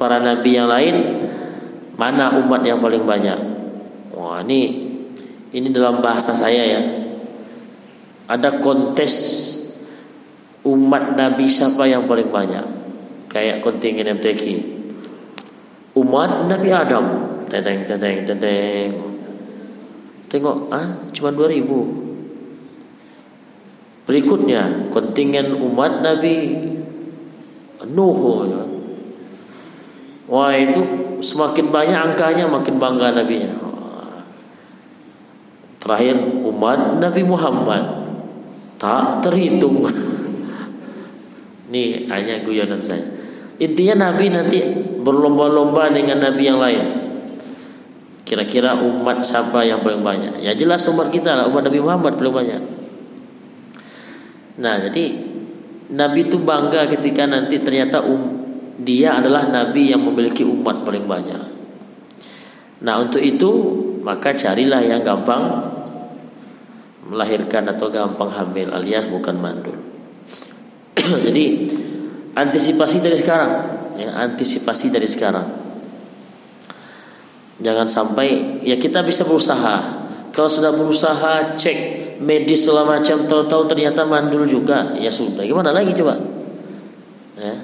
para 0.00 0.16
nabi 0.16 0.56
yang 0.56 0.72
lain 0.72 0.96
mana 2.00 2.32
umat 2.40 2.64
yang 2.64 2.80
paling 2.80 3.04
banyak. 3.04 3.36
Wah, 4.16 4.40
ini 4.40 4.88
ini 5.52 5.68
dalam 5.68 6.00
bahasa 6.00 6.32
saya 6.32 6.62
ya. 6.64 6.82
Ada 8.32 8.64
kontes 8.64 9.12
umat 10.64 11.20
nabi 11.20 11.44
siapa 11.44 11.84
yang 11.84 12.08
paling 12.08 12.32
banyak. 12.32 12.64
Kayak 13.28 13.60
kontingen 13.60 14.08
MTQ 14.16 14.72
umat 15.92 16.48
Nabi 16.48 16.68
Adam 16.72 17.04
teteng 17.52 17.84
teteng 17.84 18.24
teteng 18.24 18.96
tengok 20.32 20.72
ah 20.72 20.96
cuma 21.12 21.28
2000 21.28 24.08
berikutnya 24.08 24.88
kontingen 24.88 25.60
umat 25.60 26.00
Nabi 26.00 26.36
Nuh 27.82 28.46
ya. 28.48 28.62
wah 30.32 30.56
itu 30.56 30.80
semakin 31.22 31.70
banyak 31.70 31.98
angkanya 32.12 32.50
makin 32.50 32.76
bangga 32.76 33.14
Nabi-nya. 33.14 33.54
Terakhir 35.82 36.16
umat 36.46 36.98
Nabi 36.98 37.22
Muhammad. 37.26 37.82
Tak 38.78 39.22
terhitung. 39.22 39.82
Ini 41.70 42.10
hanya 42.10 42.42
guyonan 42.42 42.82
saya. 42.82 43.06
Intinya 43.62 44.10
Nabi 44.10 44.30
nanti 44.30 44.58
berlomba-lomba 45.02 45.90
dengan 45.94 46.18
Nabi 46.18 46.42
yang 46.42 46.58
lain. 46.58 46.82
Kira-kira 48.32 48.72
umat 48.80 49.20
siapa 49.20 49.60
yang 49.60 49.84
paling 49.84 50.00
banyak? 50.00 50.40
Ya 50.40 50.56
jelas 50.56 50.88
umat 50.88 51.12
kita 51.12 51.36
lah, 51.36 51.44
umat 51.52 51.68
Nabi 51.68 51.84
Muhammad 51.84 52.16
paling 52.16 52.32
banyak. 52.32 52.62
Nah, 54.56 54.80
jadi 54.88 55.04
Nabi 55.92 56.24
itu 56.24 56.40
bangga 56.40 56.88
ketika 56.88 57.28
nanti 57.28 57.60
ternyata 57.60 58.00
um, 58.00 58.40
dia 58.80 59.20
adalah 59.20 59.52
Nabi 59.52 59.92
yang 59.92 60.00
memiliki 60.00 60.48
umat 60.48 60.80
paling 60.80 61.04
banyak. 61.04 61.44
Nah, 62.80 63.04
untuk 63.04 63.20
itu 63.20 63.52
maka 64.00 64.32
carilah 64.32 64.80
yang 64.80 65.04
gampang 65.04 65.68
melahirkan 67.12 67.68
atau 67.68 67.92
gampang 67.92 68.32
hamil 68.32 68.72
alias 68.72 69.12
bukan 69.12 69.36
mandul. 69.36 69.76
jadi 71.28 71.68
antisipasi 72.32 73.04
dari 73.04 73.20
sekarang 73.20 73.52
ya 74.00 74.08
antisipasi 74.24 74.88
dari 74.88 75.04
sekarang 75.04 75.61
jangan 77.62 77.86
sampai 77.86 78.60
ya 78.66 78.76
kita 78.76 79.00
bisa 79.06 79.22
berusaha. 79.24 80.04
Kalau 80.32 80.48
sudah 80.48 80.72
berusaha 80.74 81.54
cek 81.54 81.78
medis 82.20 82.64
segala 82.64 82.98
macam 82.98 83.24
tahu-tahu 83.28 83.68
ternyata 83.70 84.02
mandul 84.04 84.44
juga 84.44 84.96
ya 84.98 85.08
sudah. 85.08 85.46
Gimana 85.46 85.70
lagi 85.70 85.94
coba? 85.94 86.18
Ya. 87.38 87.54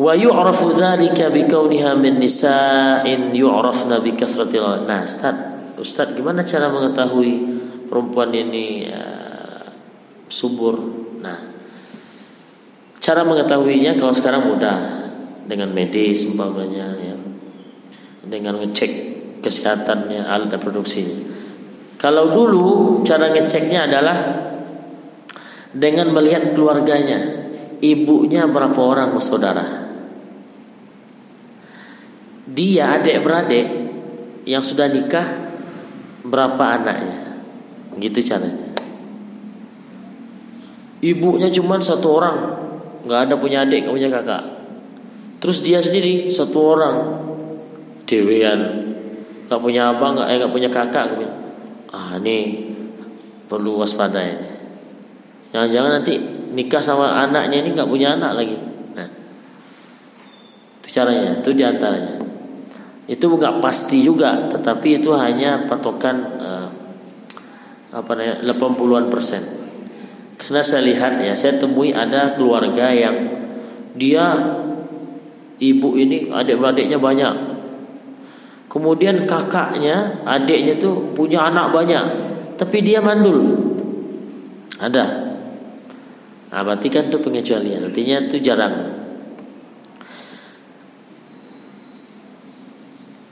Wa 0.00 0.16
yu'rafu 0.16 0.72
dzalika 0.72 1.28
kauniha 1.28 1.92
min 2.00 2.16
nisa'in 2.16 3.36
yu'rafna 3.36 4.00
bi 4.00 4.16
kasratil 4.16 4.88
nah 4.88 5.04
Ustaz 5.04 5.36
Ustaz 5.76 6.16
gimana 6.16 6.40
cara 6.40 6.72
mengetahui 6.72 7.32
perempuan 7.88 8.30
ini 8.36 8.86
ya, 8.86 9.04
subur. 10.28 10.76
Nah, 11.24 11.40
cara 13.00 13.24
mengetahuinya 13.24 13.96
kalau 13.96 14.12
sekarang 14.12 14.44
mudah 14.46 15.09
dengan 15.50 15.74
medis 15.74 16.22
umpamanya 16.30 16.94
ya. 16.94 17.18
Dengan 18.22 18.62
ngecek 18.62 18.90
kesehatannya 19.42 20.22
alat 20.22 20.54
reproduksinya. 20.54 21.26
Kalau 21.98 22.30
dulu 22.30 23.02
cara 23.02 23.34
ngeceknya 23.34 23.90
adalah 23.90 24.18
dengan 25.74 26.14
melihat 26.14 26.54
keluarganya, 26.54 27.18
ibunya 27.82 28.46
berapa 28.46 28.78
orang 28.78 29.10
bersaudara. 29.10 29.90
Dia 32.50 33.02
adik-beradik 33.02 33.66
yang 34.46 34.62
sudah 34.62 34.86
nikah 34.86 35.26
berapa 36.24 36.80
anaknya. 36.80 37.18
Gitu 37.98 38.22
caranya. 38.22 38.70
Ibunya 41.00 41.48
cuma 41.48 41.80
satu 41.80 42.08
orang, 42.16 42.36
nggak 43.08 43.20
ada 43.28 43.34
punya 43.40 43.64
adik, 43.64 43.88
nggak 43.88 43.96
punya 43.96 44.10
kakak. 44.12 44.59
Terus 45.40 45.64
dia 45.64 45.80
sendiri 45.80 46.28
satu 46.28 46.58
orang, 46.76 46.96
dewean, 48.04 48.60
nggak 49.48 49.60
punya 49.60 49.88
abang, 49.88 50.12
nggak 50.20 50.28
eh, 50.28 50.52
punya 50.52 50.68
kakak. 50.68 51.16
Gitu. 51.16 51.26
Ah 51.90 52.20
ini 52.20 52.68
perlu 53.48 53.80
waspada 53.80 54.20
ini. 54.20 54.48
Jangan-jangan 55.50 55.90
nanti 55.98 56.14
nikah 56.54 56.78
sama 56.78 57.24
anaknya 57.24 57.64
ini 57.64 57.74
nggak 57.74 57.90
punya 57.90 58.14
anak 58.14 58.32
lagi. 58.36 58.58
Nah, 58.94 59.08
itu 60.78 60.88
caranya, 60.92 61.40
itu 61.42 61.50
di 61.56 61.64
antaranya. 61.66 62.14
Itu 63.10 63.26
nggak 63.26 63.58
pasti 63.58 64.06
juga, 64.06 64.46
tetapi 64.46 65.02
itu 65.02 65.10
hanya 65.16 65.66
patokan 65.66 66.16
uh, 66.38 66.68
apa 67.90 68.10
namanya 68.14 68.46
80-an 68.54 69.06
persen. 69.10 69.42
Karena 70.38 70.62
saya 70.62 70.86
lihat 70.86 71.18
ya, 71.18 71.34
saya 71.34 71.58
temui 71.58 71.90
ada 71.90 72.38
keluarga 72.38 72.94
yang 72.94 73.16
dia 73.98 74.30
ibu 75.60 75.94
ini 75.94 76.32
adik-adiknya 76.32 76.96
banyak. 76.96 77.34
Kemudian 78.70 79.26
kakaknya, 79.26 80.24
adiknya 80.24 80.78
tuh 80.78 81.12
punya 81.12 81.50
anak 81.50 81.74
banyak, 81.74 82.04
tapi 82.56 82.80
dia 82.80 83.02
mandul. 83.02 83.58
Ada. 84.80 85.06
Nah, 86.50 86.60
berarti 86.66 86.88
kan 86.90 87.06
itu 87.06 87.18
pengecualian. 87.20 87.86
Artinya 87.86 88.16
itu 88.26 88.38
jarang. 88.42 89.00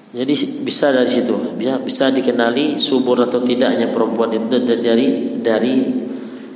Jadi 0.08 0.34
bisa 0.64 0.88
dari 0.90 1.06
situ, 1.06 1.36
bisa 1.54 1.78
bisa 1.84 2.08
dikenali 2.08 2.80
subur 2.80 3.22
atau 3.22 3.44
tidaknya 3.44 3.92
perempuan 3.92 4.32
itu 4.34 4.56
dari 4.80 5.36
dari 5.44 5.74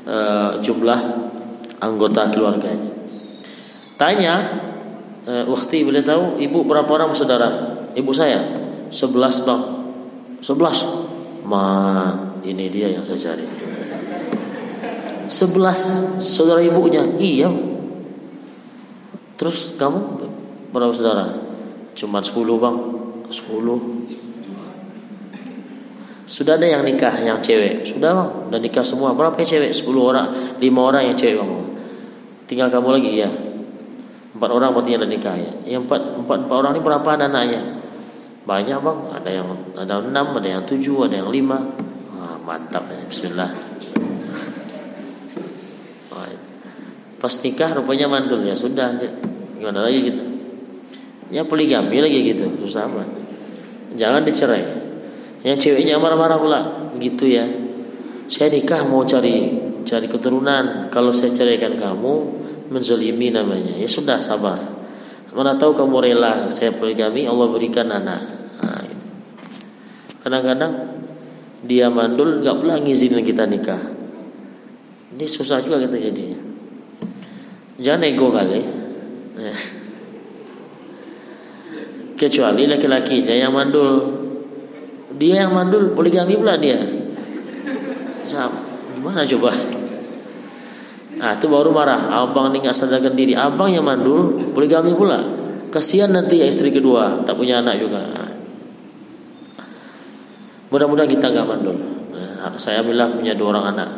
uh, 0.09 0.57
jumlah 0.59 1.01
anggota 1.79 2.33
keluarganya. 2.33 2.91
Tanya, 4.01 4.35
uh, 5.27 5.45
boleh 5.47 6.03
tahu 6.03 6.43
ibu 6.43 6.59
berapa 6.67 6.89
orang 6.89 7.15
saudara? 7.15 7.79
Ibu 7.93 8.11
saya 8.11 8.41
sebelas 8.89 9.45
bang, 9.45 9.63
sebelas. 10.41 10.89
Ma, 11.43 12.15
ini 12.47 12.71
dia 12.71 12.95
yang 12.95 13.03
saya 13.03 13.33
cari. 13.33 13.47
Sebelas 15.27 15.81
saudara 16.21 16.63
ibunya, 16.63 17.03
iya. 17.19 17.51
Terus 19.41 19.75
kamu 19.75 20.23
berapa 20.71 20.93
saudara? 20.95 21.35
Cuma 21.99 22.23
sepuluh 22.23 22.63
bang. 22.63 22.77
10 23.33 26.29
Sudah 26.29 26.61
ada 26.61 26.69
yang 26.69 26.85
nikah 26.85 27.17
yang 27.17 27.41
cewek 27.41 27.89
Sudah 27.89 28.13
bang, 28.13 28.29
udah 28.53 28.61
nikah 28.61 28.85
semua 28.85 29.17
Berapa 29.17 29.41
yang 29.41 29.49
cewek? 29.49 29.73
10 29.73 29.89
orang, 29.97 30.29
5 30.61 30.69
orang 30.77 31.09
yang 31.09 31.17
cewek 31.17 31.41
bang 31.41 31.49
Tinggal 32.45 32.69
kamu 32.69 33.01
lagi, 33.01 33.09
iya 33.09 33.52
Empat 34.43 34.51
orang 34.51 34.75
berarti 34.75 34.99
yang 34.99 35.07
nikah 35.07 35.39
ya. 35.39 35.79
Yang 35.79 35.87
empat, 35.87 36.01
empat, 36.27 36.39
empat 36.51 36.57
orang 36.59 36.73
ini 36.75 36.83
berapa 36.83 37.09
anak-anaknya? 37.15 37.63
Banyak 38.43 38.79
bang, 38.83 38.99
ada 39.15 39.31
yang 39.31 39.47
ada 39.79 39.95
enam, 40.03 40.27
ada 40.35 40.49
yang 40.51 40.67
tujuh, 40.67 41.07
ada 41.07 41.23
yang 41.23 41.31
lima. 41.31 41.63
Wah, 42.19 42.43
Mantap 42.43 42.91
ya, 42.91 43.07
bismillah. 43.07 43.73
Pas 47.23 47.39
nikah 47.39 47.71
rupanya 47.79 48.11
mandul 48.11 48.43
ya. 48.43 48.59
Sudah 48.59 48.99
Gimana 49.55 49.87
lagi 49.87 50.11
gitu 50.11 50.23
Ya 51.31 51.47
poligami 51.47 52.03
lagi 52.03 52.35
gitu. 52.35 52.51
Susah 52.67 52.91
banget 52.91 53.23
jangan 53.95 54.27
dicerai. 54.27 54.65
Yang 55.47 55.71
ceweknya 55.71 56.03
marah-marah 56.03 56.39
pula. 56.41 56.61
Begitu 56.99 57.39
ya. 57.39 57.47
Saya 58.27 58.51
nikah 58.51 58.83
mau 58.91 59.07
cari 59.07 59.55
cari 59.87 60.07
keturunan. 60.11 60.91
Kalau 60.91 61.15
saya 61.15 61.31
ceraikan 61.31 61.79
kamu 61.79 62.15
menzolimi 62.73 63.29
namanya. 63.29 63.77
Ya 63.77 63.85
sudah 63.85 64.25
sabar. 64.25 64.57
Mana 65.33 65.57
tahu 65.57 65.77
kamu 65.77 66.13
rela 66.13 66.49
saya 66.49 66.73
poligami 66.73 67.29
Allah 67.29 67.49
berikan 67.49 67.89
anak. 67.89 68.21
Nah, 68.61 68.85
kadang-kadang 70.25 70.73
dia 71.65 71.93
mandul 71.93 72.41
nggak 72.41 72.57
pula 72.61 72.81
ngizinin 72.81 73.25
kita 73.25 73.45
nikah. 73.45 73.81
Ini 75.13 75.25
susah 75.29 75.61
juga 75.61 75.81
kita 75.85 75.97
jadinya. 76.01 76.41
Jangan 77.81 78.09
ego 78.09 78.29
kali. 78.33 78.61
Kecuali 82.17 82.69
laki-lakinya 82.69 83.35
yang 83.37 83.53
mandul. 83.53 84.21
Dia 85.17 85.45
yang 85.45 85.53
mandul 85.53 85.93
poligami 85.93 86.37
pula 86.41 86.57
dia. 86.57 86.81
Gimana 88.97 89.27
coba 89.29 89.51
nah 91.23 91.39
itu 91.39 91.47
baru 91.47 91.71
marah. 91.71 92.11
Abang 92.11 92.51
ini 92.51 92.67
nggak 92.67 92.75
sadarkan 92.75 93.15
diri. 93.15 93.39
Abang 93.39 93.71
yang 93.71 93.87
mandul 93.87 94.51
poligami 94.51 94.91
pula. 94.99 95.23
Kasihan 95.71 96.11
nanti 96.11 96.43
ya 96.43 96.51
istri 96.51 96.75
kedua. 96.75 97.23
Tak 97.23 97.39
punya 97.39 97.63
anak 97.63 97.79
juga. 97.79 98.11
Mudah-mudahan 100.75 101.07
kita 101.07 101.31
nggak 101.31 101.47
mandul. 101.47 101.79
Nah, 102.11 102.59
saya 102.59 102.83
bilang 102.83 103.23
punya 103.23 103.39
dua 103.39 103.55
orang 103.55 103.67
anak. 103.71 103.91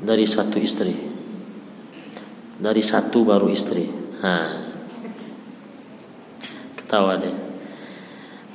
Dari 0.00 0.24
satu 0.24 0.56
istri 0.56 1.14
dari 2.54 2.80
satu 2.80 3.26
baru 3.26 3.50
istri 3.50 3.84
nah 4.22 4.64
Ketawa 6.84 7.16
deh. 7.16 7.32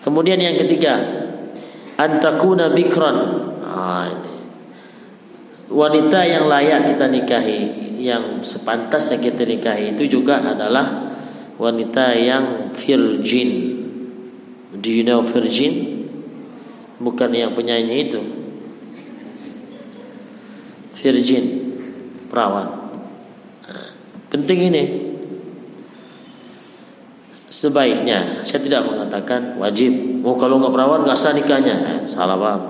Kemudian 0.06 0.38
yang 0.40 0.56
ketiga, 0.56 1.02
antakuna 1.98 2.72
bikron. 2.72 3.18
Ah. 3.66 4.29
Wanita 5.70 6.26
yang 6.26 6.50
layak 6.50 6.90
kita 6.90 7.06
nikahi, 7.06 7.62
yang 8.02 8.42
sepantas 8.42 9.14
yang 9.14 9.22
kita 9.22 9.46
nikahi 9.46 9.94
itu 9.94 10.18
juga 10.20 10.42
adalah 10.42 11.14
wanita 11.62 12.18
yang 12.18 12.74
virgin. 12.74 13.78
Do 14.74 14.90
you 14.90 15.06
know 15.06 15.22
virgin? 15.22 16.06
Bukan 16.98 17.30
yang 17.38 17.54
penyanyi 17.54 18.10
itu. 18.10 18.22
Virgin, 20.98 21.78
perawan. 22.28 22.80
Penting 24.30 24.74
ini 24.74 24.84
sebaiknya 27.50 28.46
saya 28.46 28.62
tidak 28.62 28.86
mengatakan 28.86 29.58
wajib 29.58 30.22
oh 30.22 30.38
kalau 30.38 30.62
nggak 30.62 30.70
perawan 30.70 31.02
nggak 31.02 31.18
sah 31.18 31.34
nikahnya 31.34 32.06
salah 32.06 32.38
paham 32.38 32.62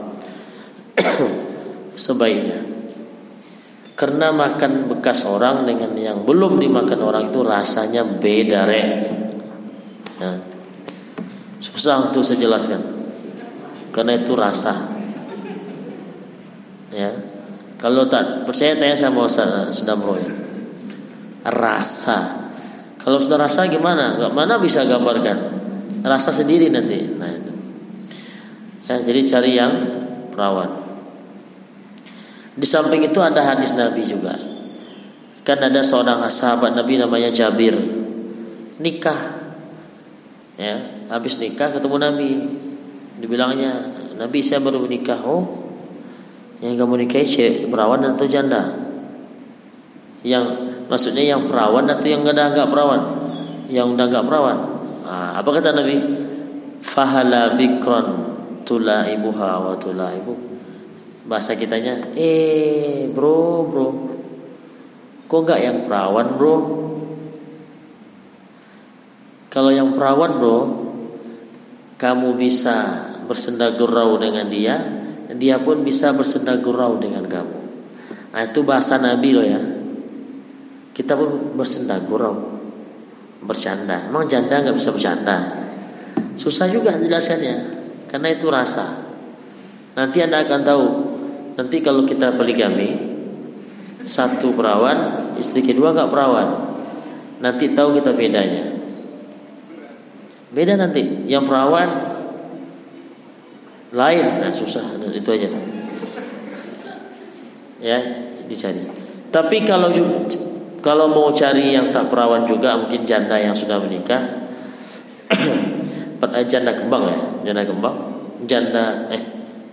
sebaiknya 2.00 2.79
karena 4.00 4.32
makan 4.32 4.88
bekas 4.88 5.28
orang 5.28 5.68
dengan 5.68 5.92
yang 6.00 6.24
belum 6.24 6.56
dimakan 6.56 7.00
orang 7.04 7.24
itu 7.28 7.44
rasanya 7.44 8.08
beda 8.08 8.64
re 8.64 8.84
ya. 10.24 10.32
susah 11.60 12.08
untuk 12.08 12.24
saya 12.24 12.40
jelaskan 12.40 12.80
karena 13.92 14.16
itu 14.16 14.32
rasa 14.40 14.74
ya 16.96 17.12
kalau 17.76 18.08
tak 18.08 18.48
percaya 18.48 18.80
tanya 18.80 18.96
sama 18.96 19.28
Ustaz 19.28 19.76
Sudamro 19.76 20.16
ya 20.16 20.32
rasa 21.52 22.40
kalau 23.00 23.18
sudah 23.18 23.40
rasa 23.40 23.66
gimana? 23.72 24.20
Gak 24.20 24.36
mana 24.36 24.60
bisa 24.60 24.84
gambarkan? 24.84 25.38
Rasa 26.04 26.36
sendiri 26.36 26.68
nanti. 26.68 27.00
Nah. 27.16 27.32
Ya, 28.92 28.96
jadi 29.00 29.22
cari 29.24 29.52
yang 29.56 29.72
perawan. 30.36 30.89
Di 32.60 32.68
samping 32.68 33.08
itu 33.08 33.24
ada 33.24 33.40
hadis 33.40 33.80
Nabi 33.80 34.04
juga. 34.04 34.36
Kan 35.48 35.64
ada 35.64 35.80
seorang 35.80 36.20
sahabat 36.28 36.76
Nabi 36.76 37.00
namanya 37.00 37.32
Jabir. 37.32 37.80
Nikah. 38.84 39.40
Ya, 40.60 41.08
habis 41.08 41.40
nikah 41.40 41.72
ketemu 41.72 41.96
Nabi. 41.96 42.32
Dibilangnya, 43.24 43.72
Nabi 44.20 44.44
saya 44.44 44.60
baru 44.60 44.84
menikah. 44.84 45.24
Oh, 45.24 45.72
yang 46.60 46.76
kamu 46.76 47.08
nikahi 47.08 47.24
cewek 47.24 47.72
perawan 47.72 48.04
atau 48.04 48.28
janda? 48.28 48.76
Yang 50.20 50.70
Maksudnya 50.90 51.22
yang 51.22 51.46
perawan 51.46 51.86
atau 51.86 52.10
yang 52.10 52.26
ada 52.26 52.50
enggak 52.50 52.66
perawan? 52.74 53.02
Yang 53.70 53.94
udah 53.94 54.06
enggak 54.10 54.26
perawan. 54.26 54.58
Nah, 55.06 55.38
apa 55.38 55.50
kata 55.54 55.70
Nabi? 55.70 55.98
Fahala 56.82 57.54
bikron 57.54 58.06
tula 58.66 59.06
ibuha 59.06 59.70
wa 59.70 59.78
tula 59.78 60.10
ibu. 60.18 60.49
Bahasa 61.30 61.54
kitanya, 61.54 62.10
eh 62.18 63.06
bro 63.14 63.70
bro, 63.70 63.88
kok 65.30 65.40
enggak 65.46 65.62
yang 65.62 65.78
perawan 65.86 66.28
bro? 66.34 66.56
Kalau 69.54 69.70
yang 69.70 69.94
perawan 69.94 70.42
bro, 70.42 70.60
kamu 72.02 72.34
bisa 72.34 73.06
bersenda 73.30 73.70
gurau 73.78 74.18
dengan 74.18 74.50
dia, 74.50 74.82
dia 75.38 75.62
pun 75.62 75.86
bisa 75.86 76.18
bersenda 76.18 76.58
gurau 76.58 76.98
dengan 76.98 77.30
kamu. 77.30 77.58
Nah 78.34 78.42
itu 78.50 78.66
bahasa 78.66 78.98
Nabi 78.98 79.30
loh 79.38 79.46
ya. 79.46 79.62
Kita 81.00 81.16
pun 81.16 81.56
bersenda 81.56 81.96
gurau 82.04 82.60
Bercanda 83.40 84.12
Emang 84.12 84.28
janda 84.28 84.60
nggak 84.60 84.76
bisa 84.76 84.92
bercanda 84.92 85.48
Susah 86.36 86.68
juga 86.68 87.00
jelaskannya 87.00 87.56
Karena 88.12 88.36
itu 88.36 88.52
rasa 88.52 89.08
Nanti 89.96 90.20
anda 90.20 90.44
akan 90.44 90.62
tahu 90.68 90.86
Nanti 91.60 91.84
kalau 91.84 92.08
kita 92.08 92.40
poligami 92.40 92.96
Satu 94.08 94.56
perawan 94.56 95.36
Istri 95.36 95.64
kedua 95.64 95.96
nggak 95.96 96.12
perawan. 96.12 96.48
Nanti 97.40 97.72
tahu 97.72 97.96
kita 97.96 98.12
bedanya. 98.12 98.64
Beda 100.52 100.76
nanti. 100.76 101.28
Yang 101.28 101.44
perawan 101.48 101.90
Lain. 103.96 104.26
Nah 104.40 104.52
susah. 104.56 105.00
Itu 105.12 105.30
aja. 105.36 105.48
Ya 107.80 108.00
dicari. 108.50 108.84
Tapi 109.30 109.64
kalau 109.64 109.94
juga 109.94 110.26
kalau 110.80 111.12
mau 111.12 111.30
cari 111.32 111.76
yang 111.76 111.92
tak 111.94 112.10
perawan 112.10 112.48
juga 112.50 112.76
mungkin 112.76 113.06
janda 113.06 113.38
yang 113.40 113.54
sudah 113.54 113.78
menikah. 113.80 114.50
janda 116.52 116.76
kembang 116.76 117.04
ya, 117.08 117.18
janda 117.48 117.64
kembang, 117.64 117.96
janda 118.44 119.08
eh 119.14 119.24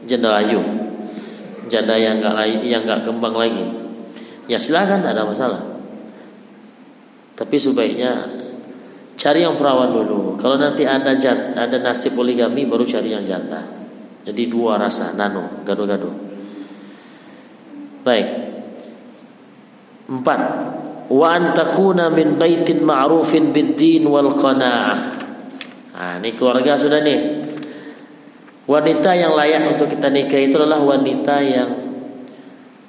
janda 0.07 0.39
layu. 0.39 0.86
Janda 1.67 1.99
yang 1.99 2.23
enggak 2.23 2.35
yang 2.63 2.83
enggak 2.87 3.03
kembang 3.03 3.35
lagi. 3.35 3.65
Ya 4.47 4.59
silakan 4.59 5.03
tidak 5.03 5.13
ada 5.19 5.25
masalah. 5.27 5.63
Tapi 7.37 7.57
sebaiknya 7.61 8.13
cari 9.19 9.43
yang 9.43 9.59
perawan 9.59 9.93
dulu. 9.93 10.39
Kalau 10.39 10.57
nanti 10.57 10.87
ada 10.89 11.13
jat, 11.19 11.53
ada 11.53 11.77
nasib 11.83 12.15
poligami 12.15 12.65
baru 12.65 12.87
cari 12.87 13.13
yang 13.13 13.27
janda. 13.27 13.61
Jadi 14.27 14.51
dua 14.51 14.79
rasa 14.81 15.15
nano, 15.15 15.63
gado-gado. 15.63 16.11
Baik. 18.03 18.27
Empat. 20.07 20.41
Wa 21.07 21.39
antakuna 21.39 22.11
min 22.11 22.35
baitin 22.35 22.83
ma'rufin 22.83 23.55
bid-din 23.55 24.07
wal 24.11 24.35
qanaah. 24.35 24.99
Nah, 25.97 26.15
ini 26.19 26.35
keluarga 26.35 26.75
sudah 26.75 27.01
nih. 27.03 27.46
Wanita 28.67 29.15
yang 29.15 29.39
layak 29.39 29.79
untuk 29.79 29.95
kita 29.95 30.11
nikah 30.11 30.43
itu 30.43 30.59
adalah 30.59 30.83
wanita 30.83 31.39
yang 31.39 31.71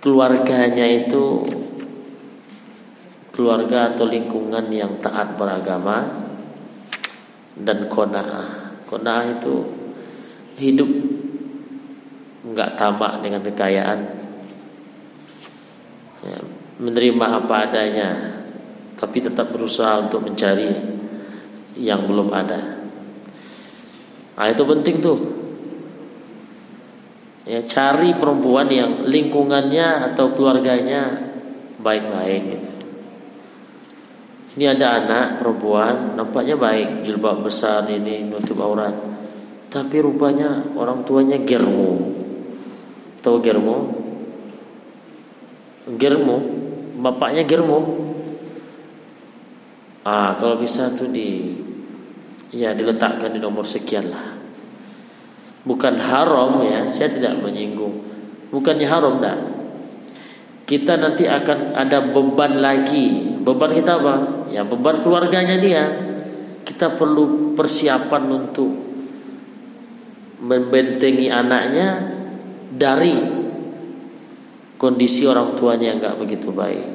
keluarganya 0.01 1.05
itu 1.05 1.45
keluarga 3.29 3.93
atau 3.93 4.09
lingkungan 4.09 4.73
yang 4.73 4.97
taat 4.97 5.37
beragama 5.37 6.01
dan 7.53 7.85
kona'ah. 7.85 8.73
Kona'ah 8.89 9.37
itu 9.37 9.53
hidup 10.57 10.89
nggak 12.41 12.73
tamak 12.73 13.21
dengan 13.21 13.45
kekayaan, 13.45 13.99
ya, 16.25 16.39
menerima 16.81 17.25
apa 17.37 17.69
adanya, 17.69 18.09
tapi 18.97 19.21
tetap 19.21 19.53
berusaha 19.53 20.01
untuk 20.01 20.25
mencari 20.25 20.73
yang 21.77 22.09
belum 22.09 22.33
ada. 22.33 22.81
Nah 24.33 24.49
itu 24.49 24.65
penting 24.65 24.97
tuh. 24.97 25.36
Ya 27.47 27.63
cari 27.63 28.11
perempuan 28.11 28.67
yang 28.67 29.07
lingkungannya 29.07 30.11
atau 30.11 30.35
keluarganya 30.35 31.31
baik-baik 31.79 32.41
gitu. 32.43 32.69
Ini 34.59 34.75
ada 34.75 34.99
anak 34.99 35.39
perempuan 35.39 36.19
nampaknya 36.19 36.59
baik, 36.59 37.07
jilbab 37.07 37.45
besar 37.45 37.87
ini 37.87 38.27
nutup 38.27 38.59
aurat. 38.59 38.91
Tapi 39.71 39.95
rupanya 40.03 40.59
orang 40.75 41.07
tuanya 41.07 41.39
germo. 41.39 42.11
Tahu 43.23 43.37
germo? 43.39 43.95
Germo, 45.95 46.37
bapaknya 46.99 47.47
germo. 47.47 47.79
Ah, 50.03 50.35
kalau 50.35 50.59
bisa 50.59 50.91
tuh 50.91 51.07
di 51.07 51.55
ya 52.51 52.75
diletakkan 52.75 53.31
di 53.31 53.39
nomor 53.39 53.63
sekian 53.63 54.11
lah. 54.11 54.36
Bukan 55.67 55.99
haram 55.99 56.63
ya, 56.63 56.87
saya 56.95 57.11
tidak 57.11 57.43
menyinggung. 57.43 57.99
Bukannya 58.55 58.87
haram 58.87 59.19
dah. 59.19 59.35
Kita 60.63 60.95
nanti 60.95 61.27
akan 61.27 61.75
ada 61.75 62.07
beban 62.07 62.63
lagi. 62.63 63.35
Beban 63.43 63.75
kita 63.75 63.99
apa? 63.99 64.37
ya 64.51 64.63
beban 64.63 65.03
keluarganya 65.03 65.59
dia 65.59 65.83
kita 66.63 66.95
perlu 66.95 67.55
persiapan 67.55 68.23
untuk 68.27 68.69
membentengi 70.43 71.31
anaknya 71.31 71.87
dari 72.69 73.15
kondisi 74.77 75.25
orang 75.25 75.57
tuanya 75.57 75.95
yang 75.95 75.97
nggak 75.97 76.19
begitu 76.19 76.51
baik. 76.53 76.85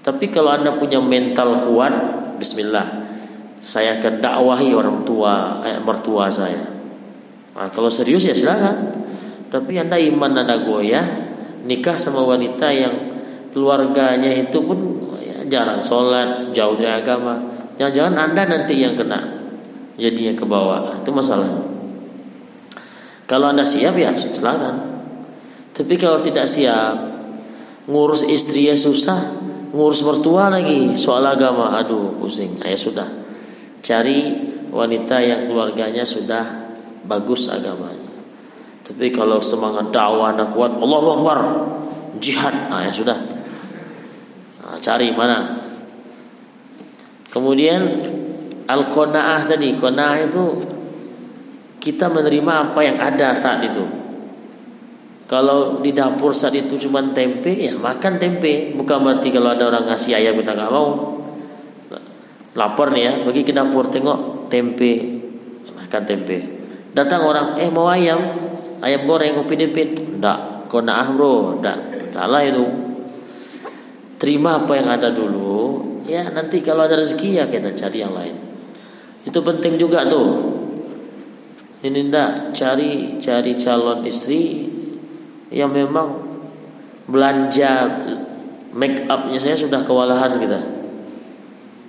Tapi 0.00 0.32
kalau 0.32 0.50
anda 0.50 0.74
punya 0.80 0.98
mental 0.98 1.68
kuat, 1.68 1.94
Bismillah, 2.40 3.04
saya 3.60 4.00
akan 4.00 4.24
dakwahi 4.24 4.72
orang 4.72 5.04
tua, 5.04 5.60
eh, 5.62 5.76
mertua 5.78 6.32
saya. 6.32 6.79
Nah, 7.60 7.68
kalau 7.68 7.92
serius 7.92 8.24
ya 8.24 8.32
silakan. 8.32 9.04
Tapi 9.52 9.76
anda 9.76 10.00
iman 10.00 10.32
anda 10.32 10.64
goyah, 10.64 11.04
nikah 11.68 12.00
sama 12.00 12.24
wanita 12.24 12.72
yang 12.72 12.94
keluarganya 13.52 14.32
itu 14.32 14.64
pun 14.64 14.78
jarang 15.52 15.84
sholat, 15.84 16.48
jauh 16.56 16.72
dari 16.72 16.88
agama. 16.88 17.36
Jangan-jangan 17.76 18.14
anda 18.16 18.42
nanti 18.48 18.80
yang 18.80 18.96
kena 18.96 19.20
jadinya 20.00 20.32
ke 20.32 20.44
bawah. 20.48 21.04
Itu 21.04 21.12
masalah. 21.12 21.52
Kalau 23.28 23.52
anda 23.52 23.60
siap 23.60 23.92
ya 24.00 24.16
silakan. 24.16 25.04
Tapi 25.76 26.00
kalau 26.00 26.24
tidak 26.24 26.48
siap, 26.48 26.96
ngurus 27.84 28.24
istri 28.24 28.72
ya 28.72 28.76
susah, 28.76 29.36
ngurus 29.76 30.00
mertua 30.00 30.48
lagi 30.48 30.96
soal 30.96 31.28
agama, 31.28 31.76
aduh 31.76 32.16
pusing. 32.16 32.56
Ayah 32.64 32.80
sudah 32.80 33.08
cari 33.84 34.48
wanita 34.72 35.20
yang 35.20 35.50
keluarganya 35.50 36.04
sudah 36.08 36.59
bagus 37.06 37.48
agamanya. 37.48 38.10
Tapi 38.84 39.12
kalau 39.14 39.38
semangat 39.38 39.94
dakwah 39.94 40.34
anak 40.34 40.50
kuat, 40.50 40.74
Allah 40.74 41.02
Akbar, 41.14 41.38
jihad, 42.18 42.54
nah, 42.66 42.82
ya 42.82 42.90
sudah 42.90 43.18
cari 44.80 45.14
mana. 45.14 45.60
Kemudian 47.30 47.86
al-qanaah 48.66 49.46
tadi, 49.46 49.78
qanaah 49.78 50.26
itu 50.26 50.44
kita 51.78 52.10
menerima 52.10 52.74
apa 52.74 52.80
yang 52.82 52.98
ada 52.98 53.30
saat 53.38 53.62
itu. 53.62 53.86
Kalau 55.30 55.78
di 55.78 55.94
dapur 55.94 56.34
saat 56.34 56.58
itu 56.58 56.74
cuma 56.74 56.98
tempe, 57.14 57.54
ya 57.54 57.78
makan 57.78 58.18
tempe. 58.18 58.74
Bukan 58.74 58.98
berarti 58.98 59.30
kalau 59.30 59.54
ada 59.54 59.70
orang 59.70 59.86
ngasih 59.86 60.18
ayam 60.18 60.34
kita 60.42 60.58
nggak 60.58 60.72
mau. 60.74 61.18
Lapor 62.58 62.90
nih 62.90 63.02
ya, 63.06 63.12
pergi 63.22 63.46
ke 63.46 63.54
dapur 63.54 63.86
tengok 63.86 64.50
tempe, 64.50 65.22
makan 65.70 66.02
tempe. 66.02 66.59
Datang 66.90 67.22
orang, 67.22 67.46
eh 67.62 67.70
mau 67.70 67.86
ayam, 67.86 68.18
ayam 68.82 69.06
goreng, 69.06 69.38
kopi 69.38 69.54
dipit, 69.54 69.94
enggak, 69.94 70.66
konaah 70.66 71.06
bro, 71.14 71.58
enggak, 71.58 72.10
salah 72.10 72.42
itu. 72.42 72.66
Terima 74.18 74.58
apa 74.58 74.74
yang 74.74 74.90
ada 74.90 75.08
dulu. 75.14 75.80
Ya 76.04 76.26
nanti 76.28 76.60
kalau 76.60 76.84
ada 76.84 76.98
rezeki 76.98 77.40
ya 77.40 77.44
kita 77.46 77.72
cari 77.78 77.98
yang 78.02 78.12
lain. 78.12 78.36
Itu 79.22 79.40
penting 79.40 79.78
juga 79.78 80.04
tuh. 80.04 80.58
Ini 81.80 82.12
ndak 82.12 82.52
cari 82.52 83.16
cari 83.16 83.56
calon 83.56 84.04
istri 84.04 84.68
yang 85.48 85.72
memang 85.72 86.20
belanja 87.08 87.72
make 88.76 89.08
upnya. 89.08 89.40
Saya 89.40 89.56
sudah 89.56 89.80
kewalahan 89.86 90.36
kita. 90.36 90.60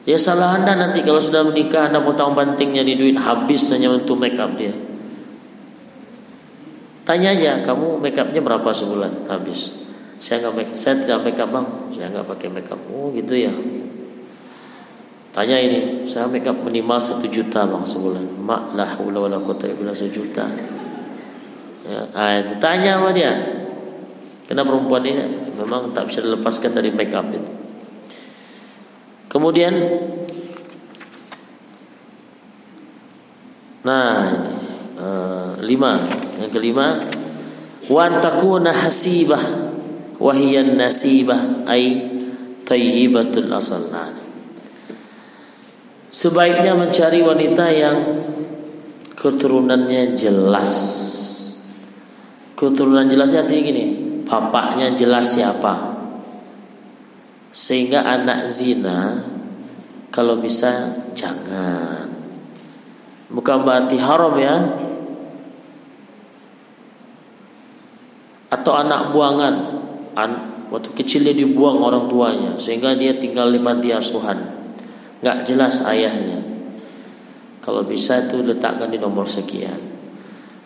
Ya 0.08 0.16
salah 0.16 0.56
anda 0.56 0.78
nanti. 0.78 1.04
Kalau 1.04 1.20
sudah 1.20 1.44
menikah 1.44 1.92
anda 1.92 2.00
potong 2.00 2.32
bantingnya 2.32 2.88
di 2.88 2.96
duit 2.96 3.20
habis 3.20 3.68
hanya 3.76 3.92
untuk 3.92 4.16
make 4.16 4.40
up 4.40 4.56
dia 4.56 4.72
tanya 7.12 7.36
aja 7.36 7.60
kamu 7.60 8.00
make 8.00 8.16
upnya 8.16 8.40
berapa 8.40 8.72
sebulan? 8.72 9.28
Habis. 9.28 9.76
Saya 10.16 10.48
nggak 10.48 10.54
make, 10.56 10.72
saya 10.80 10.96
tidak 10.96 11.28
make 11.28 11.42
up 11.44 11.52
bang. 11.52 11.68
Saya 11.92 12.08
nggak 12.08 12.24
pakai 12.24 12.48
make 12.48 12.72
up 12.72 12.80
oh 12.88 13.12
gitu 13.12 13.36
ya. 13.36 13.52
Tanya 15.36 15.60
ini 15.60 16.08
saya 16.08 16.32
make 16.32 16.48
up 16.48 16.56
minimal 16.64 17.04
satu 17.04 17.28
juta 17.28 17.68
bang 17.68 17.84
sebulan. 17.84 18.24
Mak 18.40 18.64
lah 18.80 18.96
wala 19.04 19.44
kota 19.44 19.68
bilang 19.76 19.92
sejuta. 19.92 20.48
Ya 21.84 22.08
ah, 22.16 22.40
itu 22.40 22.56
tanya 22.64 22.96
sama 22.96 23.12
dia. 23.12 23.36
Karena 24.48 24.64
perempuan 24.64 25.04
ini 25.04 25.52
memang 25.60 25.92
tak 25.92 26.08
bisa 26.08 26.24
dilepaskan 26.24 26.72
dari 26.80 26.96
make 26.96 27.12
up 27.12 27.28
itu. 27.28 27.52
Kemudian 29.28 29.76
nah 33.82 34.32
ini 34.32 34.71
uh, 35.02 35.58
lima. 35.58 35.98
Yang 36.38 36.52
kelima 36.54 37.02
wan 37.90 38.22
takuna 38.22 38.70
hasibah 38.70 39.42
wahiyan 40.22 40.78
nasibah 40.78 41.66
ay 41.66 42.14
tayyibatul 42.62 43.50
asal. 43.50 43.90
Sebaiknya 46.12 46.78
mencari 46.78 47.24
wanita 47.26 47.66
yang 47.74 47.98
keturunannya 49.18 50.14
jelas. 50.14 50.74
Keturunan 52.54 53.10
jelasnya 53.10 53.42
artinya 53.42 53.64
gini 53.74 53.86
bapaknya 54.28 54.94
jelas 54.94 55.34
siapa. 55.34 55.98
Sehingga 57.52 58.06
anak 58.06 58.46
zina 58.48 59.24
kalau 60.14 60.38
bisa 60.38 60.94
jangan. 61.18 62.12
Bukan 63.32 63.64
berarti 63.64 63.96
haram 63.96 64.36
ya 64.36 64.56
atau 68.52 68.76
anak 68.76 69.16
buangan. 69.16 69.56
An, 70.12 70.32
waktu 70.68 70.92
kecil 70.92 71.24
dia 71.24 71.36
dibuang 71.36 71.80
orang 71.80 72.12
tuanya 72.12 72.60
sehingga 72.60 72.92
dia 73.00 73.16
tinggal 73.16 73.48
di 73.48 73.64
panti 73.64 73.96
asuhan. 73.96 74.38
Nggak 75.24 75.38
jelas 75.48 75.80
ayahnya. 75.88 76.44
Kalau 77.64 77.86
bisa 77.88 78.28
itu 78.28 78.44
letakkan 78.44 78.92
di 78.92 79.00
nomor 79.00 79.24
sekian. 79.24 79.78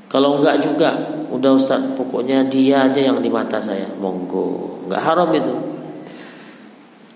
Kalau 0.09 0.39
enggak 0.39 0.63
juga 0.63 0.95
udah 1.27 1.51
Ustaz 1.59 1.83
pokoknya 1.99 2.47
dia 2.47 2.87
aja 2.87 3.03
yang 3.03 3.19
di 3.19 3.27
mata 3.27 3.59
saya. 3.59 3.91
Monggo. 3.99 4.79
Nggak 4.87 5.01
haram 5.03 5.29
itu. 5.35 5.55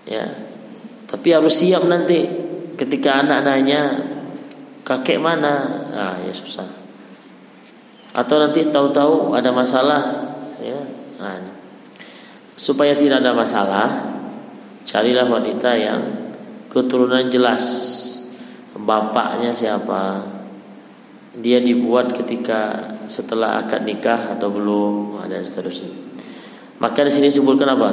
Ya. 0.04 0.28
Tapi 1.08 1.28
harus 1.32 1.56
siap 1.56 1.88
nanti. 1.88 2.28
Ketika 2.76 3.24
anak 3.24 3.44
nanya 3.44 3.80
kakek 4.84 5.16
mana? 5.16 5.54
Ah 5.96 6.16
ya 6.20 6.32
susah. 6.32 6.68
Atau 8.12 8.36
nanti 8.36 8.68
tahu-tahu 8.68 9.32
ada 9.32 9.48
masalah 9.48 10.30
ya 10.60 10.80
nah, 11.18 11.40
supaya 12.56 12.92
tidak 12.92 13.24
ada 13.24 13.32
masalah 13.32 13.88
carilah 14.84 15.26
wanita 15.30 15.70
yang 15.78 16.02
keturunan 16.70 17.26
jelas. 17.28 17.64
Bapaknya 18.74 19.52
siapa? 19.52 20.24
Dia 21.36 21.62
dibuat 21.62 22.10
ketika 22.16 22.90
setelah 23.06 23.60
akad 23.62 23.86
nikah 23.86 24.34
atau 24.34 24.48
belum 24.50 25.20
ada 25.22 25.38
seterusnya. 25.42 25.92
Maka 26.80 27.06
di 27.06 27.12
sini 27.12 27.28
disebutkan 27.28 27.70
apa? 27.76 27.90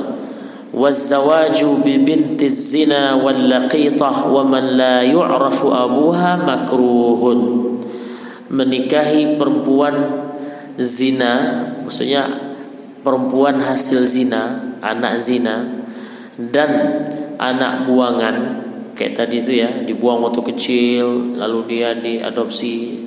Zina 2.48 3.04
wal 3.20 3.42
laqitah 3.46 4.16
wa 4.32 4.44
man 4.48 4.64
la 4.80 5.04
yu'rafu 5.04 5.70
abuha 5.74 6.40
makruhun. 6.40 7.40
Menikahi 8.48 9.36
perempuan 9.36 9.96
zina 10.80 11.68
maksudnya 11.84 12.47
perempuan 13.02 13.62
hasil 13.62 14.06
zina 14.08 14.74
anak 14.82 15.22
zina 15.22 15.66
dan 16.38 16.70
anak 17.38 17.86
buangan 17.86 18.36
kayak 18.98 19.14
tadi 19.14 19.42
itu 19.42 19.52
ya 19.62 19.70
dibuang 19.86 20.22
waktu 20.26 20.42
kecil 20.54 21.38
lalu 21.38 21.60
dia 21.70 21.94
diadopsi 21.94 23.06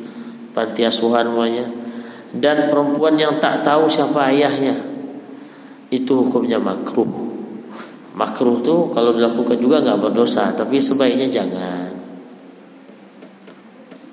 panti 0.55 0.87
asuhan 0.87 1.31
namanya 1.31 1.67
dan 2.31 2.71
perempuan 2.71 3.19
yang 3.19 3.43
tak 3.43 3.67
tahu 3.67 3.91
siapa 3.91 4.31
ayahnya 4.31 4.91
itu 5.91 6.13
hukumnya 6.15 6.63
makruh. 6.63 7.11
Makruh 8.15 8.63
tuh 8.63 8.95
kalau 8.95 9.15
dilakukan 9.15 9.59
juga 9.59 9.83
nggak 9.83 9.99
berdosa 9.99 10.55
tapi 10.55 10.79
sebaiknya 10.79 11.27
jangan. 11.27 11.91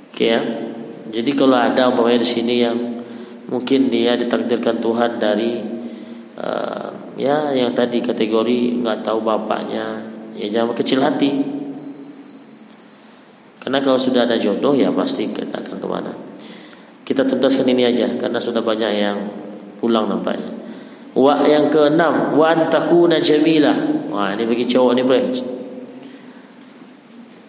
Oke 0.10 0.26
ya? 0.26 0.42
Jadi 1.08 1.32
kalau 1.38 1.56
ada 1.56 1.94
umpamanya 1.94 2.26
di 2.26 2.30
sini 2.30 2.66
yang 2.66 2.78
mungkin 3.48 3.88
dia 3.88 4.20
ditakdirkan 4.20 4.84
Tuhan 4.84 5.20
dari 5.20 5.64
uh, 6.40 6.90
ya 7.16 7.52
yang 7.56 7.72
tadi 7.72 8.04
kategori 8.04 8.84
nggak 8.84 9.04
tahu 9.04 9.24
bapaknya 9.24 10.04
ya 10.36 10.48
jangan 10.52 10.76
kecil 10.76 11.00
hati 11.04 11.32
karena 13.64 13.84
kalau 13.84 14.00
sudah 14.00 14.24
ada 14.24 14.40
jodoh 14.40 14.76
ya 14.76 14.92
pasti 14.92 15.28
kita 15.32 15.64
akan 15.64 15.78
ke 15.80 15.88
mana 15.88 16.12
kita 17.08 17.24
tuntaskan 17.24 17.68
ini 17.72 17.88
aja 17.88 18.08
karena 18.20 18.40
sudah 18.40 18.60
banyak 18.60 18.92
yang 19.00 19.18
pulang 19.80 20.12
nampaknya 20.12 20.58
Wa 21.18 21.42
yang 21.50 21.74
keenam, 21.74 22.38
wa 22.38 22.54
antakuna 22.54 23.18
jamilah. 23.18 24.06
Wah, 24.14 24.38
ini 24.38 24.46
bagi 24.46 24.70
cowok 24.70 24.92
nih, 24.94 25.06
Bre. 25.06 25.22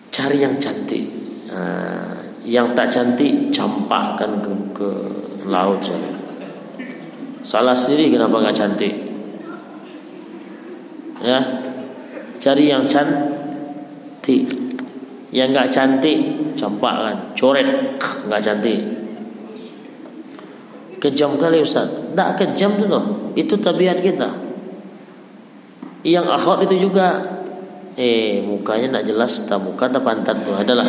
Cari 0.09 0.41
yang 0.41 0.57
cantik. 0.57 1.05
Nah, 1.53 2.17
yang 2.49 2.73
tak 2.73 2.89
cantik 2.89 3.53
campakkan 3.53 4.41
ke, 4.41 4.53
ke 4.73 4.91
laut 5.49 5.81
sana. 5.81 6.13
Salah 7.43 7.73
sendiri 7.73 8.13
kenapa 8.13 8.45
nggak 8.45 8.57
cantik? 8.57 8.95
Ya. 11.25 11.41
Cari 12.39 12.71
yang 12.71 12.85
cantik. 12.85 14.45
Yang 15.33 15.49
nggak 15.53 15.69
cantik 15.73 16.19
campakkan, 16.57 17.33
coret 17.33 17.69
nggak 18.29 18.43
cantik. 18.45 18.81
Kejam 20.99 21.41
kali 21.41 21.63
Ustaz. 21.65 21.89
Tak 22.13 22.37
kejam 22.37 22.75
tu 22.77 22.85
loh. 22.91 23.33
Itu 23.33 23.57
tabiat 23.57 24.03
kita. 24.03 24.29
Yang 26.03 26.27
akhwat 26.37 26.69
itu 26.69 26.91
juga 26.91 27.23
eh 27.99 28.39
mukanya 28.43 28.99
nak 28.99 29.05
jelas 29.07 29.43
tak 29.47 29.59
muka 29.59 29.91
tak 29.91 30.03
pantat 30.05 30.37
tu 30.43 30.53
adalah 30.55 30.87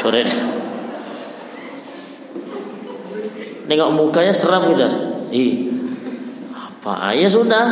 coret. 0.00 0.57
Nengok 3.68 3.90
mukanya 3.92 4.32
seram 4.32 4.64
kita. 4.72 4.88
Ih, 5.28 5.68
apa 6.56 7.12
ayah 7.12 7.28
sudah? 7.28 7.66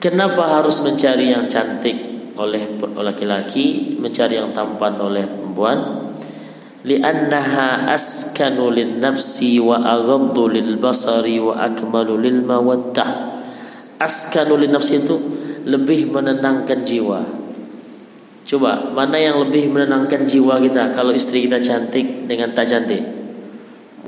Kenapa 0.00 0.58
harus 0.58 0.80
mencari 0.80 1.36
yang 1.36 1.44
cantik 1.50 2.32
oleh 2.38 2.80
laki-laki, 2.96 3.98
mencari 4.00 4.40
yang 4.40 4.54
tampan 4.56 4.96
oleh 4.96 5.26
perempuan? 5.26 6.08
li'annaha 6.86 7.90
askanu 7.90 8.70
lin 8.70 9.02
nafsi 9.02 9.58
wa 9.58 9.82
aghaddu 9.82 10.46
lil 10.46 10.78
basari 10.78 11.42
wa 11.42 11.58
akmalu 11.58 12.22
lil 12.22 12.38
mawaddah 12.46 13.42
askanu 13.98 14.54
nafsi 14.62 15.02
itu 15.02 15.16
lebih 15.66 16.14
menenangkan 16.14 16.86
jiwa 16.86 17.20
coba 18.46 18.94
mana 18.94 19.18
yang 19.18 19.42
lebih 19.42 19.68
menenangkan 19.74 20.22
jiwa 20.22 20.62
kita 20.62 20.94
kalau 20.94 21.10
istri 21.10 21.50
kita 21.50 21.58
cantik 21.58 22.30
dengan 22.30 22.54
tak 22.54 22.70
cantik 22.70 23.17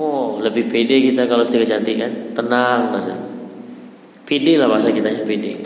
oh 0.01 0.41
lebih 0.41 0.73
pede 0.73 1.13
kita 1.13 1.29
kalau 1.29 1.45
istri 1.45 1.69
cantik 1.69 2.01
kan 2.01 2.13
tenang 2.33 2.97
rasa 2.97 3.13
pede 4.25 4.57
lah 4.57 4.67
bahasa 4.67 4.89
kita 4.89 5.29
pede 5.29 5.61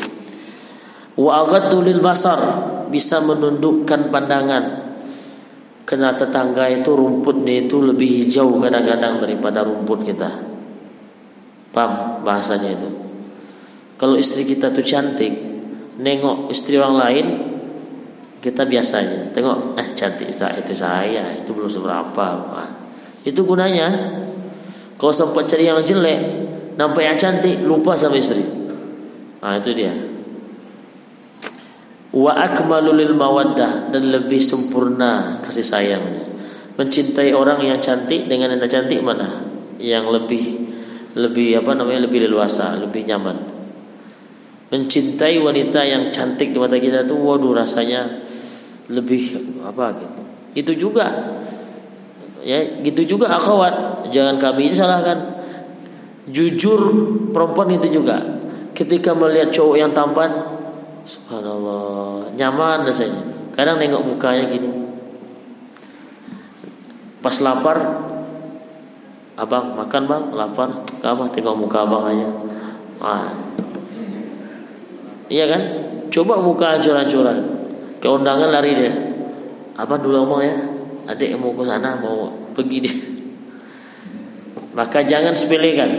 wa 1.14 1.46
aghaddu 1.46 1.78
lil 1.86 2.02
basar 2.02 2.42
bisa 2.90 3.22
menundukkan 3.22 4.10
pandangan 4.10 4.84
Kena 5.84 6.16
tetangga 6.16 6.64
itu 6.72 6.96
rumputnya 6.96 7.68
itu 7.68 7.76
lebih 7.84 8.08
hijau 8.08 8.56
kadang-kadang 8.56 9.20
daripada 9.20 9.60
rumput 9.60 10.00
kita. 10.00 10.32
Paham 11.76 12.24
bahasanya 12.24 12.72
itu? 12.72 12.88
Kalau 14.00 14.16
istri 14.16 14.48
kita 14.48 14.72
tuh 14.72 14.80
cantik, 14.80 15.36
nengok 16.00 16.48
istri 16.48 16.80
orang 16.80 16.96
lain, 16.96 17.26
kita 18.40 18.64
biasanya 18.64 19.28
tengok, 19.36 19.76
eh 19.76 19.88
cantik 19.92 20.32
itu 20.32 20.72
saya, 20.72 21.36
itu 21.36 21.52
belum 21.52 21.68
seberapa. 21.68 22.26
Itu 23.24 23.40
gunanya. 23.42 24.20
Kalau 24.94 25.12
sempat 25.12 25.50
cari 25.50 25.66
yang 25.66 25.82
jelek, 25.82 26.20
nampak 26.78 27.02
yang 27.02 27.18
cantik, 27.18 27.60
lupa 27.66 27.98
sama 27.98 28.16
istri. 28.16 28.44
Nah 29.42 29.58
itu 29.58 29.74
dia 29.76 30.14
wa 32.14 32.30
akmalu 32.30 32.94
lil 32.94 33.12
mawaddah 33.18 33.90
dan 33.90 34.02
lebih 34.06 34.38
sempurna 34.38 35.42
kasih 35.42 35.66
sayangnya. 35.66 36.22
Mencintai 36.78 37.34
orang 37.34 37.58
yang 37.62 37.78
cantik 37.82 38.30
dengan 38.30 38.54
yang 38.54 38.62
cantik 38.62 39.02
mana? 39.02 39.42
Yang 39.82 40.04
lebih 40.14 40.44
lebih 41.14 41.58
apa 41.58 41.74
namanya 41.74 42.06
lebih 42.06 42.26
leluasa, 42.26 42.78
lebih 42.78 43.06
nyaman. 43.06 43.38
Mencintai 44.70 45.38
wanita 45.38 45.86
yang 45.86 46.10
cantik 46.10 46.50
di 46.50 46.58
mata 46.58 46.78
kita 46.78 47.06
tuh 47.06 47.18
waduh 47.18 47.54
rasanya 47.54 48.22
lebih 48.90 49.38
apa 49.62 49.94
gitu. 49.98 50.22
Itu 50.54 50.72
juga 50.74 51.06
ya 52.44 52.60
gitu 52.84 53.16
juga 53.16 53.32
akhwat 53.32 54.06
jangan 54.12 54.36
kami 54.36 54.68
salahkan 54.68 55.40
jujur 56.28 56.80
perempuan 57.32 57.72
itu 57.72 57.88
juga 57.88 58.20
ketika 58.76 59.16
melihat 59.16 59.48
cowok 59.48 59.76
yang 59.80 59.90
tampan 59.96 60.54
Subhanallah, 61.04 62.32
nyaman 62.32 62.88
rasanya. 62.88 63.20
Kadang 63.52 63.76
nengok 63.76 64.08
mukanya 64.08 64.48
gini. 64.48 64.72
Pas 67.20 67.36
lapar, 67.44 67.76
abang 69.36 69.76
makan 69.76 70.02
bang, 70.08 70.24
lapar, 70.32 70.68
gak 71.04 71.12
apa, 71.12 71.24
tengok 71.28 71.56
muka 71.60 71.84
abang 71.84 72.08
aja. 72.08 72.28
Ah. 73.04 73.28
Iya 75.28 75.44
kan? 75.48 75.62
Coba 76.08 76.40
muka 76.40 76.80
ancur-ancuran. 76.80 77.36
Keundangan 78.00 78.48
lari 78.48 78.72
dia. 78.72 78.92
Apa 79.76 80.00
dulu 80.00 80.24
ngomong 80.24 80.40
ya? 80.40 80.56
Adik 81.04 81.36
mau 81.36 81.52
ke 81.52 81.64
sana, 81.66 82.00
mau 82.00 82.32
pergi 82.56 82.78
dia. 82.80 82.96
Maka 84.74 85.04
jangan 85.04 85.36
sepelekan. 85.36 85.90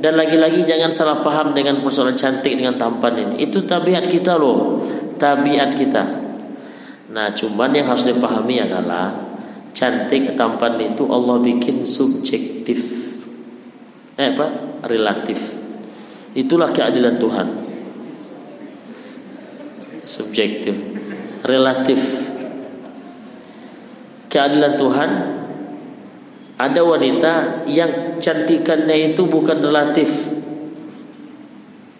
Dan 0.00 0.16
lagi-lagi 0.16 0.64
jangan 0.64 0.88
salah 0.88 1.20
paham 1.20 1.52
dengan 1.52 1.84
persoalan 1.84 2.16
cantik 2.16 2.56
dengan 2.56 2.80
tampan 2.80 3.12
ini. 3.20 3.34
Itu 3.44 3.68
tabiat 3.68 4.08
kita 4.08 4.40
loh, 4.40 4.80
tabiat 5.20 5.76
kita. 5.76 6.02
Nah, 7.12 7.28
cuman 7.36 7.70
yang 7.74 7.90
harus 7.90 8.08
dipahami 8.08 8.64
adalah 8.64 9.12
cantik 9.76 10.36
tampan 10.40 10.80
itu 10.80 11.04
Allah 11.08 11.36
bikin 11.40 11.84
subjektif. 11.84 12.80
Eh 14.16 14.32
apa? 14.32 14.46
Relatif. 14.88 15.56
Itulah 16.32 16.72
keadilan 16.72 17.16
Tuhan. 17.20 17.48
Subjektif, 20.04 20.76
relatif. 21.44 21.98
Keadilan 24.30 24.78
Tuhan 24.78 25.10
ada 26.60 26.80
wanita 26.84 27.64
yang 27.66 28.20
cantikannya 28.20 29.10
itu 29.10 29.24
bukan 29.26 29.64
relatif. 29.64 30.28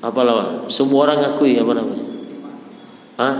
Apa 0.05 0.21
lawan? 0.21 0.69
Semua 0.69 1.09
orang 1.09 1.25
ngakui 1.25 1.57
apa 1.57 1.73
namanya? 1.73 2.07
Hah? 3.17 3.35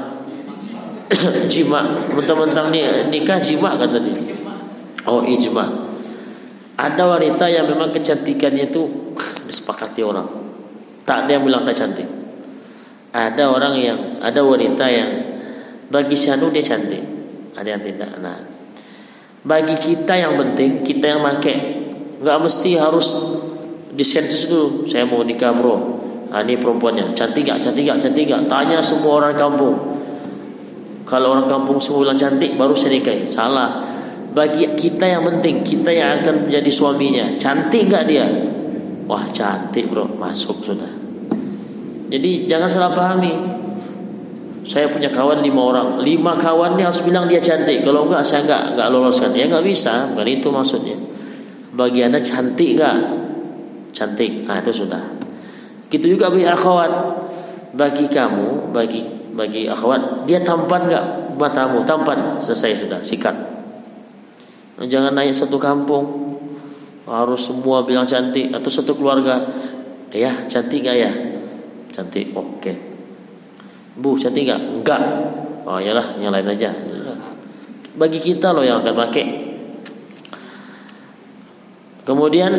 jima. 1.53 1.85
Mentang-mentang 2.17 2.73
nikah 3.13 3.37
jima 3.37 3.77
kata 3.77 4.01
dia. 4.01 4.17
Oh 5.05 5.21
ijma. 5.25 5.89
Ada 6.81 7.05
wanita 7.05 7.45
yang 7.53 7.69
memang 7.69 7.93
kecantikannya 7.93 8.73
itu 8.73 9.13
disepakati 9.49 10.01
orang. 10.01 10.25
Tak 11.05 11.29
ada 11.29 11.31
yang 11.37 11.45
bilang 11.45 11.69
tak 11.69 11.77
cantik. 11.77 12.09
Ada 13.13 13.45
orang 13.51 13.75
yang 13.77 13.99
ada 14.25 14.41
wanita 14.41 14.85
yang 14.89 15.11
bagi 15.93 16.17
Syanu 16.17 16.49
dia 16.49 16.65
cantik. 16.65 17.03
Ada 17.59 17.69
yang 17.77 17.83
tidak. 17.83 18.11
Nah, 18.23 18.60
bagi 19.45 19.77
kita 19.77 20.15
yang 20.17 20.37
penting 20.37 20.85
kita 20.85 21.17
yang 21.17 21.21
make 21.25 21.55
nggak 22.21 22.39
mesti 22.41 22.77
harus 22.77 23.09
disensus 23.97 24.49
dulu 24.49 24.85
saya 24.85 25.09
mau 25.09 25.25
nikah 25.25 25.57
bro 25.57 26.01
Ah 26.31 26.47
ini 26.47 26.55
perempuannya, 26.55 27.11
cantik 27.11 27.43
gak, 27.43 27.59
cantik 27.59 27.91
gak, 27.91 27.99
cantik 27.99 28.31
gak. 28.31 28.47
Tanya 28.47 28.79
semua 28.79 29.19
orang 29.19 29.35
kampung. 29.35 29.75
Kalau 31.03 31.35
orang 31.35 31.51
kampung 31.51 31.83
semua 31.83 32.07
bilang 32.07 32.15
cantik, 32.15 32.55
baru 32.55 32.71
saya 32.71 32.95
nikahi. 32.95 33.27
Salah. 33.27 33.83
Bagi 34.31 34.63
kita 34.79 35.11
yang 35.11 35.27
penting, 35.27 35.67
kita 35.67 35.91
yang 35.91 36.23
akan 36.23 36.47
menjadi 36.47 36.71
suaminya. 36.71 37.35
Cantik 37.35 37.91
gak 37.91 38.07
dia? 38.07 38.31
Wah 39.11 39.27
cantik 39.35 39.91
bro, 39.91 40.07
masuk 40.07 40.63
sudah. 40.63 40.87
Jadi 42.15 42.47
jangan 42.47 42.71
salah 42.71 42.95
pahami. 42.95 43.59
Saya 44.61 44.93
punya 44.93 45.09
kawan 45.09 45.41
lima 45.41 45.61
orang, 45.73 45.89
lima 46.05 46.37
kawan 46.37 46.77
ini 46.77 46.85
harus 46.85 47.01
bilang 47.01 47.25
dia 47.25 47.41
cantik. 47.41 47.81
Kalau 47.81 48.05
enggak 48.05 48.23
saya 48.25 48.45
enggak 48.45 48.77
enggak 48.77 48.89
loloskan. 48.93 49.33
Ya 49.33 49.49
enggak 49.49 49.65
bisa, 49.65 50.13
bukan 50.13 50.29
itu 50.29 50.49
maksudnya. 50.53 50.97
Bagi 51.73 52.01
anda 52.05 52.21
cantik 52.21 52.77
enggak? 52.77 52.97
Cantik. 53.97 54.45
Nah 54.45 54.61
itu 54.61 54.73
sudah. 54.85 55.03
Gitu 55.89 56.17
juga 56.17 56.29
bagi 56.29 56.45
akhwat. 56.45 56.93
Bagi 57.71 58.11
kamu, 58.11 58.75
bagi 58.75 59.01
bagi 59.31 59.71
akhwat, 59.71 60.27
dia 60.27 60.43
tampan 60.43 60.91
enggak 60.91 61.05
matamu? 61.39 61.87
Tampan. 61.87 62.43
Selesai 62.43 62.85
sudah, 62.85 63.01
sikat. 63.01 63.37
Jangan 64.81 65.13
naik 65.13 65.33
satu 65.33 65.61
kampung 65.61 66.31
harus 67.11 67.43
semua 67.43 67.83
bilang 67.83 68.07
cantik 68.07 68.55
atau 68.55 68.71
satu 68.71 68.95
keluarga 68.95 69.51
ya 70.15 70.47
cantik 70.47 70.87
gak 70.87 70.95
ya 70.95 71.11
cantik 71.91 72.31
oke 72.39 72.63
okay. 72.63 72.90
Bu 74.01 74.17
cantik 74.17 74.49
gak 74.49 74.61
enggak 74.61 75.03
oh 75.69 75.77
iyalah 75.77 76.17
yang 76.17 76.33
lain 76.33 76.49
aja 76.49 76.73
bagi 77.95 78.19
kita 78.19 78.57
loh 78.57 78.65
yang 78.65 78.81
akan 78.81 78.95
pakai 78.97 79.25
kemudian 82.09 82.53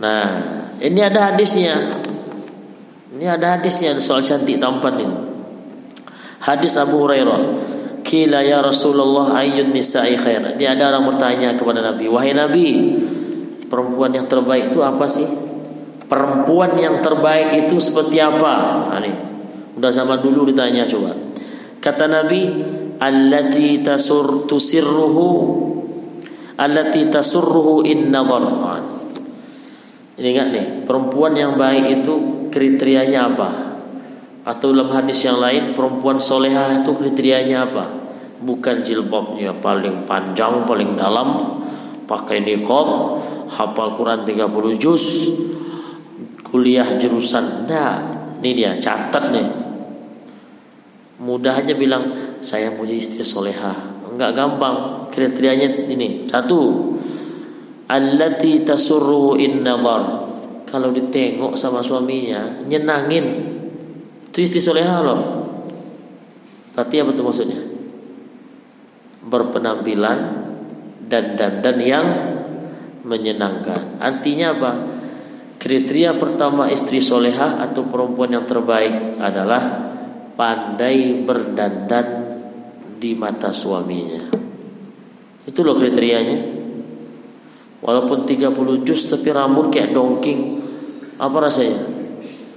nah 0.00 0.24
ini 0.80 1.00
ada 1.04 1.30
hadisnya 1.34 1.76
ini 3.12 3.28
ada 3.28 3.60
hadisnya 3.60 3.92
soal 4.00 4.24
cantik 4.24 4.56
tampan 4.56 4.94
ini 4.96 5.16
hadis 6.42 6.80
Abu 6.80 7.04
Hurairah 7.04 7.76
Kila 8.08 8.40
ya 8.40 8.64
Rasulullah 8.64 9.36
ayun 9.36 9.68
nisa'i 9.68 10.16
khair. 10.16 10.56
Dia 10.56 10.72
ada 10.72 10.96
orang 10.96 11.12
bertanya 11.12 11.52
kepada 11.52 11.84
Nabi, 11.84 12.08
wahai 12.08 12.32
Nabi, 12.32 12.96
Perempuan 13.68 14.16
yang 14.16 14.24
terbaik 14.24 14.72
itu 14.72 14.80
apa 14.80 15.04
sih? 15.04 15.28
Perempuan 16.08 16.72
yang 16.80 17.04
terbaik 17.04 17.68
itu 17.68 17.76
seperti 17.76 18.16
apa? 18.16 18.52
Nah, 18.88 18.98
ini. 19.04 19.12
Udah 19.78 19.94
zaman 19.94 20.18
dulu 20.18 20.50
ditanya 20.50 20.82
coba. 20.90 21.14
Kata 21.78 22.10
Nabi, 22.10 22.50
allati 22.98 23.78
tasur 23.78 24.50
tusirruhu 24.50 25.26
allati 26.58 27.06
tasurruhu 27.06 27.86
in. 27.86 28.10
Nah, 28.10 28.26
ini 30.18 30.28
enggak 30.34 30.48
nih, 30.50 30.66
perempuan 30.82 31.38
yang 31.38 31.54
baik 31.54 32.02
itu 32.02 32.14
kriterianya 32.50 33.30
apa? 33.30 33.50
Atau 34.42 34.74
dalam 34.74 34.90
hadis 34.90 35.22
yang 35.22 35.38
lain 35.38 35.78
perempuan 35.78 36.18
soleha 36.18 36.82
itu 36.82 36.90
kriterianya 36.90 37.70
apa? 37.70 37.84
Bukan 38.42 38.82
jilbabnya 38.82 39.54
paling 39.54 40.02
panjang, 40.02 40.66
paling 40.66 40.98
dalam, 40.98 41.62
pakai 42.10 42.42
niqab, 42.42 43.18
hafal 43.54 43.94
Quran 43.94 44.26
30 44.26 44.74
juz, 44.74 45.30
kuliah 46.42 46.86
jurusan. 46.98 47.70
Nah, 47.70 47.94
ini 48.42 48.50
dia 48.54 48.74
catat 48.74 49.30
nih. 49.30 49.67
Mudah 51.18 51.58
aja 51.58 51.74
bilang 51.74 52.14
saya 52.38 52.70
mau 52.70 52.86
istri 52.86 53.26
soleha. 53.26 53.74
Enggak 54.06 54.38
gampang. 54.38 55.06
Kriterianya 55.10 55.90
ini. 55.90 56.22
Satu. 56.30 56.94
Allati 57.90 58.62
tasurruhu 58.62 59.34
in 59.38 59.66
nazar. 59.66 60.30
Kalau 60.68 60.92
ditengok 60.92 61.56
sama 61.56 61.80
suaminya, 61.80 62.60
nyenangin. 62.68 63.26
Itu 64.28 64.38
istri 64.44 64.60
soleha 64.60 65.00
loh. 65.00 65.20
Berarti 66.76 66.94
apa 67.02 67.10
tuh 67.16 67.24
maksudnya? 67.24 67.60
Berpenampilan 69.24 70.18
dan 71.08 71.34
dan 71.40 71.76
yang 71.80 72.06
menyenangkan. 73.02 73.96
Artinya 73.98 74.52
apa? 74.54 74.72
Kriteria 75.58 76.14
pertama 76.14 76.70
istri 76.70 77.02
soleha 77.02 77.58
atau 77.58 77.88
perempuan 77.88 78.30
yang 78.30 78.46
terbaik 78.46 79.18
adalah 79.18 79.87
pandai 80.38 81.26
berdandan 81.26 82.06
di 83.02 83.18
mata 83.18 83.50
suaminya. 83.50 84.30
Itu 85.42 85.66
loh 85.66 85.74
kriterianya. 85.74 86.54
Walaupun 87.82 88.22
30 88.22 88.86
juz 88.86 89.10
tapi 89.10 89.34
rambut 89.34 89.74
kayak 89.74 89.90
dongking. 89.90 90.62
Apa 91.18 91.42
rasanya? 91.42 91.82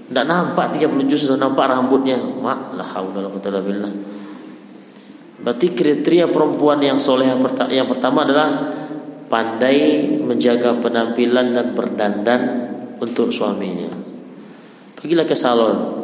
Tidak 0.05 0.25
nampak 0.29 0.77
30 0.77 1.09
juz 1.09 1.25
sudah 1.25 1.41
nampak 1.41 1.73
rambutnya. 1.73 2.21
Mak, 2.21 2.77
la 2.77 2.85
haula 2.85 3.25
wala 3.25 3.59
billah. 3.65 3.93
Berarti 5.41 5.73
kriteria 5.73 6.29
perempuan 6.29 6.77
yang 6.85 7.01
soleh 7.01 7.25
yang, 7.25 7.41
pertama, 7.41 7.69
yang 7.73 7.89
pertama 7.89 8.21
adalah 8.21 8.49
pandai 9.25 10.05
menjaga 10.21 10.77
penampilan 10.77 11.57
dan 11.57 11.67
berdandan 11.73 12.41
untuk 13.01 13.33
suaminya. 13.33 13.89
Pergilah 15.01 15.25
ke 15.25 15.33
salon. 15.33 16.00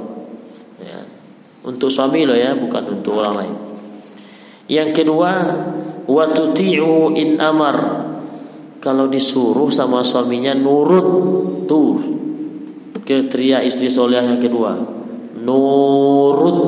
Untuk 1.68 1.92
suami 1.92 2.24
lo 2.24 2.32
ya, 2.32 2.56
bukan 2.56 2.84
untuk 2.96 3.20
orang 3.20 3.36
lain. 3.44 3.56
Yang 4.72 5.04
kedua, 5.04 5.32
watuti'u 6.08 7.12
in 7.20 7.36
amar. 7.44 8.08
Kalau 8.80 9.12
disuruh 9.12 9.68
sama 9.68 10.00
suaminya 10.00 10.56
nurut, 10.56 11.08
tuh. 11.68 12.16
Kriteria 13.04 13.64
istri 13.64 13.92
soleh 13.92 14.20
yang 14.20 14.40
kedua, 14.40 14.80
nurut. 15.44 16.60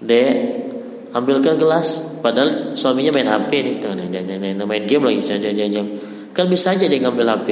Dek, 0.00 0.32
ambilkan 1.16 1.56
gelas. 1.56 2.04
Padahal 2.20 2.76
suaminya 2.76 3.16
main 3.16 3.28
HP 3.28 3.50
nih 3.64 3.74
main 4.60 4.84
game 4.84 5.08
lagi 5.08 5.24
jangan 5.24 5.88
kan 6.36 6.44
bisa 6.46 6.76
aja 6.76 6.84
dia 6.84 7.00
ngambil 7.00 7.26
HP 7.32 7.48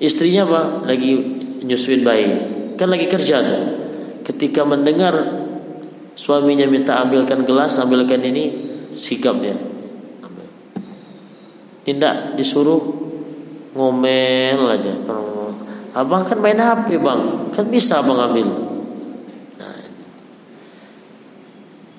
istrinya 0.00 0.48
apa? 0.48 0.88
Lagi 0.88 1.12
nyusuin 1.60 2.00
bayi. 2.00 2.32
Kan 2.76 2.88
lagi 2.92 3.08
kerja 3.08 3.44
tuh 3.44 3.85
ketika 4.26 4.66
mendengar 4.66 5.14
suaminya 6.18 6.66
minta 6.66 6.98
ambilkan 6.98 7.46
gelas 7.46 7.78
ambilkan 7.78 8.18
ini 8.26 8.44
sigap 8.90 9.38
dia. 9.38 9.54
Ambil. 10.26 10.50
Tidak 11.86 12.34
disuruh 12.34 12.82
ngomel 13.78 14.60
aja. 14.66 14.94
Abang 15.94 16.26
kan 16.26 16.42
main 16.42 16.58
HP 16.58 16.98
bang. 16.98 17.54
Kan 17.54 17.70
bisa 17.70 18.02
abang 18.02 18.18
ambil. 18.18 18.66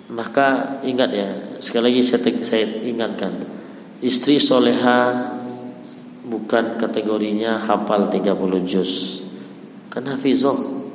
Maka 0.08 0.80
ingat 0.82 1.12
ya, 1.14 1.30
sekali 1.62 1.94
lagi 1.94 2.02
saya, 2.02 2.42
saya 2.42 2.66
ingatkan, 2.82 3.44
istri 4.02 4.42
soleha 4.42 5.30
bukan 6.26 6.80
kategorinya 6.80 7.62
hafal 7.62 8.10
30 8.10 8.34
juz. 8.66 9.22
Kan 9.94 10.10
hafizah. 10.10 10.87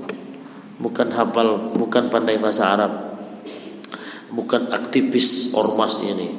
Bukan 0.82 1.14
hafal, 1.14 1.70
bukan 1.78 2.10
pandai 2.10 2.42
bahasa 2.42 2.74
Arab. 2.74 2.92
Bukan 4.34 4.74
aktivis 4.74 5.54
ormas 5.54 6.02
ini. 6.02 6.34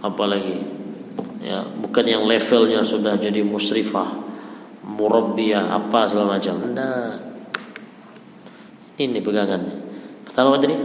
Apalagi 0.00 0.64
ya, 1.44 1.68
bukan 1.68 2.04
yang 2.08 2.24
levelnya 2.24 2.80
sudah 2.80 3.20
jadi 3.20 3.44
musrifah, 3.44 4.08
murabbiyah 4.88 5.68
apa 5.68 6.08
segala 6.08 6.40
macam. 6.40 6.56
Nah, 6.72 7.20
ini 8.96 9.20
pegangannya. 9.20 9.84
Pertama 10.24 10.56
tadi 10.56 10.76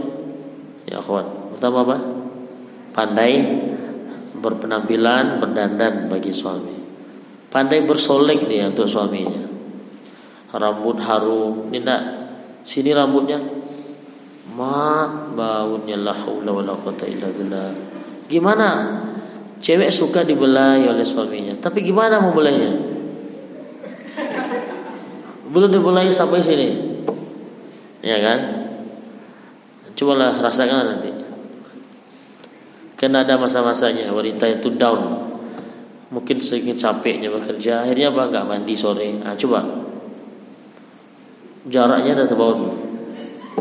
Ya 0.90 0.98
akhwat. 0.98 1.54
Pertama 1.54 1.86
apa? 1.86 1.96
Pandai 2.90 3.38
berpenampilan, 4.34 5.38
berdandan 5.38 6.10
bagi 6.10 6.34
suami. 6.34 6.74
Pandai 7.46 7.86
bersolek 7.86 8.50
dia 8.50 8.66
untuk 8.66 8.90
suaminya. 8.90 9.46
Rambut 10.50 10.98
harum, 11.06 11.70
ini 11.70 11.78
enggak. 11.78 12.02
Sini 12.64 12.90
rambutnya. 12.92 13.40
Ma 14.56 15.06
baunya 15.32 15.96
la 15.96 16.12
haula 16.12 16.50
wala 16.50 16.74
quwata 16.74 17.06
illa 17.06 17.30
billah. 17.30 17.70
Gimana? 18.26 18.68
Cewek 19.60 19.92
suka 19.92 20.24
dibelai 20.24 20.88
oleh 20.88 21.04
suaminya. 21.04 21.54
Tapi 21.60 21.84
gimana 21.84 22.18
mau 22.18 22.32
belainya? 22.32 22.72
Belum 25.50 25.70
dibelai 25.70 26.08
sampai 26.08 26.40
sini. 26.40 26.68
Ya 28.00 28.16
kan? 28.22 28.40
Cobalah 29.98 30.32
rasakan 30.40 30.96
nanti. 30.96 31.10
Karena 32.96 33.24
ada 33.24 33.40
masa-masanya 33.40 34.12
wanita 34.12 34.44
itu 34.48 34.76
down. 34.76 35.28
Mungkin 36.12 36.42
sedikit 36.42 36.76
capeknya 36.76 37.30
bekerja, 37.30 37.84
akhirnya 37.86 38.12
apa 38.12 38.28
nggak 38.28 38.44
mandi 38.44 38.74
sore. 38.74 39.14
Nah, 39.20 39.32
coba 39.36 39.89
jaraknya 41.66 42.16
ada 42.16 42.24
terbawa. 42.24 42.72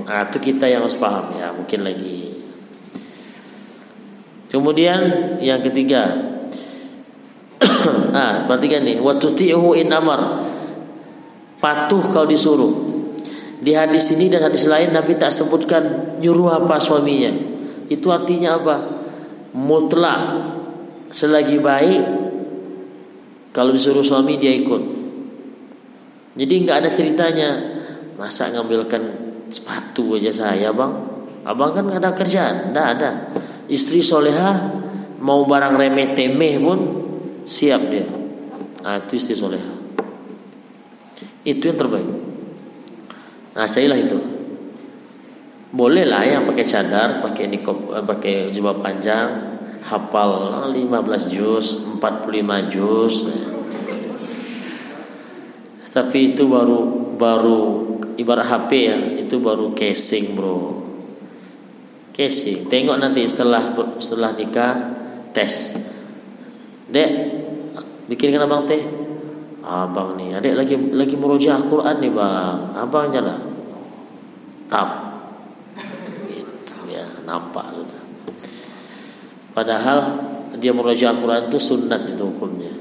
Nah, 0.05 0.25
itu 0.29 0.37
kita 0.39 0.69
yang 0.69 0.85
harus 0.85 0.95
paham 0.95 1.35
ya, 1.35 1.51
mungkin 1.51 1.83
lagi. 1.83 2.31
Kemudian 4.49 4.99
yang 5.43 5.61
ketiga, 5.61 6.09
nah 8.09 8.41
perhatikan 8.49 8.81
nih, 8.81 8.97
waktu 8.97 9.27
tihu 9.37 9.77
in 9.77 9.93
amar. 9.93 10.41
patuh 11.59 11.99
kau 12.15 12.23
disuruh. 12.23 12.87
Di 13.59 13.75
hadis 13.75 14.15
ini 14.15 14.31
dan 14.31 14.47
hadis 14.47 14.63
lain 14.63 14.95
Nabi 14.95 15.19
tak 15.19 15.35
sebutkan 15.35 16.15
nyuruh 16.23 16.55
apa 16.55 16.79
suaminya. 16.79 17.35
Itu 17.91 18.15
artinya 18.15 18.55
apa? 18.55 18.75
Mutlak 19.51 20.21
selagi 21.11 21.59
baik 21.59 22.03
kalau 23.51 23.75
disuruh 23.75 24.07
suami 24.07 24.39
dia 24.39 24.55
ikut. 24.55 24.83
Jadi 26.39 26.53
nggak 26.63 26.77
ada 26.79 26.89
ceritanya 26.89 27.49
masa 28.19 28.51
ngambilkan 28.51 28.99
sepatu 29.47 30.19
aja 30.19 30.35
saya 30.35 30.75
bang. 30.75 30.91
Abang 31.47 31.71
kan 31.71 31.87
nggak 31.87 32.03
ada 32.03 32.11
kerjaan, 32.11 32.75
nggak 32.75 32.87
ada. 32.99 33.31
Istri 33.71 34.03
soleha 34.03 34.75
mau 35.23 35.47
barang 35.47 35.79
remeh 35.79 36.11
temeh 36.11 36.59
pun 36.59 36.79
siap 37.47 37.79
dia. 37.87 38.05
Nah, 38.83 38.99
itu 38.99 39.15
istri 39.15 39.39
soleha. 39.39 39.71
Itu 41.47 41.71
yang 41.71 41.79
terbaik. 41.79 42.11
Nah, 43.55 43.65
saya 43.65 43.95
lah 43.95 43.99
itu. 43.99 44.19
Boleh 45.71 46.03
lah 46.03 46.25
yang 46.25 46.43
pakai 46.43 46.65
cadar, 46.65 47.23
pakai 47.23 47.45
nikop, 47.47 47.93
eh, 47.93 48.03
pakai 48.03 48.35
jubah 48.51 48.81
panjang, 48.81 49.57
hafal 49.85 50.67
15 50.73 51.29
juz, 51.29 51.87
45 51.97 52.67
juz. 52.67 53.29
Tapi 55.89 56.33
itu 56.33 56.45
baru 56.45 57.08
baru 57.19 57.59
ibarat 58.15 58.47
HP 58.47 58.71
ya, 58.79 58.97
itu 59.19 59.35
baru 59.43 59.75
casing, 59.75 60.39
Bro. 60.39 60.59
Casing. 62.15 62.71
Tengok 62.71 62.95
nanti 62.95 63.27
setelah 63.27 63.75
setelah 63.99 64.31
nikah 64.39 64.73
tes. 65.35 65.75
Dek, 66.87 67.11
bikinkan 68.07 68.47
abang 68.47 68.63
teh. 68.63 68.81
Abang 69.59 70.17
nih, 70.17 70.39
adik 70.39 70.55
lagi 70.55 70.75
lagi 70.95 71.15
merujuk 71.19 71.67
Quran 71.67 71.99
nih 71.99 72.09
bang. 72.09 72.59
Abang 72.73 73.11
nyala. 73.11 73.35
Tap. 74.71 74.89
Gitu 76.31 76.75
ya, 76.89 77.05
nampak 77.27 77.69
sudah. 77.75 78.01
Padahal 79.53 79.97
dia 80.57 80.71
merujuk 80.71 81.11
Quran 81.21 81.51
itu 81.51 81.59
sunat 81.59 82.15
itu 82.15 82.23
hukumnya. 82.23 82.73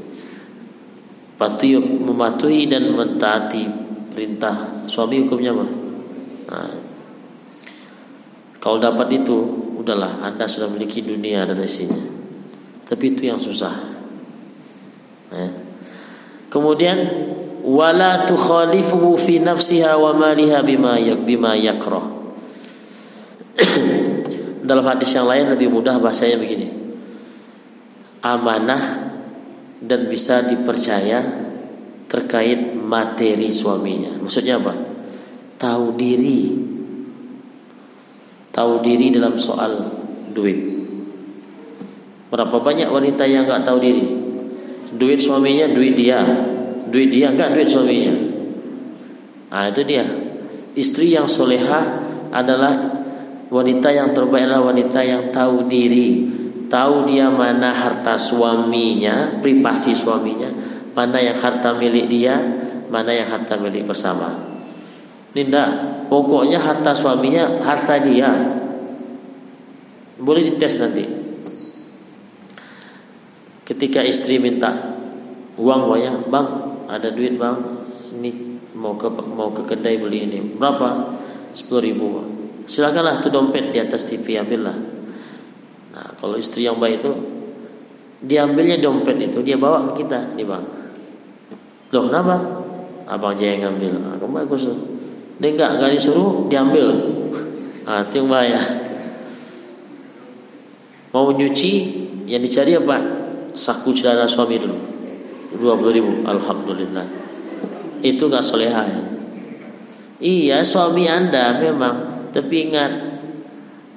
Patuhi 1.38 1.78
mematuhi 1.78 2.66
dan 2.66 2.90
mentaati 2.94 3.87
perintah 4.18 4.82
suami 4.90 5.22
hukumnya 5.22 5.54
apa? 5.54 5.66
Nah, 6.50 6.70
kalau 8.58 8.82
dapat 8.82 9.14
itu, 9.14 9.36
udahlah 9.78 10.26
Anda 10.26 10.50
sudah 10.50 10.66
memiliki 10.66 11.06
dunia 11.06 11.46
dan 11.46 11.62
isinya. 11.62 12.02
Tapi 12.82 13.14
itu 13.14 13.30
yang 13.30 13.38
susah. 13.38 13.70
Ya. 15.30 15.54
Kemudian 16.50 16.98
wala 17.62 18.26
tukhalifuhu 18.26 19.14
fi 19.14 19.38
nafsiha 19.38 19.94
wa 19.94 20.10
maliha 20.10 20.66
bima 20.66 20.98
yak 20.98 21.22
bima 21.22 21.54
yakrah. 21.54 22.10
Dalam 24.68 24.82
hadis 24.82 25.14
yang 25.14 25.30
lain 25.30 25.54
lebih 25.54 25.70
mudah 25.70 25.94
bahasanya 26.02 26.42
begini. 26.42 26.74
Amanah 28.26 29.14
dan 29.78 30.10
bisa 30.10 30.42
dipercaya 30.42 31.22
terkait 32.10 32.77
materi 32.88 33.52
suaminya. 33.52 34.16
Maksudnya 34.16 34.56
apa? 34.56 34.72
Tahu 35.60 35.94
diri. 35.94 36.56
Tahu 38.48 38.72
diri 38.80 39.12
dalam 39.12 39.36
soal 39.36 39.84
duit. 40.32 40.58
Berapa 42.32 42.56
banyak 42.60 42.88
wanita 42.88 43.28
yang 43.28 43.44
nggak 43.44 43.64
tahu 43.64 43.78
diri? 43.78 44.04
Duit 44.96 45.20
suaminya, 45.20 45.68
duit 45.68 45.94
dia, 45.94 46.24
duit 46.88 47.12
dia 47.12 47.28
nggak 47.28 47.52
duit 47.52 47.68
suaminya. 47.68 48.14
Nah 49.52 49.68
itu 49.68 49.84
dia. 49.84 50.04
Istri 50.76 51.12
yang 51.12 51.28
soleha 51.28 51.80
adalah 52.32 53.00
wanita 53.48 53.88
yang 53.88 54.12
terbaik 54.12 54.44
adalah 54.44 54.72
wanita 54.72 55.00
yang 55.00 55.32
tahu 55.32 55.64
diri, 55.64 56.28
tahu 56.68 57.08
dia 57.08 57.32
mana 57.32 57.72
harta 57.72 58.20
suaminya, 58.20 59.40
privasi 59.40 59.96
suaminya, 59.96 60.52
mana 60.92 61.18
yang 61.18 61.36
harta 61.40 61.72
milik 61.74 62.06
dia, 62.12 62.36
mana 62.88 63.12
yang 63.12 63.28
harta 63.28 63.56
milik 63.60 63.84
bersama. 63.88 64.34
Linda, 65.36 65.64
pokoknya 66.08 66.58
harta 66.58 66.96
suaminya 66.96 67.60
harta 67.62 68.00
dia. 68.00 68.32
Boleh 70.18 70.42
dites 70.42 70.80
nanti. 70.80 71.04
Ketika 73.68 74.00
istri 74.00 74.40
minta 74.40 74.96
uang 75.60 75.92
banyak, 75.92 76.32
bang, 76.32 76.46
ada 76.88 77.12
duit 77.12 77.36
bang, 77.36 77.56
ini 78.16 78.60
mau 78.72 78.96
ke 78.96 79.12
mau 79.12 79.52
ke 79.52 79.62
kedai 79.68 80.00
beli 80.00 80.24
ini 80.24 80.40
berapa? 80.56 81.12
Sepuluh 81.52 81.82
ribu. 81.84 82.08
Silakanlah 82.64 83.20
tuh 83.20 83.32
dompet 83.32 83.72
di 83.72 83.78
atas 83.80 84.08
TV 84.08 84.40
ambillah. 84.40 84.76
Nah, 85.92 86.08
kalau 86.16 86.36
istri 86.40 86.64
yang 86.64 86.80
baik 86.80 87.00
itu 87.04 87.12
diambilnya 88.24 88.80
dompet 88.80 89.16
itu 89.20 89.44
dia 89.44 89.60
bawa 89.60 89.92
ke 89.92 90.04
kita 90.04 90.34
nih 90.34 90.46
bang. 90.48 90.64
Loh 91.92 92.02
kenapa? 92.08 92.36
Abang 93.08 93.32
aja 93.32 93.44
yang 93.56 93.72
ngambil. 93.72 93.92
Nah, 93.96 94.14
kamu 94.20 94.44
bagus. 94.44 94.68
Dia 95.40 95.48
enggak 95.56 95.80
enggak 95.80 95.90
disuruh 95.96 96.44
diambil. 96.52 96.86
Nah, 97.88 98.04
itu 98.04 98.14
yang 98.20 98.28
bahaya. 98.28 98.60
Mau 101.08 101.32
nyuci 101.32 101.72
yang 102.28 102.44
dicari 102.44 102.76
apa? 102.76 103.18
saku 103.58 103.90
celana 103.90 104.22
suami 104.22 104.62
dulu 104.62 104.78
20 105.58 105.96
ribu 105.98 106.12
Alhamdulillah 106.22 107.06
itu 108.06 108.22
gak 108.30 108.46
soleha 108.46 108.82
ya? 108.86 109.02
iya 110.22 110.58
suami 110.62 111.10
anda 111.10 111.58
memang 111.58 112.30
tapi 112.30 112.70
ingat 112.70 112.92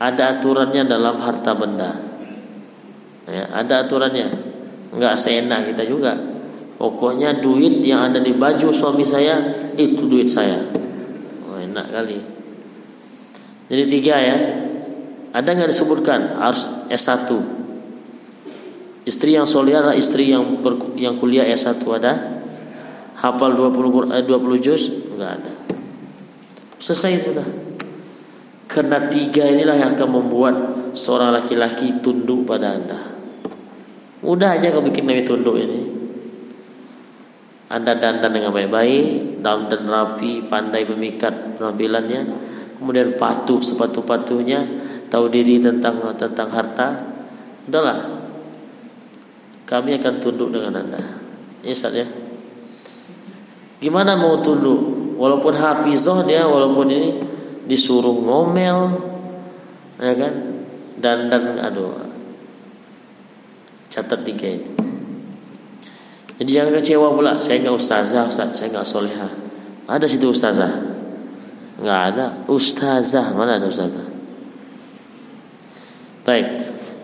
ada 0.02 0.42
aturannya 0.42 0.82
dalam 0.90 1.22
harta 1.22 1.54
benda 1.54 1.94
ya, 3.30 3.54
ada 3.54 3.86
aturannya 3.86 4.34
nggak 4.92 5.14
seenak 5.14 5.70
kita 5.70 5.86
juga 5.86 6.18
pokoknya 6.82 7.38
duit 7.46 7.86
yang 7.86 8.10
ada 8.10 8.18
di 8.18 8.34
baju 8.34 8.74
suami 8.74 9.06
saya 9.06 9.70
itu 9.78 10.10
duit 10.10 10.26
saya 10.26 10.66
oh, 11.46 11.62
enak 11.62 11.94
kali 11.94 12.18
jadi 13.70 13.84
tiga 13.86 14.16
ya 14.18 14.38
ada 15.30 15.50
nggak 15.54 15.70
disebutkan 15.70 16.42
harus 16.42 16.66
S1 16.90 17.62
Istri 19.02 19.34
yang 19.34 19.50
soleh 19.50 19.74
adalah 19.74 19.98
istri 19.98 20.30
yang 20.30 20.62
ber, 20.62 20.94
yang 20.94 21.18
kuliah 21.18 21.50
S1 21.50 21.82
ada? 21.98 22.46
Hafal 23.18 23.58
20 23.58 24.14
20 24.14 24.62
juz? 24.62 24.94
Enggak 25.10 25.42
ada. 25.42 25.54
Selesai 26.78 27.26
sudah. 27.26 27.48
Karena 28.70 29.10
tiga 29.10 29.50
inilah 29.50 29.78
yang 29.78 29.98
akan 29.98 30.10
membuat 30.10 30.56
seorang 30.94 31.34
laki-laki 31.34 31.98
tunduk 32.02 32.46
pada 32.46 32.78
Anda. 32.78 33.00
Mudah 34.22 34.62
aja 34.62 34.70
kau 34.70 34.86
bikin 34.86 35.10
Nabi 35.10 35.26
tunduk 35.26 35.58
ini. 35.58 35.91
Anda 37.72 37.96
dandan 37.96 38.36
dengan 38.36 38.52
baik-baik, 38.52 39.40
dan 39.40 39.84
rapi, 39.88 40.44
pandai 40.52 40.84
memikat 40.84 41.56
penampilannya, 41.56 42.28
kemudian 42.76 43.16
patuh 43.16 43.64
sepatu-patuhnya, 43.64 44.60
tahu 45.08 45.32
diri 45.32 45.64
tentang 45.64 46.04
tentang 46.20 46.52
harta. 46.52 46.88
Udahlah, 47.72 48.28
kami 49.64 49.96
akan 49.96 50.14
tunduk 50.20 50.52
dengan 50.52 50.84
anda. 50.84 51.00
Ini 51.64 51.72
Ustaz 51.72 51.96
ya? 51.96 52.08
Gimana 53.80 54.20
mau 54.20 54.36
tunduk? 54.44 55.16
Walaupun 55.16 55.54
hafizah 55.56 56.28
dia 56.28 56.44
walaupun 56.44 56.92
ini 56.92 57.10
disuruh 57.70 58.20
ngomel 58.26 58.78
ya 60.02 60.14
kan? 60.18 60.34
Dan 60.98 61.30
dan 61.30 61.62
aduh 61.62 61.94
catat 63.92 64.24
tiga 64.26 64.48
ini 64.50 64.91
jadi 66.42 66.50
jangan 66.50 66.82
kecewa 66.82 67.08
pula. 67.14 67.38
Saya 67.38 67.62
nggak 67.62 67.78
ustazah 67.78 68.26
Ustaz. 68.26 68.58
Saya 68.58 68.74
nggak 68.74 68.88
soleha 68.90 69.30
ada 69.92 70.08
situ 70.08 70.32
ustazah? 70.32 70.72
Nggak 71.84 72.02
ada. 72.16 72.26
Ustazah. 72.48 73.36
Mana 73.36 73.60
ada 73.60 73.68
ustazah? 73.68 74.08
Baik. 76.24 76.48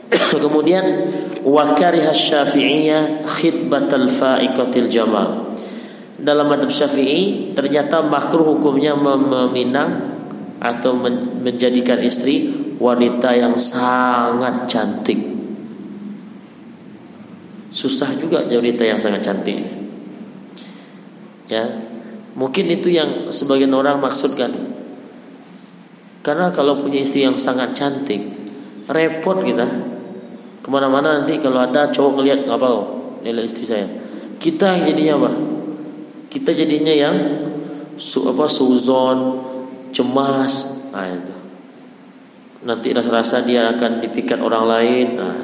Kemudian 0.44 1.04
wa 1.44 1.76
kariha 1.76 2.16
Syafi'iyah 2.16 3.28
khidbatal 3.28 4.08
fa'iqatil 4.08 4.88
jamal. 4.88 5.52
Dalam 6.18 6.48
madhab 6.48 6.72
Syafi'i 6.72 7.52
ternyata 7.54 8.00
makruh 8.02 8.58
hukumnya 8.58 8.96
meminang 8.98 10.16
atau 10.58 10.98
menjadikan 11.44 12.02
istri 12.02 12.50
wanita 12.80 13.36
yang 13.36 13.54
sangat 13.60 14.66
cantik. 14.66 15.37
Susah 17.78 18.10
juga 18.18 18.42
wanita 18.42 18.82
yang 18.82 18.98
sangat 18.98 19.22
cantik. 19.22 19.62
Ya. 21.46 21.86
Mungkin 22.34 22.66
itu 22.74 22.90
yang 22.90 23.30
sebagian 23.30 23.70
orang 23.78 24.02
maksudkan. 24.02 24.50
Karena 26.26 26.50
kalau 26.50 26.82
punya 26.82 27.06
istri 27.06 27.22
yang 27.22 27.38
sangat 27.38 27.78
cantik, 27.78 28.20
repot 28.88 29.44
kita 29.44 29.68
ke 30.64 30.68
mana-mana 30.72 31.24
nanti 31.24 31.40
kalau 31.40 31.64
ada 31.64 31.92
cowok 31.92 32.20
ngelihat 32.20 32.40
apa 32.52 32.68
lihat 33.24 33.48
istri 33.48 33.64
saya 33.64 33.88
kita 34.36 34.80
yang 34.80 34.84
jadinya 34.84 35.14
apa 35.24 35.32
kita 36.28 36.52
jadinya 36.52 36.92
yang 36.92 37.16
su 37.96 38.28
apa 38.28 38.52
suzon 38.52 39.48
cemas 39.96 40.68
nah 40.92 41.08
itu 41.08 41.34
nanti 42.68 42.92
rasa 42.92 43.48
dia 43.48 43.72
akan 43.72 44.04
dipikat 44.04 44.44
orang 44.44 44.66
lain 44.68 45.08
nah. 45.16 45.40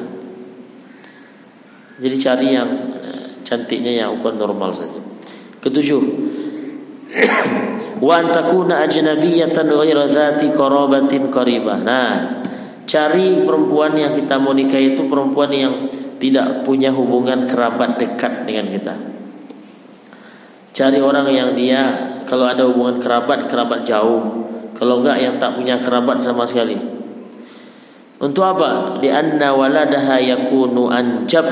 Jadi 2.03 2.15
cari 2.19 2.47
yang 2.51 2.69
eh, 2.99 3.25
cantiknya 3.47 4.03
yang 4.03 4.19
ukuran 4.19 4.35
normal 4.35 4.75
saja. 4.75 4.99
Ketujuh. 5.63 6.03
Wa 8.03 8.19
antakuna 8.19 8.83
ajnabiyatan 8.83 9.71
ghaira 9.71 10.03
dzati 10.03 10.51
qarabatin 10.51 11.31
qaribah. 11.31 11.79
Nah 11.79 12.43
cari 12.83 13.47
perempuan 13.47 13.95
yang 13.95 14.11
kita 14.11 14.35
mau 14.35 14.51
nikah 14.51 14.83
itu 14.83 15.07
perempuan 15.07 15.47
yang 15.55 15.87
tidak 16.19 16.67
punya 16.67 16.91
hubungan 16.91 17.47
kerabat 17.47 17.95
dekat 17.95 18.43
dengan 18.43 18.67
kita. 18.67 18.95
Cari 20.75 20.99
orang 20.99 21.31
yang 21.31 21.55
dia 21.55 21.81
kalau 22.27 22.43
ada 22.43 22.67
hubungan 22.67 22.99
kerabat 22.99 23.47
kerabat 23.47 23.87
jauh. 23.87 24.43
Kalau 24.75 24.99
enggak 24.99 25.23
yang 25.23 25.39
tak 25.39 25.55
punya 25.55 25.79
kerabat 25.79 26.19
sama 26.19 26.43
sekali. 26.43 26.75
Untuk 28.19 28.43
apa? 28.43 28.99
Di 28.99 29.07
anna 29.07 29.53
waladaha 29.53 30.17
yakunu 30.19 30.89
anjab 30.91 31.45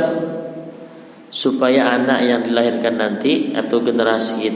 supaya 1.32 1.96
anak 1.96 2.20
yang 2.22 2.42
dilahirkan 2.44 3.00
nanti 3.00 3.56
atau 3.56 3.80
generasi 3.80 4.52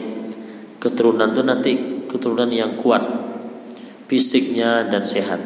keturunan 0.78 1.32
itu 1.32 1.42
nanti 1.42 1.72
keturunan 2.12 2.52
yang 2.52 2.76
kuat 2.78 3.02
fisiknya 4.06 4.86
dan 4.92 5.02
sehat. 5.08 5.42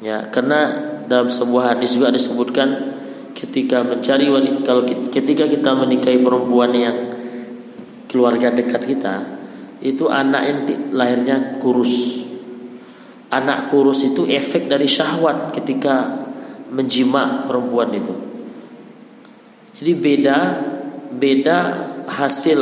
Ya, 0.00 0.30
karena 0.30 0.92
dalam 1.10 1.28
sebuah 1.28 1.76
hadis 1.76 1.96
juga 1.96 2.12
disebutkan 2.12 2.96
ketika 3.34 3.82
mencari 3.82 4.30
kalau 4.62 4.84
ketika 4.86 5.44
kita 5.48 5.70
menikahi 5.74 6.20
perempuan 6.20 6.70
yang 6.76 6.96
keluarga 8.06 8.52
dekat 8.52 8.84
kita 8.84 9.16
itu 9.80 10.12
anak 10.12 10.42
yang 10.44 10.58
lahirnya 10.92 11.56
kurus 11.56 12.20
anak 13.30 13.70
kurus 13.70 14.02
itu 14.02 14.26
efek 14.26 14.66
dari 14.66 14.90
syahwat 14.90 15.54
ketika 15.54 16.26
menjima 16.70 17.46
perempuan 17.46 17.94
itu. 17.94 18.29
Jadi 19.80 19.92
beda 19.96 20.38
beda 21.16 21.58
hasil 22.04 22.60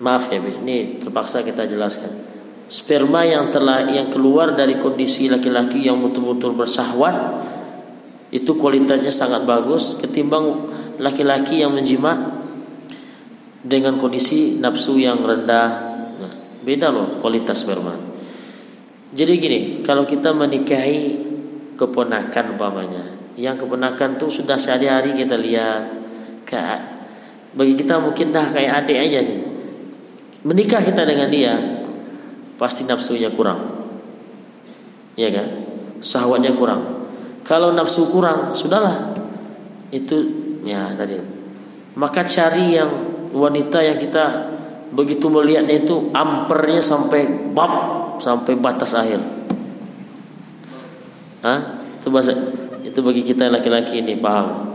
maaf 0.00 0.32
ya 0.32 0.40
ini 0.40 0.96
terpaksa 0.96 1.44
kita 1.44 1.68
jelaskan. 1.68 2.08
Sperma 2.72 3.28
yang 3.28 3.52
telah 3.52 3.84
yang 3.84 4.08
keluar 4.08 4.56
dari 4.56 4.80
kondisi 4.80 5.28
laki-laki 5.28 5.84
yang 5.84 6.00
betul-betul 6.00 6.56
bersahwat 6.56 7.44
itu 8.32 8.56
kualitasnya 8.56 9.12
sangat 9.12 9.44
bagus 9.44 10.00
ketimbang 10.00 10.72
laki-laki 10.96 11.60
yang 11.60 11.76
menjima 11.76 12.40
dengan 13.60 14.00
kondisi 14.00 14.56
nafsu 14.56 14.96
yang 14.96 15.20
rendah. 15.20 15.68
Nah, 16.16 16.32
beda 16.64 16.88
loh 16.88 17.20
kualitas 17.20 17.60
sperma. 17.60 17.92
Jadi 19.10 19.32
gini, 19.36 19.60
kalau 19.82 20.06
kita 20.06 20.30
menikahi 20.30 21.28
keponakan 21.74 22.54
umpamanya, 22.54 23.19
yang 23.38 23.54
keponakan 23.58 24.18
tuh 24.18 24.30
sudah 24.32 24.58
sehari-hari 24.58 25.14
kita 25.14 25.36
lihat, 25.38 25.82
kayak 26.46 26.80
bagi 27.54 27.74
kita 27.74 27.98
mungkin 27.98 28.30
dah 28.30 28.46
kayak 28.50 28.86
adik 28.86 28.98
aja 28.98 29.18
nih. 29.22 29.40
Menikah 30.46 30.80
kita 30.80 31.04
dengan 31.04 31.28
dia, 31.28 31.54
pasti 32.56 32.88
nafsunya 32.88 33.28
kurang, 33.28 33.60
ya 35.18 35.28
kan? 35.28 35.48
Sahwatnya 36.00 36.56
kurang. 36.56 37.06
Kalau 37.44 37.76
nafsu 37.76 38.08
kurang, 38.08 38.56
sudahlah. 38.56 39.12
Itu 39.92 40.16
ya 40.64 40.96
tadi. 40.96 41.20
Maka 41.98 42.24
cari 42.24 42.78
yang 42.78 42.90
wanita 43.34 43.84
yang 43.84 43.98
kita 44.00 44.24
begitu 44.90 45.30
melihatnya 45.30 45.86
itu 45.86 46.10
ampernya 46.10 46.82
sampai 46.82 47.52
bab 47.52 47.72
sampai 48.22 48.52
batas 48.58 48.94
akhir. 48.94 49.20
Hah? 51.40 51.60
Itu 52.00 52.08
bahasa 52.12 52.36
itu 52.90 52.98
bagi 53.06 53.22
kita 53.22 53.46
laki-laki 53.46 54.02
ini 54.02 54.18
paham. 54.18 54.66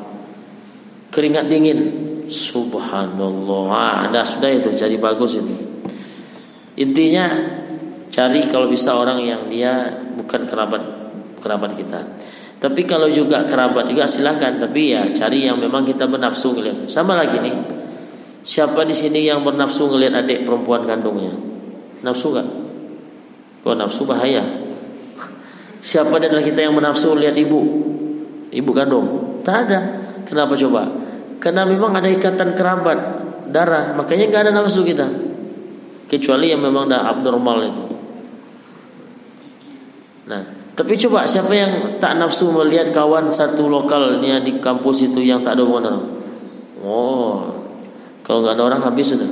Keringat 1.11 1.51
dingin. 1.51 1.79
Subhanallah. 2.25 3.67
Ah, 3.69 3.95
ada 4.09 4.23
sudah 4.23 4.49
itu 4.49 4.71
jadi 4.71 4.95
bagus 4.95 5.35
itu. 5.37 5.51
Intinya 6.79 7.27
cari 8.09 8.47
kalau 8.47 8.71
bisa 8.71 8.95
orang 8.95 9.19
yang 9.21 9.41
dia 9.51 9.99
bukan 10.15 10.47
kerabat 10.47 10.83
kerabat 11.43 11.71
kita. 11.75 11.99
Tapi 12.55 12.81
kalau 12.87 13.11
juga 13.11 13.43
kerabat 13.45 13.91
juga 13.91 14.07
silakan. 14.07 14.63
Tapi 14.63 14.95
ya 14.95 15.07
cari 15.11 15.45
yang 15.45 15.59
memang 15.59 15.85
kita 15.85 16.07
bernafsu 16.07 16.55
ngeliat. 16.55 16.87
Sama 16.87 17.19
lagi 17.19 17.37
nih. 17.39 17.55
Siapa 18.45 18.85
di 18.85 18.93
sini 18.93 19.25
yang 19.25 19.41
bernafsu 19.45 19.87
ngelihat 19.89 20.25
adik 20.25 20.45
perempuan 20.45 20.85
kandungnya? 20.85 21.33
Nafsu 22.05 22.29
gak? 22.33 22.45
Kalau 23.65 23.75
nafsu 23.77 24.05
bahaya. 24.05 24.45
Siapa 25.81 26.13
di 26.21 26.29
antara 26.29 26.45
kita 26.45 26.61
yang 26.61 26.77
menafsu 26.77 27.17
lihat 27.17 27.33
ibu? 27.33 27.94
Ibu 28.55 28.71
kandung? 28.71 29.07
Tak 29.43 29.55
ada. 29.67 29.79
Kenapa 30.23 30.55
coba? 30.55 30.87
Karena 31.43 31.67
memang 31.67 31.93
ada 31.93 32.07
ikatan 32.07 32.55
kerabat 32.55 32.97
darah, 33.51 33.93
makanya 33.93 34.31
nggak 34.31 34.41
ada 34.47 34.51
nafsu 34.55 34.81
kita. 34.81 35.05
Kecuali 36.07 36.49
yang 36.49 36.63
memang 36.63 36.87
dah 36.89 37.11
abnormal 37.11 37.59
itu. 37.67 37.83
Nah, 40.25 40.41
tapi 40.73 40.97
coba 40.97 41.23
siapa 41.29 41.53
yang 41.53 41.71
tak 42.01 42.17
nafsu 42.17 42.49
melihat 42.49 42.89
kawan 42.89 43.29
satu 43.29 43.69
lokalnya 43.69 44.41
di 44.41 44.57
kampus 44.57 45.07
itu 45.11 45.21
yang 45.21 45.45
tak 45.45 45.55
ada 45.59 45.63
hubungan 45.63 46.17
Oh, 46.81 47.65
kalau 48.21 48.45
nggak 48.45 48.57
ada 48.57 48.63
orang 48.65 48.81
habis 48.83 49.13
sudah. 49.13 49.29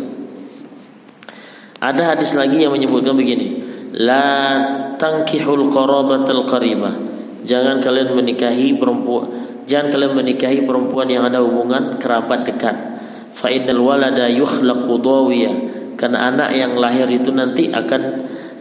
Ada 1.83 2.15
hadis 2.15 2.33
lagi 2.39 2.63
yang 2.63 2.71
menyebutkan 2.71 3.11
begini 3.11 3.59
la 3.93 4.25
tankihul 4.97 5.69
qarabatal 5.69 6.47
qaribah. 6.47 7.12
Jangan 7.43 7.83
kalian 7.83 8.15
menikahi 8.15 8.79
perempuan 8.79 9.43
jangan 9.63 9.95
kalian 9.95 10.13
menikahi 10.15 10.59
perempuan 10.67 11.07
yang 11.07 11.23
ada 11.27 11.39
hubungan 11.39 11.97
kerabat 11.99 12.43
dekat. 12.47 12.75
Fa 13.33 13.49
innal 13.49 13.81
walada 13.81 14.29
yukhlaqu. 14.29 14.99
Karena 15.93 16.29
anak 16.33 16.49
yang 16.57 16.75
lahir 16.75 17.07
itu 17.07 17.31
nanti 17.31 17.69
akan 17.71 18.01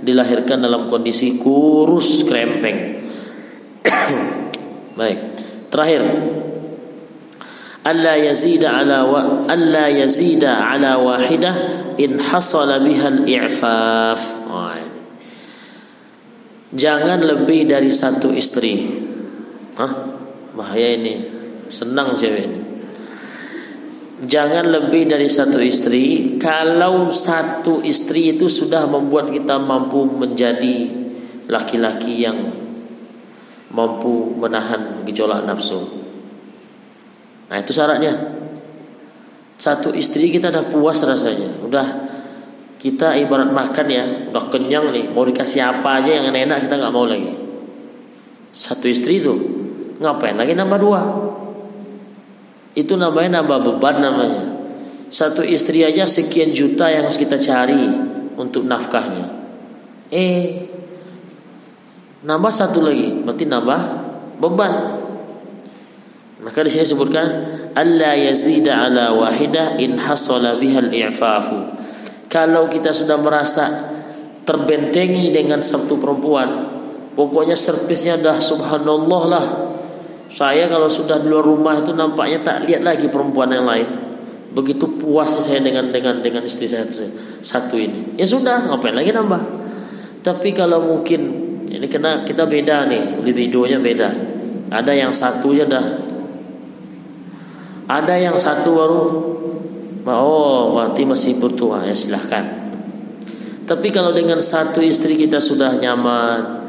dilahirkan 0.02 0.62
dalam 0.62 0.86
kondisi 0.86 1.36
kurus 1.40 2.22
krempeng. 2.26 3.02
Baik. 4.98 5.18
Terakhir, 5.72 6.02
alla 7.82 8.14
yazida 8.20 8.76
ala 8.84 9.08
wa 9.08 9.20
alla 9.48 9.88
yazida 9.88 10.68
ala 10.68 11.00
wahidah 11.00 11.96
in 11.96 12.20
hasala 12.20 12.78
biha 12.84 13.08
al-i'faf. 13.08 14.20
Oh, 14.52 14.91
Jangan 16.72 17.20
lebih 17.20 17.68
dari 17.68 17.92
satu 17.92 18.32
istri. 18.32 18.88
Hah? 19.76 19.92
Bahaya 20.56 20.96
ini. 20.96 21.14
Senang 21.68 22.16
cewek 22.16 22.42
ini. 22.48 22.60
Jangan 24.22 24.70
lebih 24.70 25.10
dari 25.10 25.28
satu 25.28 25.60
istri. 25.60 26.38
Kalau 26.40 27.12
satu 27.12 27.84
istri 27.84 28.36
itu 28.38 28.48
sudah 28.48 28.88
membuat 28.88 29.28
kita 29.28 29.60
mampu 29.60 30.06
menjadi 30.06 30.88
laki-laki 31.50 32.22
yang 32.22 32.38
mampu 33.72 34.36
menahan 34.38 35.02
gejolak 35.04 35.42
nafsu. 35.42 35.80
Nah 37.50 37.56
itu 37.60 37.72
syaratnya. 37.74 38.14
Satu 39.60 39.92
istri 39.94 40.32
kita 40.32 40.50
udah 40.50 40.66
puas 40.70 40.98
rasanya, 41.06 41.52
udah 41.62 41.86
kita 42.82 43.14
ibarat 43.14 43.54
makan 43.54 43.86
ya 43.86 44.04
udah 44.34 44.50
kenyang 44.50 44.90
nih 44.90 45.06
mau 45.14 45.22
dikasih 45.22 45.62
apa 45.62 46.02
aja 46.02 46.18
yang 46.18 46.34
enak 46.34 46.66
kita 46.66 46.82
nggak 46.82 46.90
mau 46.90 47.06
lagi. 47.06 47.30
Satu 48.50 48.90
istri 48.90 49.22
itu 49.22 49.30
ngapain 50.02 50.34
lagi 50.34 50.58
nambah 50.58 50.78
dua? 50.82 51.00
Itu 52.74 52.98
namanya 52.98 53.38
nambah 53.38 53.58
beban 53.62 54.02
namanya. 54.02 54.42
Satu 55.06 55.46
istri 55.46 55.86
aja 55.86 56.10
sekian 56.10 56.50
juta 56.50 56.90
yang 56.90 57.06
harus 57.06 57.22
kita 57.22 57.38
cari 57.38 57.86
untuk 58.34 58.66
nafkahnya. 58.66 59.30
Eh 60.10 60.66
nambah 62.26 62.50
satu 62.50 62.82
lagi 62.82 63.22
berarti 63.22 63.46
nambah 63.46 63.80
beban. 64.42 64.72
Maka 66.42 66.66
di 66.66 66.70
sini 66.74 66.82
sebutkan 66.82 67.26
alla 67.78 68.18
yazida 68.18 68.90
ala 68.90 69.14
wahidah 69.14 69.78
in 69.78 70.02
hasala 70.02 70.58
bihal 70.58 70.90
i'fafu 70.90 71.81
kalau 72.32 72.72
kita 72.72 72.96
sudah 72.96 73.20
merasa 73.20 73.92
terbentengi 74.48 75.28
dengan 75.28 75.60
satu 75.60 76.00
perempuan, 76.00 76.64
pokoknya 77.12 77.52
servisnya 77.52 78.16
dah 78.16 78.40
subhanallah 78.40 79.22
lah. 79.28 79.46
Saya 80.32 80.64
kalau 80.64 80.88
sudah 80.88 81.20
di 81.20 81.28
luar 81.28 81.44
rumah 81.44 81.84
itu 81.84 81.92
nampaknya 81.92 82.40
tak 82.40 82.64
lihat 82.64 82.80
lagi 82.80 83.12
perempuan 83.12 83.52
yang 83.52 83.68
lain. 83.68 83.84
Begitu 84.56 84.96
puas 84.96 85.28
saya 85.28 85.60
dengan 85.60 85.92
dengan 85.92 86.24
dengan 86.24 86.40
istri 86.48 86.64
saya 86.64 86.88
satu 87.44 87.76
ini. 87.76 88.16
Ya 88.16 88.24
sudah, 88.24 88.64
ngapain 88.64 88.96
lagi 88.96 89.12
nambah? 89.12 89.42
Tapi 90.24 90.56
kalau 90.56 90.80
mungkin 90.80 91.20
ini 91.68 91.84
kena 91.84 92.24
kita 92.24 92.48
beda 92.48 92.88
nih, 92.88 93.20
libidonya 93.20 93.76
beda. 93.76 94.08
Ada 94.72 94.92
yang 94.96 95.12
satu 95.12 95.52
aja 95.52 95.68
dah. 95.68 95.86
Ada 97.92 98.14
yang 98.16 98.40
satu 98.40 98.72
baru 98.72 99.04
Oh, 100.02 100.74
berarti 100.74 101.06
masih 101.06 101.38
bertua 101.38 101.86
ya 101.86 101.94
silahkan. 101.94 102.42
Tapi 103.62 103.88
kalau 103.94 104.10
dengan 104.10 104.42
satu 104.42 104.82
istri 104.82 105.14
kita 105.14 105.38
sudah 105.38 105.78
nyaman, 105.78 106.66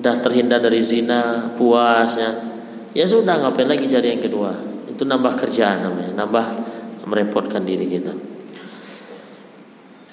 dah 0.00 0.16
terhindar 0.24 0.64
dari 0.64 0.80
zina, 0.80 1.52
puas 1.52 2.16
ya, 2.16 3.04
sudah 3.04 3.44
ngapain 3.44 3.68
lagi 3.68 3.84
cari 3.84 4.16
yang 4.16 4.24
kedua? 4.24 4.56
Itu 4.88 5.04
nambah 5.04 5.36
kerjaan 5.36 5.84
namanya, 5.84 6.24
nambah 6.24 6.46
merepotkan 7.04 7.68
diri 7.68 7.84
kita. 7.84 8.12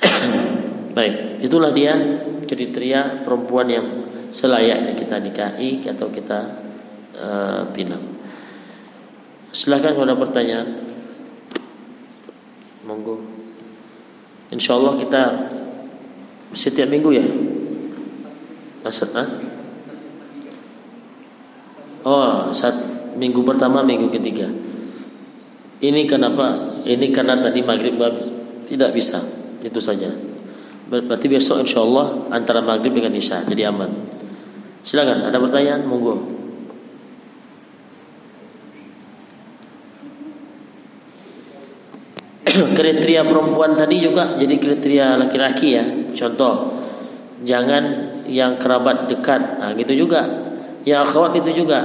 Baik, 0.98 1.40
itulah 1.40 1.72
dia 1.72 1.96
kriteria 2.44 3.24
perempuan 3.24 3.72
yang 3.72 3.88
selayaknya 4.28 4.92
kita 5.00 5.24
nikahi 5.24 5.88
atau 5.88 6.12
kita 6.12 6.40
uh, 7.16 7.64
pinang. 7.72 8.04
Silakan 9.56 9.96
kalau 9.96 10.08
ada 10.08 10.20
pertanyaan. 10.20 10.91
Monggo. 12.86 13.22
Insya 14.52 14.76
Allah 14.76 14.98
kita 15.00 15.22
setiap 16.52 16.92
minggu 16.92 17.10
ya. 17.16 17.26
Maksud, 18.82 19.10
ah? 19.14 19.30
Oh, 22.02 22.50
saat 22.50 22.76
minggu 23.16 23.46
pertama, 23.46 23.86
minggu 23.86 24.10
ketiga. 24.10 24.50
Ini 25.82 26.02
kenapa? 26.10 26.82
Ini 26.86 27.14
karena 27.14 27.38
tadi 27.38 27.62
maghrib 27.62 27.98
tidak 28.66 28.92
bisa. 28.94 29.22
Itu 29.62 29.78
saja. 29.78 30.10
Berarti 30.92 31.30
besok 31.32 31.62
insya 31.64 31.86
Allah 31.86 32.28
antara 32.34 32.60
maghrib 32.60 32.92
dengan 32.92 33.14
isya 33.14 33.46
jadi 33.46 33.70
aman. 33.70 33.90
Silakan. 34.82 35.30
Ada 35.30 35.38
pertanyaan? 35.38 35.86
Monggo. 35.86 36.41
kriteria 42.78 43.24
perempuan 43.24 43.76
tadi 43.80 44.04
juga 44.04 44.36
jadi 44.36 44.56
kriteria 44.60 45.16
laki-laki 45.16 45.68
ya. 45.76 45.86
Contoh, 46.12 46.76
jangan 47.48 47.84
yang 48.28 48.60
kerabat 48.60 49.08
dekat. 49.08 49.42
Nah, 49.60 49.72
gitu 49.76 50.08
juga. 50.08 50.28
Yang 50.84 51.02
akhwat 51.12 51.32
itu 51.40 51.64
juga. 51.64 51.80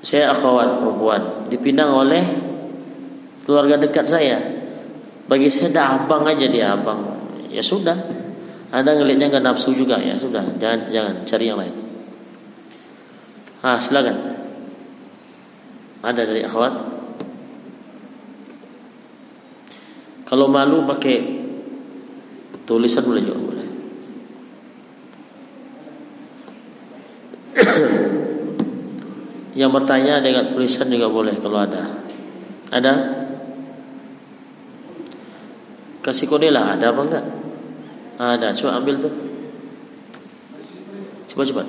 Saya 0.00 0.32
akhwat 0.32 0.80
perempuan, 0.80 1.48
dipinang 1.52 1.92
oleh 1.92 2.24
keluarga 3.44 3.76
dekat 3.76 4.08
saya. 4.08 4.40
Bagi 5.28 5.46
saya 5.52 5.70
dah 5.70 5.86
abang 6.00 6.24
aja 6.26 6.48
dia 6.48 6.74
abang. 6.74 7.04
Ya 7.52 7.60
sudah. 7.60 7.94
Anda 8.70 8.94
ngelihatnya 8.94 9.30
nggak 9.34 9.44
nafsu 9.44 9.74
juga 9.74 9.98
ya 10.00 10.16
sudah. 10.16 10.42
Jangan 10.58 10.90
jangan 10.90 11.14
cari 11.26 11.44
yang 11.46 11.58
lain. 11.58 11.74
Ah 13.60 13.76
silakan. 13.76 14.16
Ada 16.00 16.22
dari 16.24 16.42
akhwat? 16.48 16.99
Kalau 20.30 20.46
malu 20.46 20.86
pakai 20.86 21.42
tulisan 22.62 23.02
boleh 23.02 23.18
juga 23.18 23.42
boleh. 23.42 23.66
Yang 29.58 29.70
bertanya 29.74 30.22
dengan 30.22 30.54
tulisan 30.54 30.86
juga 30.86 31.10
boleh 31.10 31.34
kalau 31.42 31.66
ada. 31.66 31.82
Ada? 32.70 32.94
Kasih 35.98 36.30
kode 36.30 36.54
lah, 36.54 36.78
ada 36.78 36.94
apa 36.94 37.00
enggak? 37.02 37.26
Ada, 38.14 38.54
coba 38.54 38.78
ambil 38.78 39.02
tuh. 39.02 39.10
Coba 41.26 41.42
coba. 41.42 41.66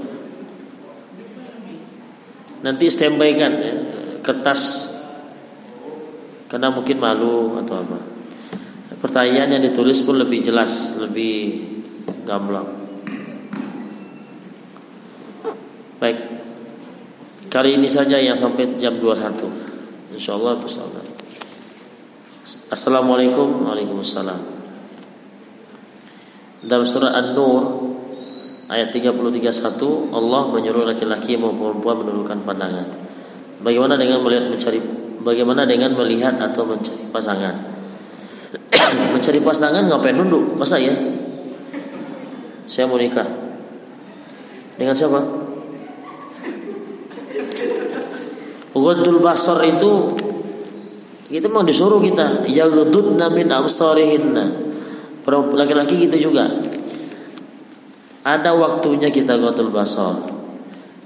Nanti 2.62 2.86
standby 2.94 3.42
kan 3.42 3.58
ya, 3.58 3.74
kertas 4.22 4.94
karena 6.46 6.70
mungkin 6.70 7.02
malu 7.02 7.58
atau 7.58 7.82
apa 7.82 8.11
pertanyaan 9.02 9.57
yang 9.57 9.64
ditulis 9.65 10.06
pun 10.06 10.22
lebih 10.22 10.45
jelas, 10.45 10.95
lebih 11.02 11.65
gamblang. 12.23 12.69
Baik. 15.98 16.18
Kali 17.52 17.76
ini 17.76 17.90
saja 17.90 18.15
yang 18.15 18.38
sampai 18.38 18.78
jam 18.80 18.95
21. 18.95 20.15
Insyaallah 20.15 20.56
bersama. 20.61 21.02
Assalamualaikum 22.72 23.68
Waalaikumsalam. 23.68 24.40
Dalam 26.61 26.86
surah 26.86 27.11
An-Nur 27.18 27.91
ayat 28.72 28.94
33:1 28.94 30.15
Allah 30.15 30.41
menyuruh 30.48 30.88
laki-laki 30.88 31.36
maupun 31.36 31.76
perempuan 31.76 31.98
menundukkan 32.06 32.40
pandangan. 32.48 32.88
Bagaimana 33.61 33.99
dengan 33.99 34.23
melihat 34.23 34.48
mencari 34.48 34.80
bagaimana 35.22 35.68
dengan 35.68 35.91
melihat 35.94 36.40
atau 36.40 36.64
mencari 36.65 37.03
pasangan? 37.11 37.81
mencari 39.15 39.40
pasangan 39.40 39.88
ngapain 39.88 40.15
nunduk? 40.15 40.60
Masa 40.60 40.80
ya 40.80 40.91
saya 42.72 42.88
mau 42.88 42.95
nikah. 42.95 43.28
Dengan 44.80 44.95
siapa? 44.95 45.19
Ghadul 48.72 49.19
basar 49.19 49.60
itu 49.68 50.15
itu 51.28 51.45
memang 51.52 51.68
disuruh 51.68 51.99
kita. 51.99 52.48
Yaghdudna 52.48 53.28
min 53.28 53.52
absarihinna 53.52 54.45
laki-laki 55.28 56.07
gitu 56.07 56.32
juga. 56.32 56.48
Ada 58.23 58.56
waktunya 58.56 59.11
kita 59.11 59.36
ghadul 59.36 59.76
basar. 59.76 60.15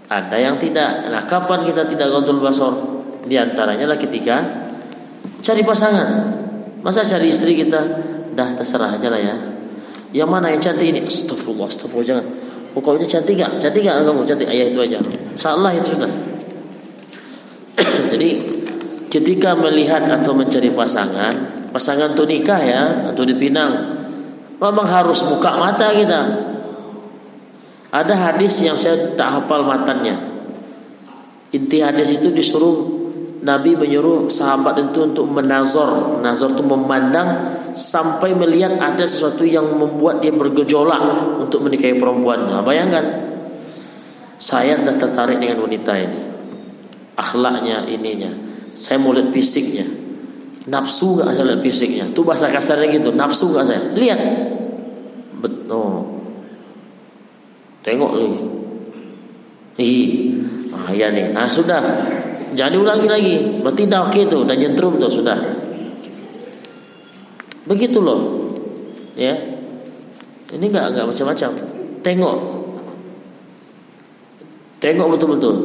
Ada 0.05 0.38
yang 0.38 0.61
tidak. 0.61 1.09
Nah 1.09 1.26
kapan 1.26 1.65
kita 1.65 1.89
tidak 1.89 2.13
ghadul 2.13 2.45
basar? 2.45 2.77
Di 3.26 3.41
antaranya 3.41 3.89
lah 3.89 3.97
ketika 3.97 4.45
cari 5.41 5.65
pasangan 5.65 6.44
Masa 6.86 7.02
cari 7.02 7.34
istri 7.34 7.57
kita 7.57 7.82
dah 8.38 8.53
terserah 8.53 8.94
aja 8.94 9.10
lah 9.10 9.18
ya. 9.18 9.34
Yang 10.14 10.30
mana 10.30 10.53
yang 10.53 10.62
cantik 10.62 10.86
ini? 10.86 11.02
Astagfirullah, 11.02 11.66
astagfirullah 11.66 12.06
jangan. 12.06 12.26
Pokoknya 12.78 13.10
cantik 13.10 13.41
gak? 13.41 13.57
Cantik 13.57 13.82
gak 13.90 14.06
kamu? 14.06 14.22
Cantik 14.22 14.48
ayah 14.53 14.70
itu 14.70 14.80
aja. 14.86 15.02
Salah 15.34 15.74
itu 15.74 15.98
sudah. 15.98 16.12
Jadi 18.14 18.30
ketika 19.10 19.57
melihat 19.57 20.06
atau 20.14 20.38
mencari 20.38 20.70
pasangan, 20.70 21.34
pasangan 21.74 22.14
untuk 22.14 22.30
nikah 22.30 22.62
ya 22.62 22.82
atau 23.10 23.26
dipinang, 23.26 23.98
memang 24.62 24.86
harus 24.86 25.26
buka 25.26 25.57
mata 25.57 25.90
kita. 25.90 26.22
Ada 27.90 28.14
hadis 28.14 28.62
yang 28.62 28.78
saya 28.78 29.18
tak 29.18 29.41
hafal 29.41 29.66
matanya. 29.66 30.22
Inti 31.49 31.82
hadis 31.82 32.14
itu 32.20 32.30
disuruh 32.30 33.05
Nabi 33.45 33.77
menyuruh 33.77 34.26
sahabat 34.26 34.81
itu 34.81 35.05
untuk 35.05 35.30
menazor. 35.30 36.17
Nazar 36.26 36.57
itu 36.57 36.65
memandang 36.65 37.45
sampai 37.77 38.34
melihat 38.34 38.81
ada 38.81 39.05
sesuatu 39.05 39.45
yang 39.45 39.69
membuat 39.77 40.26
dia 40.26 40.34
bergejolak 40.34 41.38
untuk 41.45 41.61
menikahi 41.61 41.93
perempuan. 41.93 42.49
Nah, 42.49 42.65
bayangkan, 42.65 43.05
saya 44.41 44.81
dah 44.81 44.97
tertarik 44.97 45.38
dengan 45.38 45.61
wanita 45.61 45.93
ini, 45.93 46.22
akhlaknya, 47.13 47.85
ininya. 47.85 48.34
Saya 48.73 48.97
mau 48.97 49.13
lihat 49.13 49.30
fisiknya. 49.30 49.85
Nafsu 50.65 51.22
gak 51.22 51.38
saya 51.38 51.53
lihat 51.53 51.61
fisiknya? 51.61 52.09
Itu 52.09 52.26
bahasa 52.26 52.49
kasarnya 52.49 52.89
gitu. 52.97 53.13
Nafsu 53.13 53.53
gak 53.53 53.69
saya? 53.69 53.93
Lihat. 53.93 54.19
Betul. 55.38 55.77
Oh. 55.77 56.01
Tengok 57.85 58.11
nih. 58.17 58.35
Ih, 59.77 60.09
ah 60.73 60.89
ya 60.89 61.13
nih. 61.13 61.30
Ah 61.38 61.45
sudah. 61.45 61.84
Jangan 62.56 62.72
diulangi 62.72 63.07
lagi. 63.11 63.36
Berarti 63.60 63.84
dah 63.86 64.07
oke 64.07 64.22
tuh, 64.32 64.48
dah 64.48 64.56
nyentrum 64.56 64.95
tuh 64.95 65.11
sudah. 65.11 65.38
Begitu 67.68 67.99
loh. 67.99 68.22
Ya. 69.19 69.36
Ini 70.56 70.65
enggak 70.72 70.95
enggak 70.95 71.06
macam-macam. 71.11 71.52
Tengok. 71.99 72.38
Tengok 74.80 75.07
betul-betul. 75.11 75.56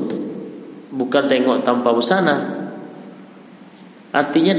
Bukan 0.91 1.25
tengok 1.31 1.63
tanpa 1.63 1.95
busana. 1.95 2.37
Artinya 4.11 4.59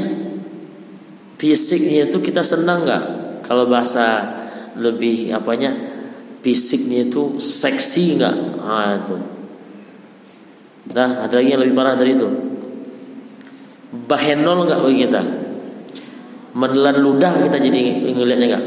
fisiknya 1.36 2.08
itu 2.08 2.24
kita 2.24 2.40
senang 2.40 2.88
nggak? 2.88 3.04
Kalau 3.44 3.68
bahasa 3.68 4.24
lebih 4.80 5.36
apanya? 5.36 5.76
Fisiknya 6.40 7.12
itu 7.12 7.36
seksi 7.44 8.16
nggak? 8.16 8.36
Ah 8.64 9.04
itu 9.04 9.41
Nah, 10.92 11.24
ada 11.24 11.34
lagi 11.40 11.50
yang 11.56 11.62
lebih 11.64 11.76
parah 11.76 11.96
dari 11.96 12.12
itu. 12.16 12.28
Bahenol 13.92 14.68
nggak 14.68 14.80
bagi 14.84 14.98
kita? 15.08 15.22
Menelan 16.52 16.98
ludah 17.00 17.32
kita 17.48 17.58
jadi 17.64 18.12
ngelihatnya 18.12 18.48
nggak? 18.52 18.66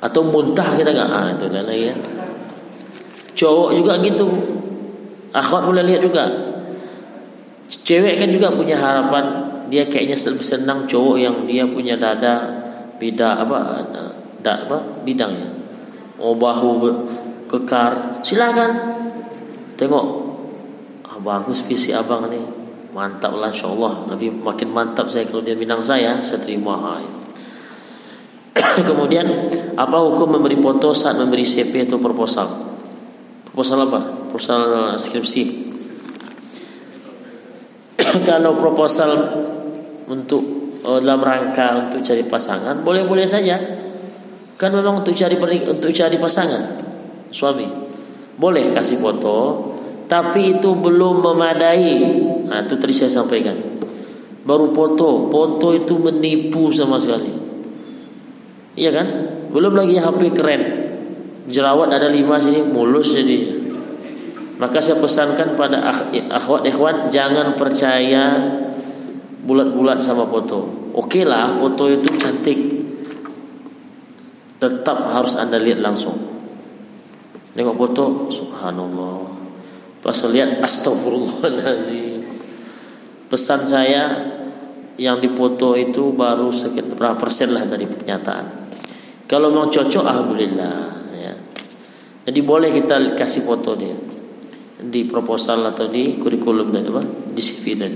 Atau 0.00 0.30
muntah 0.30 0.78
kita 0.78 0.90
nggak? 0.94 1.10
Ah, 1.10 1.26
itu 1.34 1.46
dan 1.50 1.66
lagi 1.66 1.90
ya. 1.90 1.96
Cowok 3.34 3.70
juga 3.74 3.92
gitu. 4.02 4.26
Akhwat 5.34 5.66
boleh 5.66 5.82
lihat 5.86 6.02
juga. 6.06 6.24
Cewek 7.66 8.18
kan 8.18 8.30
juga 8.30 8.54
punya 8.54 8.78
harapan 8.78 9.50
dia 9.70 9.86
kayaknya 9.86 10.18
senang 10.18 10.86
cowok 10.86 11.16
yang 11.18 11.46
dia 11.46 11.62
punya 11.66 11.94
dada 11.94 12.62
bida 12.98 13.38
apa 13.38 13.86
da, 14.42 14.66
apa 14.66 15.02
bidang 15.06 15.34
ya. 15.34 15.48
Oh 16.18 16.34
bahu 16.34 17.06
kekar. 17.50 18.22
Silakan. 18.22 18.70
Tengok 19.78 20.29
bagus 21.20 21.64
visi 21.64 21.92
abang 21.92 22.28
nih 22.28 22.44
mantap 22.90 23.36
lah 23.36 23.52
insya 23.52 23.70
Allah 23.70 24.08
makin 24.42 24.68
mantap 24.74 25.06
saya 25.06 25.28
kalau 25.28 25.44
dia 25.44 25.54
Minang 25.54 25.84
saya 25.84 26.18
saya 26.24 26.42
terima 26.42 26.74
kemudian 28.88 29.26
apa 29.74 29.96
hukum 29.98 30.38
memberi 30.38 30.58
foto 30.58 30.92
saat 30.94 31.18
memberi 31.18 31.46
CP 31.46 31.88
atau 31.88 31.98
proposal? 31.98 32.48
Proposal 33.50 33.88
apa? 33.88 34.00
Proposal 34.30 34.94
skripsi. 34.94 35.44
Kalau 38.28 38.54
proposal 38.58 39.10
untuk 40.10 40.42
oh, 40.86 40.98
dalam 40.98 41.22
rangka 41.22 41.88
untuk 41.88 42.00
cari 42.02 42.24
pasangan 42.26 42.82
boleh-boleh 42.82 43.26
saja. 43.26 43.58
Kan 44.60 44.76
memang 44.76 45.00
untuk 45.00 45.16
cari 45.16 45.40
untuk 45.64 45.90
cari 45.90 46.16
pasangan 46.20 46.62
suami. 47.32 47.64
Boleh 48.36 48.72
kasih 48.76 49.00
foto 49.00 49.36
tapi 50.10 50.58
itu 50.58 50.74
belum 50.74 51.22
memadai. 51.22 52.02
Nah, 52.50 52.66
itu 52.66 52.74
tadi 52.74 52.90
saya 52.90 53.14
sampaikan. 53.14 53.54
Baru 54.42 54.74
foto, 54.74 55.30
foto 55.30 55.70
itu 55.70 55.94
menipu 56.02 56.74
sama 56.74 56.98
sekali. 56.98 57.30
Iya 58.74 58.90
kan? 58.90 59.06
Belum 59.54 59.70
lagi 59.70 60.02
HP 60.02 60.34
keren. 60.34 60.62
Jerawat 61.46 61.94
ada 61.94 62.10
lima 62.10 62.42
sini, 62.42 62.66
mulus 62.66 63.14
jadi. 63.14 63.62
Maka 64.58 64.82
saya 64.82 64.98
pesankan 64.98 65.54
pada 65.54 65.78
akhwat 66.34 66.66
ikhwan 66.66 67.06
jangan 67.14 67.54
percaya 67.54 68.34
bulat-bulat 69.46 70.02
sama 70.02 70.26
foto. 70.26 70.90
Oke 70.98 71.22
lah, 71.22 71.54
foto 71.54 71.86
itu 71.86 72.10
cantik. 72.18 72.58
Tetap 74.58 74.98
harus 75.14 75.38
Anda 75.38 75.62
lihat 75.62 75.78
langsung. 75.78 76.18
Nengok 77.54 77.76
foto, 77.78 78.04
subhanallah. 78.28 79.39
Pas 80.00 80.16
lihat 80.32 80.64
astagfirullahaladzim 80.64 82.24
Pesan 83.30 83.62
saya 83.62 84.04
yang 84.98 85.22
dipoto 85.22 85.78
itu 85.78 86.10
baru 86.10 86.50
sekian 86.50 86.98
berapa 86.98 87.14
persen 87.14 87.54
lah 87.54 87.62
dari 87.62 87.86
pernyataan. 87.86 88.68
Kalau 89.30 89.54
mau 89.54 89.70
cocok 89.70 90.02
alhamdulillah 90.02 90.76
ya. 91.14 91.34
Jadi 92.26 92.40
boleh 92.42 92.74
kita 92.74 93.14
kasih 93.14 93.46
foto 93.46 93.78
dia 93.78 93.94
di 94.80 95.06
proposal 95.06 95.62
atau 95.70 95.86
di 95.86 96.18
kurikulum 96.18 96.74
dan 96.74 96.90
apa 96.90 97.04
di 97.06 97.42
CV 97.44 97.64
dan 97.78 97.92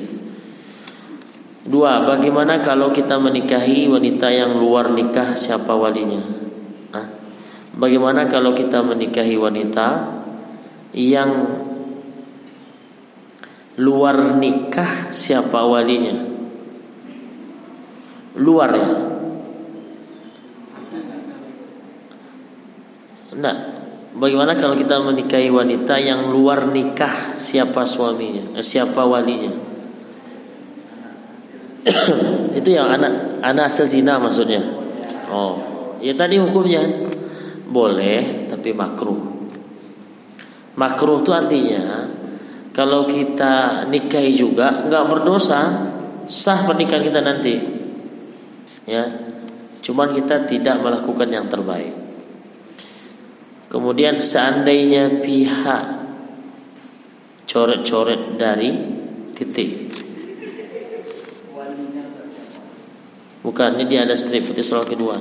Dua, 1.64 2.04
bagaimana 2.04 2.60
kalau 2.60 2.92
kita 2.92 3.16
menikahi 3.16 3.88
wanita 3.88 4.28
yang 4.28 4.60
luar 4.60 4.92
nikah 4.92 5.32
siapa 5.32 5.72
walinya? 5.72 6.20
Hah? 6.92 7.08
Bagaimana 7.80 8.28
kalau 8.28 8.52
kita 8.52 8.84
menikahi 8.84 9.40
wanita 9.40 10.12
yang 10.92 11.63
luar 13.78 14.38
nikah 14.38 15.10
siapa 15.10 15.66
walinya 15.66 16.14
luar 18.38 18.70
ya 18.74 18.90
Nah, 23.34 23.54
bagaimana 24.14 24.54
kalau 24.54 24.78
kita 24.78 25.02
menikahi 25.02 25.50
wanita 25.50 25.98
yang 25.98 26.30
luar 26.30 26.70
nikah 26.70 27.34
siapa 27.34 27.82
suaminya, 27.82 28.54
eh, 28.54 28.62
siapa 28.62 29.02
walinya? 29.02 29.50
Itu 32.58 32.68
yang 32.70 32.94
anak 32.94 33.42
anak 33.42 33.66
sezina 33.66 34.22
maksudnya. 34.22 34.62
Oh, 35.34 35.58
ya 35.98 36.14
tadi 36.14 36.38
hukumnya 36.38 37.10
boleh 37.66 38.46
tapi 38.46 38.70
makruh. 38.70 39.34
Makruh 40.74 41.22
itu 41.22 41.30
artinya 41.30 42.10
kalau 42.74 43.06
kita 43.06 43.86
nikahi 43.86 44.34
juga 44.34 44.82
nggak 44.90 45.04
berdosa 45.06 45.62
sah 46.26 46.66
pernikahan 46.66 47.06
kita 47.06 47.22
nanti. 47.22 47.54
Ya. 48.90 49.06
Cuman 49.78 50.10
kita 50.10 50.42
tidak 50.42 50.82
melakukan 50.82 51.30
yang 51.30 51.46
terbaik. 51.46 51.94
Kemudian 53.70 54.18
seandainya 54.18 55.22
pihak 55.22 55.84
coret-coret 57.46 58.42
dari 58.42 58.70
titik. 59.38 59.94
Bukan 63.44 63.70
ini 63.78 63.84
dia 63.86 64.02
ada 64.02 64.18
strip 64.18 64.50
itu 64.50 64.62
soal 64.66 64.82
kedua. 64.82 65.20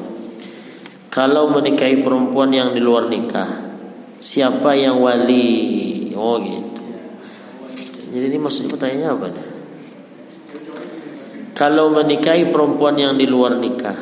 Kalau 1.14 1.54
menikahi 1.54 2.02
perempuan 2.02 2.50
yang 2.50 2.74
di 2.74 2.82
luar 2.82 3.06
nikah 3.14 3.78
siapa 4.18 4.74
yang 4.74 4.98
wali? 5.06 6.10
Oh 6.18 6.42
gitu 6.42 6.63
jadi 8.14 8.30
ini 8.30 8.38
maksudnya 8.38 8.70
pertanyaannya 8.70 9.10
apa 9.10 9.26
nih? 9.34 9.48
Kalau 11.58 11.90
menikahi 11.90 12.54
perempuan 12.54 12.94
yang 12.94 13.18
di 13.18 13.26
luar 13.26 13.58
nikah, 13.58 13.98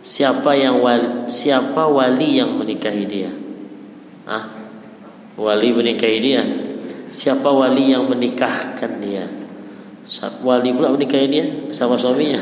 siapa 0.00 0.56
yang 0.56 0.80
wali, 0.80 1.28
siapa 1.28 1.84
wali 1.84 2.40
yang 2.40 2.56
menikahi 2.56 3.04
dia? 3.04 3.32
Ah, 4.24 4.44
wali 5.36 5.68
menikahi 5.76 6.18
dia. 6.20 6.42
Siapa 7.10 7.50
wali 7.50 7.92
yang 7.92 8.08
menikahkan 8.08 9.02
dia? 9.04 9.28
Wali 10.40 10.70
pula 10.72 10.96
menikahi 10.96 11.26
dia 11.28 11.44
sama 11.76 12.00
suaminya. 12.00 12.40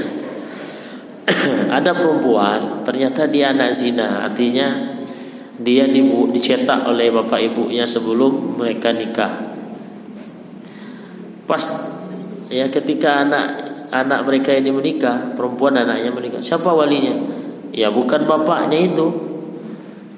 Ada 1.79 1.91
perempuan 1.91 2.87
ternyata 2.87 3.27
dia 3.27 3.51
anak 3.51 3.75
zina, 3.75 4.29
artinya 4.29 4.98
dia 5.59 5.91
dicetak 5.91 6.87
oleh 6.87 7.11
bapak 7.11 7.51
ibunya 7.51 7.83
sebelum 7.83 8.63
mereka 8.63 8.95
nikah. 8.95 9.59
Pas 11.51 11.65
ya 12.47 12.71
ketika 12.71 13.27
anak 13.27 13.47
anak 13.91 14.23
mereka 14.23 14.55
ini 14.55 14.71
menikah, 14.71 15.35
perempuan 15.35 15.75
anaknya 15.83 16.15
menikah, 16.15 16.39
siapa 16.39 16.71
walinya? 16.71 17.19
Ya 17.75 17.91
bukan 17.91 18.23
bapaknya 18.31 18.79
itu, 18.79 19.07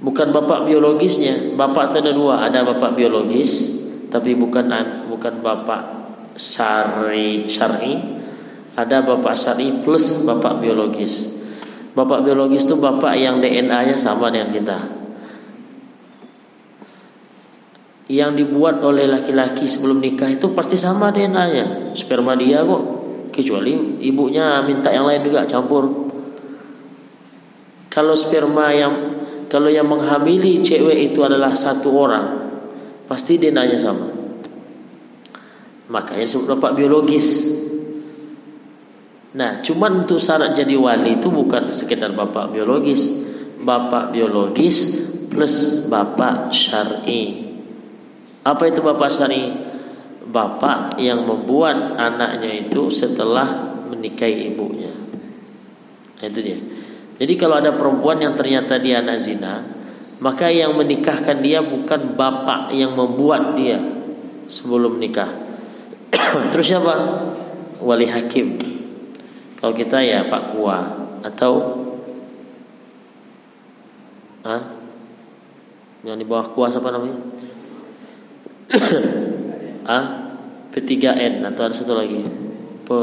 bukan 0.05 0.29
bapak 0.29 0.69
biologisnya. 0.69 1.57
Bapak 1.57 1.95
itu 1.95 1.97
ada 2.05 2.13
dua, 2.13 2.35
ada 2.45 2.61
bapak 2.61 2.93
biologis, 2.93 3.81
tapi 4.13 4.37
bukan 4.37 4.69
bukan 5.09 5.41
bapak 5.41 5.83
syari 6.37 7.49
syari, 7.49 7.97
ada 8.77 9.01
bapak 9.01 9.33
syari 9.33 9.81
plus 9.81 10.29
bapak 10.29 10.61
biologis. 10.61 11.41
Bapak 11.97 12.29
biologis 12.29 12.69
itu 12.69 12.77
bapak 12.77 13.17
yang 13.17 13.41
DNA-nya 13.41 13.97
sama 13.97 14.31
dengan 14.31 14.53
kita 14.55 15.00
yang 18.11 18.35
dibuat 18.35 18.83
oleh 18.83 19.07
laki-laki 19.07 19.71
sebelum 19.71 20.03
nikah 20.03 20.27
itu 20.27 20.51
pasti 20.51 20.75
sama 20.75 21.15
DNA-nya. 21.15 21.95
Sperma 21.95 22.35
dia 22.35 22.67
kok. 22.67 22.99
Kecuali 23.31 24.03
ibunya 24.03 24.59
minta 24.67 24.91
yang 24.91 25.07
lain 25.07 25.23
juga 25.23 25.47
campur. 25.47 26.11
Kalau 27.87 28.19
sperma 28.19 28.75
yang 28.75 28.95
kalau 29.47 29.71
yang 29.71 29.87
menghamili 29.87 30.59
cewek 30.59 31.15
itu 31.15 31.23
adalah 31.23 31.55
satu 31.55 31.91
orang, 31.95 32.27
pasti 33.07 33.39
DNA-nya 33.39 33.79
sama. 33.79 34.07
Makanya 35.91 36.27
disebut 36.27 36.59
bapak 36.59 36.79
biologis. 36.79 37.51
Nah, 39.35 39.63
cuman 39.63 40.07
untuk 40.07 40.19
syarat 40.19 40.55
jadi 40.55 40.75
wali 40.75 41.19
itu 41.19 41.31
bukan 41.31 41.71
sekedar 41.71 42.11
bapak 42.15 42.51
biologis, 42.51 43.15
bapak 43.63 44.11
biologis 44.11 44.99
plus 45.31 45.87
bapak 45.87 46.51
syar'i. 46.51 47.50
Apa 48.41 48.73
itu 48.73 48.81
bapak 48.81 49.11
syari? 49.13 49.53
Bapak 50.31 50.97
yang 51.03 51.27
membuat 51.27 51.99
anaknya 51.99 52.69
itu 52.69 52.87
setelah 52.89 53.77
menikahi 53.91 54.55
ibunya. 54.55 54.95
Nah, 56.21 56.27
itu 56.29 56.41
dia. 56.41 56.59
Jadi 57.21 57.35
kalau 57.37 57.61
ada 57.61 57.75
perempuan 57.75 58.23
yang 58.23 58.33
ternyata 58.33 58.81
dia 58.81 59.03
anak 59.05 59.21
zina, 59.21 59.61
maka 60.23 60.49
yang 60.49 60.73
menikahkan 60.77 61.41
dia 61.45 61.61
bukan 61.61 62.17
bapak 62.17 62.73
yang 62.73 62.97
membuat 62.97 63.57
dia 63.57 63.77
sebelum 64.49 64.97
nikah. 64.97 65.29
Terus 66.53 66.65
siapa? 66.65 66.95
Wali 67.81 68.09
hakim. 68.09 68.61
Kalau 69.61 69.77
kita 69.77 70.01
ya 70.01 70.25
Pak 70.25 70.57
Kua 70.57 70.79
atau 71.21 71.53
ah, 74.45 74.63
yang 76.01 76.17
di 76.17 76.25
bawah 76.25 76.49
kuasa 76.53 76.81
apa 76.81 76.97
namanya? 76.97 77.17
ah 79.95 80.05
P3N 80.71 81.43
atau 81.43 81.63
ada 81.67 81.75
satu 81.75 81.99
lagi? 81.99 82.23
Pe 82.87 83.01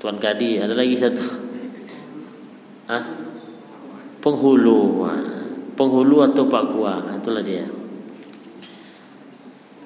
Tuan 0.00 0.16
Kadi 0.16 0.56
ada 0.64 0.72
lagi 0.72 0.96
satu. 0.96 1.24
Ah 2.88 3.04
penghulu 4.20 5.04
penghulu 5.76 6.24
atau 6.24 6.48
Pak 6.48 6.64
Kua 6.72 7.04
itulah 7.16 7.44
dia. 7.44 7.68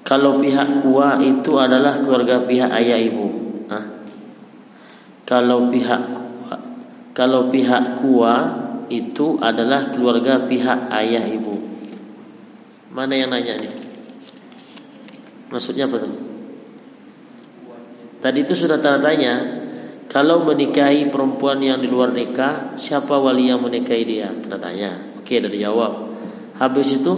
Kalau 0.07 0.39
pihak 0.39 0.85
Kua 0.85 1.19
itu 1.19 1.59
adalah 1.59 1.99
keluarga 1.99 2.47
pihak 2.47 2.71
ayah 2.71 2.99
ibu. 3.03 3.27
Ah 3.67 3.85
kalau 5.27 5.67
pihak 5.75 6.03
Kua 6.15 6.57
kalau 7.11 7.51
pihak 7.51 7.99
Kua 7.99 8.63
itu 8.87 9.43
adalah 9.43 9.91
keluarga 9.91 10.47
pihak 10.47 10.93
ayah 10.93 11.27
ibu 11.27 11.54
Mana 12.95 13.19
yang 13.19 13.35
nanya 13.35 13.59
nih? 13.59 13.75
Maksudnya 15.51 15.91
apa 15.91 15.99
tuh? 15.99 16.15
Tadi 18.23 18.39
itu 18.47 18.55
sudah 18.55 18.79
tanda 18.79 19.03
tanya. 19.03 19.67
Kalau 20.07 20.47
menikahi 20.47 21.11
perempuan 21.11 21.59
yang 21.59 21.83
di 21.83 21.91
luar 21.91 22.15
nikah, 22.15 22.79
siapa 22.79 23.19
wali 23.19 23.51
yang 23.51 23.59
menikahi 23.59 24.07
dia? 24.07 24.31
Tanda 24.31 24.63
tanya. 24.63 24.95
Oke, 25.19 25.43
dari 25.43 25.59
jawab. 25.59 26.15
Habis 26.63 27.03
itu, 27.03 27.13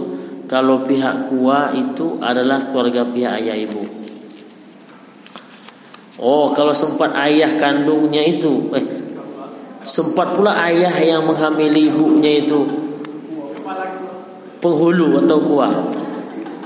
kalau 0.49 0.81
pihak 0.81 1.29
kuah 1.29 1.69
itu 1.77 2.17
adalah 2.25 2.65
keluarga 2.73 3.05
pihak 3.05 3.45
ayah 3.45 3.53
ibu. 3.53 3.85
Oh, 6.17 6.57
kalau 6.57 6.73
sempat 6.73 7.13
ayah 7.21 7.53
kandungnya 7.53 8.25
itu, 8.25 8.73
eh, 8.73 8.85
sempat 9.85 10.33
pula 10.33 10.57
ayah 10.65 10.97
yang 10.97 11.21
menghamili 11.21 11.93
ibunya 11.93 12.41
itu 12.41 12.86
penghulu 14.67 15.23
atau 15.23 15.39
kuah. 15.39 15.73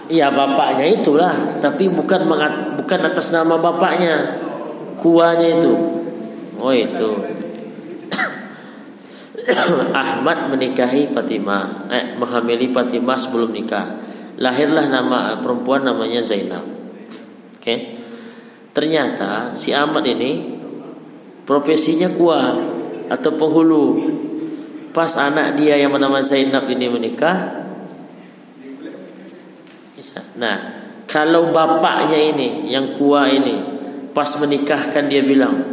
Ya 0.10 0.34
bapaknya 0.34 0.90
itulah, 0.98 1.62
tapi 1.62 1.88
bukan 1.88 2.26
mengat, 2.28 2.82
bukan 2.82 3.00
atas 3.06 3.30
nama 3.30 3.62
bapaknya. 3.62 4.42
Kuahnya 4.98 5.62
itu. 5.62 5.74
Oh 6.60 6.74
itu. 6.74 7.10
Ahmad 10.04 10.52
menikahi 10.52 11.14
Fatimah, 11.14 11.88
eh, 11.94 12.18
menghamili 12.18 12.74
Fatimah 12.74 13.16
sebelum 13.16 13.54
nikah. 13.54 14.02
Lahirlah 14.42 14.90
nama 14.90 15.38
perempuan 15.40 15.86
namanya 15.86 16.20
Zainab. 16.20 16.66
Oke. 16.66 17.62
Okay. 17.62 17.80
Ternyata 18.72 19.52
si 19.52 19.76
Ahmad 19.76 20.08
ini 20.08 20.48
profesinya 21.44 22.08
kuah 22.16 22.56
atau 23.12 23.32
penghulu. 23.36 23.86
Pas 24.92 25.16
anak 25.16 25.56
dia 25.56 25.80
yang 25.80 25.92
bernama 25.92 26.20
Zainab 26.20 26.68
ini 26.68 26.88
menikah, 26.92 27.61
Nah, 30.42 30.58
kalau 31.06 31.54
bapaknya 31.54 32.18
ini 32.34 32.74
yang 32.74 32.98
kuat 32.98 33.30
ini 33.30 33.56
pas 34.10 34.28
menikahkan 34.42 35.06
dia 35.06 35.22
bilang, 35.22 35.70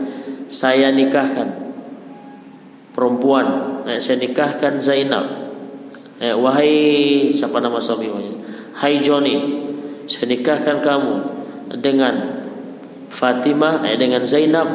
saya 0.52 0.92
nikahkan 0.92 1.72
perempuan, 2.92 3.80
eh, 3.88 3.96
saya 3.96 4.20
nikahkan 4.20 4.76
Zainab. 4.76 5.24
Eh, 6.20 6.36
wahai 6.36 6.74
siapa 7.32 7.64
nama 7.64 7.80
suaminya? 7.80 8.36
Hai 8.76 9.00
Johnny, 9.00 9.64
saya 10.04 10.28
nikahkan 10.36 10.84
kamu 10.84 11.14
dengan 11.80 12.44
Fatimah 13.08 13.88
eh, 13.88 13.96
dengan 13.96 14.28
Zainab. 14.28 14.68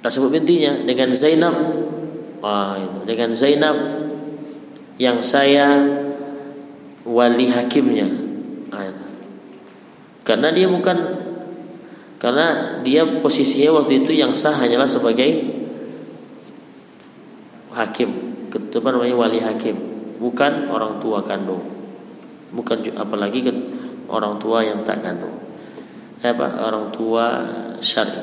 Tak 0.00 0.08
sebut 0.10 0.32
bintinya 0.34 0.82
dengan 0.82 1.12
Zainab. 1.12 1.54
Wah, 2.42 2.74
dengan 3.06 3.30
Zainab 3.36 3.76
yang 4.98 5.22
saya 5.22 6.01
wali 7.06 7.50
hakimnya. 7.50 8.06
Nah, 8.70 8.94
karena 10.22 10.48
dia 10.54 10.70
bukan 10.70 10.96
karena 12.22 12.78
dia 12.86 13.02
posisinya 13.18 13.82
waktu 13.82 14.06
itu 14.06 14.14
yang 14.14 14.30
sah 14.38 14.54
hanyalah 14.54 14.86
sebagai 14.86 15.42
hakim. 17.74 18.10
Apa 18.52 18.88
namanya 18.88 19.16
wali 19.16 19.40
hakim 19.42 19.74
bukan 20.22 20.70
orang 20.70 21.02
tua 21.02 21.24
kandung. 21.26 21.62
Bukan 22.52 22.94
apalagi 22.94 23.42
ke 23.42 23.52
orang 24.06 24.38
tua 24.38 24.62
yang 24.62 24.86
tak 24.86 25.02
kandung. 25.02 25.34
Apa? 26.22 26.62
Orang 26.62 26.94
tua 26.94 27.42
syari. 27.82 28.14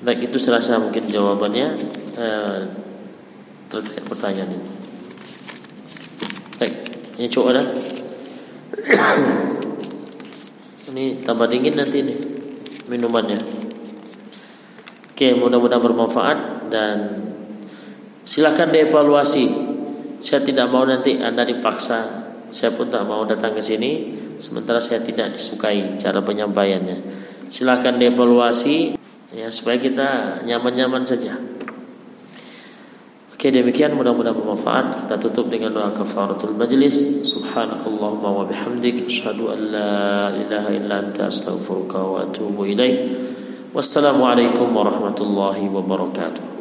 Baik 0.00 0.32
itu 0.32 0.40
serasa 0.40 0.80
mungkin 0.80 1.04
jawabannya 1.04 1.68
eh, 2.16 2.58
terkait 3.68 4.04
pertanyaan 4.08 4.56
ini. 4.56 4.68
Baik 6.56 6.89
ini 7.20 7.28
cowok 7.28 7.50
dah. 7.52 7.66
ini 10.88 11.20
tambah 11.20 11.44
dingin 11.52 11.76
nanti 11.76 12.00
nih 12.00 12.16
minumannya. 12.88 13.36
Oke, 15.12 15.36
mudah-mudahan 15.36 15.84
bermanfaat 15.84 16.38
dan 16.72 17.20
silakan 18.24 18.72
dievaluasi. 18.72 19.52
Saya 20.16 20.40
tidak 20.40 20.72
mau 20.72 20.88
nanti 20.88 21.20
Anda 21.20 21.44
dipaksa. 21.44 22.24
Saya 22.48 22.72
pun 22.72 22.88
tak 22.88 23.04
mau 23.04 23.28
datang 23.28 23.52
ke 23.52 23.60
sini 23.60 24.16
sementara 24.40 24.80
saya 24.80 25.04
tidak 25.04 25.36
disukai 25.36 26.00
cara 26.00 26.24
penyampaiannya. 26.24 27.04
Silakan 27.52 28.00
dievaluasi 28.00 28.96
ya 29.36 29.52
supaya 29.52 29.76
kita 29.76 30.40
nyaman-nyaman 30.48 31.04
saja. 31.04 31.36
Oke 33.40 33.48
demikian 33.48 33.96
mudah-mudahan 33.96 34.36
bermanfaat. 34.36 35.00
Kita 35.00 35.16
tutup 35.16 35.48
dengan 35.48 35.72
doa 35.72 35.88
kafaratul 35.96 36.52
majlis. 36.60 37.24
Subhanakallahumma 37.24 38.28
wa 38.28 38.44
bihamdik 38.44 39.08
asyhadu 39.08 39.48
an 39.48 39.60
la 39.72 40.28
ilaha 40.36 40.68
illa 40.76 41.00
anta 41.00 41.32
astaghfiruka 41.32 42.04
wa 42.04 42.20
atubu 42.28 42.68
ilaik. 42.68 43.16
Wassalamualaikum 43.72 44.68
warahmatullahi 44.76 45.72
wabarakatuh. 45.72 46.59